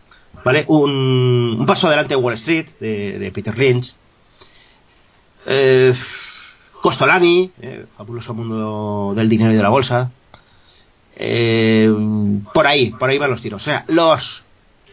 [0.46, 0.64] ¿Vale?
[0.68, 3.94] Un, paso adelante de Wall Street de, Peter Lynch.
[5.46, 5.94] Eh,
[6.82, 7.52] Costolani,
[7.98, 10.12] fabuloso mundo del dinero y de la bolsa.
[12.54, 13.62] Por ahí, por ahí van los tiros.
[13.62, 14.44] O sea, los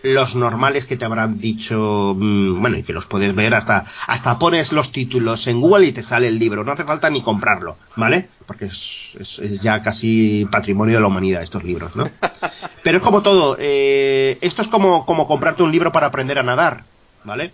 [0.03, 4.39] los normales que te habrán dicho, mm, bueno, y que los puedes ver hasta hasta
[4.39, 6.62] pones los títulos en Google y te sale el libro.
[6.65, 8.29] No hace falta ni comprarlo, ¿vale?
[8.47, 8.81] Porque es,
[9.19, 12.09] es- es ya casi patrimonio de la humanidad estos libros, ¿no?
[12.83, 13.57] Pero es como todo.
[13.59, 16.85] eh, esto es como como comprarte un libro para aprender a nadar,
[17.25, 17.53] ¿vale?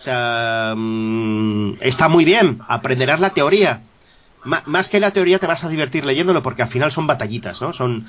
[0.00, 3.82] O sea, mm, está muy bien, aprenderás la teoría.
[4.44, 7.72] Más que la teoría te vas a divertir leyéndolo porque al final son batallitas, ¿no?
[7.72, 8.06] Son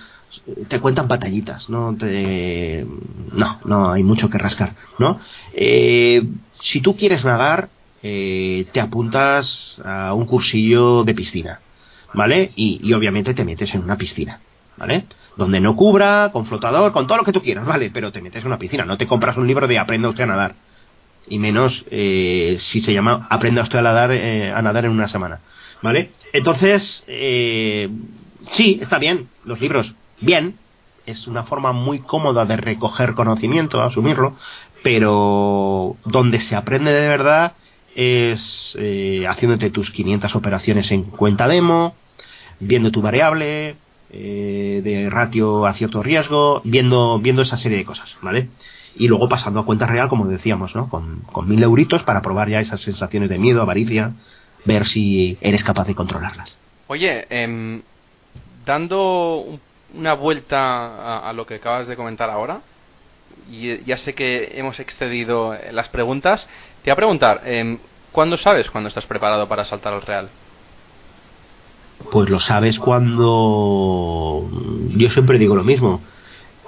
[0.68, 2.88] te cuentan batallitas, no te
[3.31, 5.19] no, no hay mucho que rascar, ¿no?
[5.53, 6.23] Eh,
[6.60, 7.69] si tú quieres nadar,
[8.01, 11.60] eh, te apuntas a un cursillo de piscina,
[12.14, 12.51] ¿vale?
[12.55, 14.39] Y, y obviamente te metes en una piscina,
[14.77, 15.05] ¿vale?
[15.38, 17.91] Donde no cubra, con flotador, con todo lo que tú quieras, ¿vale?
[17.93, 20.27] Pero te metes en una piscina, no te compras un libro de Aprenda usted a
[20.27, 20.55] nadar
[21.27, 25.07] y menos eh, si se llama aprenda usted a nadar, eh, a nadar en una
[25.07, 25.39] semana.
[25.84, 26.11] ¿Vale?
[26.31, 27.89] Entonces, eh,
[28.51, 30.55] sí, está bien, los libros, bien,
[31.05, 34.34] es una forma muy cómoda de recoger conocimiento, asumirlo,
[34.81, 37.53] pero donde se aprende de verdad
[37.95, 41.95] es eh, haciéndote tus 500 operaciones en cuenta demo,
[42.61, 43.76] viendo tu variable,
[44.10, 48.47] eh, de ratio a cierto riesgo, viendo, viendo esa serie de cosas, ¿vale?
[48.95, 50.88] Y luego pasando a cuenta real, como decíamos, ¿no?
[50.88, 54.14] Con, con mil euritos para probar ya esas sensaciones de miedo, avaricia,
[54.65, 56.56] ver si eres capaz de controlarlas.
[56.88, 57.81] Oye, em,
[58.65, 59.60] dando un-
[59.95, 62.61] una vuelta a, a lo que acabas de comentar ahora,
[63.52, 66.48] y ya sé que hemos excedido eh, las preguntas,
[66.84, 67.77] te voy a preguntar, em,
[68.11, 70.30] ¿cuándo sabes cuando estás preparado para saltar al Real?
[72.11, 74.49] Pues lo sabes cuando...
[74.95, 76.02] Yo siempre digo lo mismo.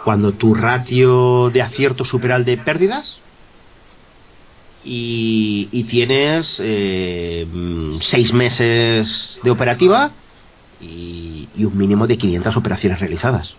[0.04, 3.20] Cuando tu ratio de acierto supera el de pérdidas
[4.86, 7.46] y, y tienes eh,
[8.02, 10.12] seis meses de operativa
[10.82, 13.56] y, y un mínimo de 500 operaciones realizadas.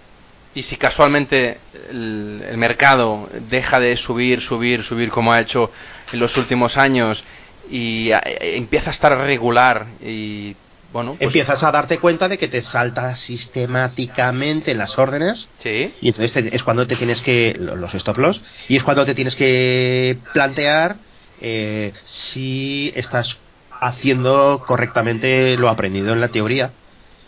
[0.54, 1.58] Y si casualmente
[1.90, 5.70] el, el mercado deja de subir, subir, subir como ha hecho
[6.12, 7.22] en los últimos años
[7.70, 8.20] y eh,
[8.56, 10.54] empieza a estar regular y
[10.92, 16.08] bueno, pues, Empiezas a darte cuenta de que te salta sistemáticamente las órdenes sí, y
[16.08, 19.14] entonces te- es cuando te tienes que lo- los stop loss y es cuando te
[19.14, 20.96] tienes que plantear
[21.40, 23.38] eh, si estás
[23.80, 26.72] haciendo correctamente lo aprendido en la teoría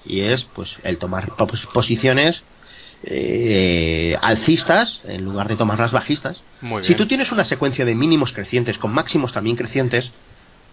[0.04, 2.42] y es pues el tomar posiciones
[3.04, 6.42] eh, alcistas en lugar de tomar las bajistas.
[6.82, 10.10] Si tú tienes una secuencia de mínimos crecientes con máximos también crecientes,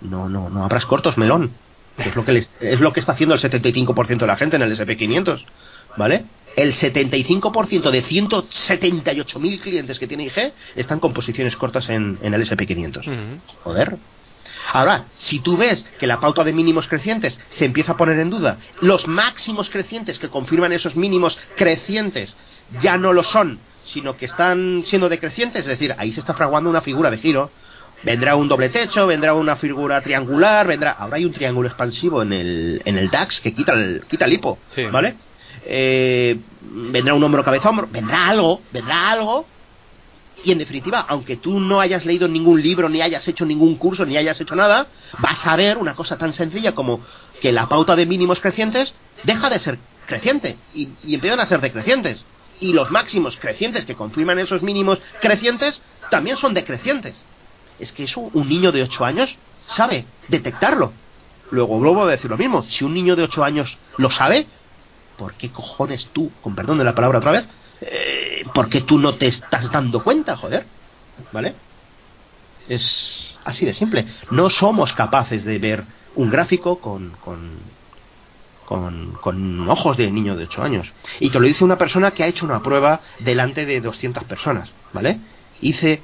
[0.01, 1.51] no, no, no abras cortos melón.
[1.97, 4.77] es lo que es lo que está haciendo el 75% de la gente en el
[4.77, 5.45] SP500,
[5.97, 6.25] ¿vale?
[6.55, 13.39] El 75% de 178.000 clientes que tiene IG están con posiciones cortas en, el SP500.
[13.63, 13.97] Joder.
[14.73, 18.29] Ahora, si tú ves que la pauta de mínimos crecientes se empieza a poner en
[18.29, 22.35] duda, los máximos crecientes que confirman esos mínimos crecientes
[22.81, 26.69] ya no lo son, sino que están siendo decrecientes, es decir, ahí se está fraguando
[26.69, 27.51] una figura de giro.
[28.03, 30.91] Vendrá un doble techo, vendrá una figura triangular, vendrá.
[30.91, 34.33] Ahora hay un triángulo expansivo en el, en el DAX que quita el, quita el
[34.33, 34.59] hipo,
[34.91, 35.15] ¿vale?
[35.65, 39.45] Eh, vendrá un hombro cabeza hombro, vendrá algo, vendrá algo
[40.45, 44.05] y en definitiva, aunque tú no hayas leído ningún libro, ni hayas hecho ningún curso,
[44.05, 44.87] ni hayas hecho nada,
[45.17, 46.99] vas a ver una cosa tan sencilla como
[47.41, 48.93] que la pauta de mínimos crecientes
[49.23, 52.25] deja de ser creciente y, empiezan a ser decrecientes.
[52.59, 55.81] Y los máximos crecientes que confirman esos mínimos crecientes
[56.11, 57.23] también son decrecientes.
[57.79, 60.93] Es que eso un niño de 8 años sabe detectarlo.
[61.49, 62.63] Luego vuelvo a decir lo mismo.
[62.63, 64.45] Si un niño de 8 años lo sabe,
[65.17, 67.47] ¿por qué cojones tú, con perdón de la palabra otra vez,
[67.81, 70.65] eh, ¿por qué tú no te estás dando cuenta, joder?
[71.31, 71.55] ¿Vale?
[72.67, 74.05] Es así de simple.
[74.31, 75.85] No somos capaces de ver
[76.15, 77.59] un gráfico con, con,
[79.21, 80.91] con, ojos de niño de 8 años.
[81.19, 84.71] Y te lo dice una persona que ha hecho una prueba delante de 200 personas,
[84.93, 85.19] ¿vale?
[85.61, 86.01] Hice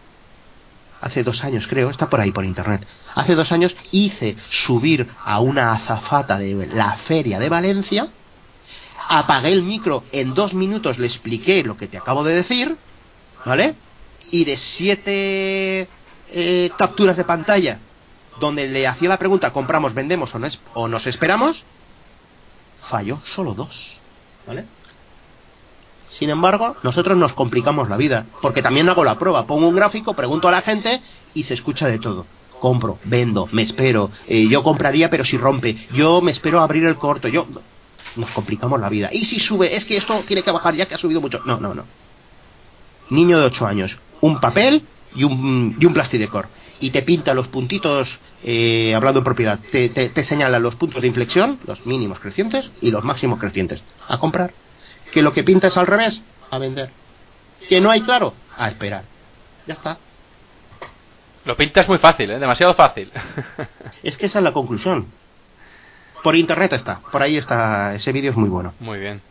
[1.02, 2.86] hace dos años creo, está por ahí por internet,
[3.16, 8.12] hace dos años hice subir a una azafata de la feria de Valencia
[9.08, 12.78] apagué el micro, en dos minutos le expliqué lo que te acabo de decir,
[13.46, 13.76] ¿vale?
[14.32, 15.90] Y de siete
[16.32, 17.80] eh, capturas de pantalla
[18.40, 21.64] donde le hacía la pregunta, compramos, vendemos o, no o nos esperamos,
[22.82, 24.02] falló solo dos,
[24.48, 24.66] ¿vale?
[26.10, 30.14] Sin embargo, nosotros nos complicamos la vida, porque también hago la prueba, pongo un gráfico,
[30.14, 31.02] pregunto a la gente
[31.34, 32.26] y se escucha de todo.
[32.60, 36.98] Compro, vendo, me espero, eh, yo compraría pero si rompe, yo me espero abrir el
[36.98, 37.48] corto, yo
[38.16, 39.10] nos complicamos la vida.
[39.12, 41.42] Y si sube, es que esto tiene que bajar ya que ha subido mucho.
[41.46, 41.86] No, no, no.
[43.10, 44.86] Niño de 8 años, un papel
[45.16, 46.48] y un, y un plastidecor.
[46.80, 51.08] Y te pinta los puntitos, eh, hablando en propiedad, te, te, señala los puntos de
[51.08, 53.84] inflexión, los mínimos crecientes y los máximos crecientes.
[54.08, 54.54] A comprar.
[55.12, 56.92] Que lo que pinta es al revés, a vender.
[57.70, 59.04] Que no hay claro, a esperar.
[59.68, 60.00] Ya está.
[61.46, 62.40] Lo pintas muy fácil, ¿eh?
[62.40, 63.12] demasiado fácil.
[64.04, 65.08] es que esa es la conclusión.
[66.24, 68.74] Por internet está, por ahí está, ese vídeo es muy bueno.
[68.80, 69.22] Muy bien.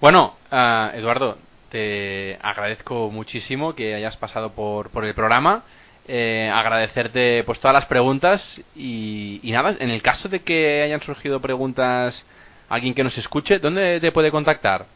[0.00, 1.38] Bueno, uh, Eduardo,
[1.70, 5.62] te agradezco muchísimo que hayas pasado por, por el programa.
[6.08, 11.02] Eh, agradecerte pues todas las preguntas y, y, nada, en el caso de que hayan
[11.02, 12.24] surgido preguntas
[12.68, 14.86] alguien que nos escuche, ¿dónde te puede contactar?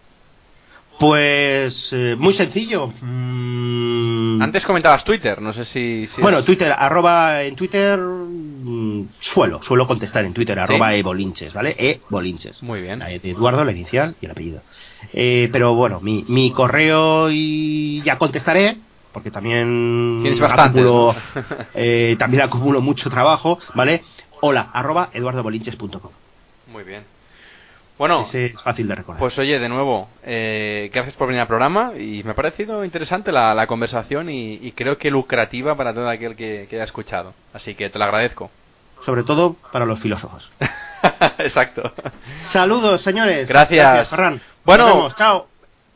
[1.01, 2.93] Pues eh, muy sencillo.
[3.01, 4.43] Mm.
[4.43, 6.07] Antes comentabas Twitter, no sé si...
[6.21, 11.75] bueno, Twitter, arroba en Twitter mm, suelo, suelo contestar en Twitter, arroba ebolinches, ¿vale?
[11.79, 12.63] Ebolinches.
[12.63, 13.01] Muy bien.
[13.01, 14.61] Eduardo, la inicial y el apellido.
[15.15, 18.77] Eh, pero bueno, mi, mi correo y ya contestaré,
[19.15, 21.17] porque también acumulo,
[21.75, 24.03] eh, también acumulo mucho trabajo, ¿vale?
[24.43, 26.13] Hola, arroba eduardobolinches.com.
[26.67, 27.20] Muy bien.
[28.01, 29.21] Bueno, es fácil de recordar.
[29.21, 33.31] Pues oye, de nuevo, eh, gracias por venir al programa y me ha parecido interesante
[33.31, 37.35] la, conversación y, creo que lucrativa para todo aquel que, haya escuchado.
[37.53, 38.51] Así que te lo agradezco.
[39.05, 40.51] Sobre todo para los filósofos.
[41.41, 41.93] Exacto.
[42.47, 43.47] Saludos, señores.
[43.47, 44.09] Gracias.
[44.09, 44.41] Ferran.
[44.65, 45.50] Bueno, chao.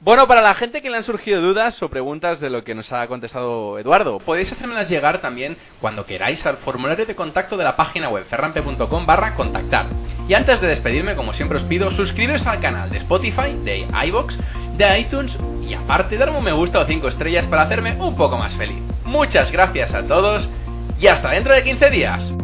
[0.05, 2.93] Bueno, para la gente que le han surgido dudas o preguntas de lo que nos
[2.93, 7.75] ha contestado Eduardo, podéis hacérmelas llegar también cuando queráis al formulario de contacto de la
[7.75, 9.87] página web ferrampe.com barra contactar.
[10.29, 14.37] Y antes de despedirme, como siempre os pido, suscribiros al canal de Spotify, de iBox,
[14.77, 18.37] de iTunes y aparte darme un me gusta o 5 estrellas para hacerme un poco
[18.37, 18.83] más feliz.
[19.07, 20.51] Muchas gracias a todos
[21.01, 22.44] y hasta dentro de 15 días.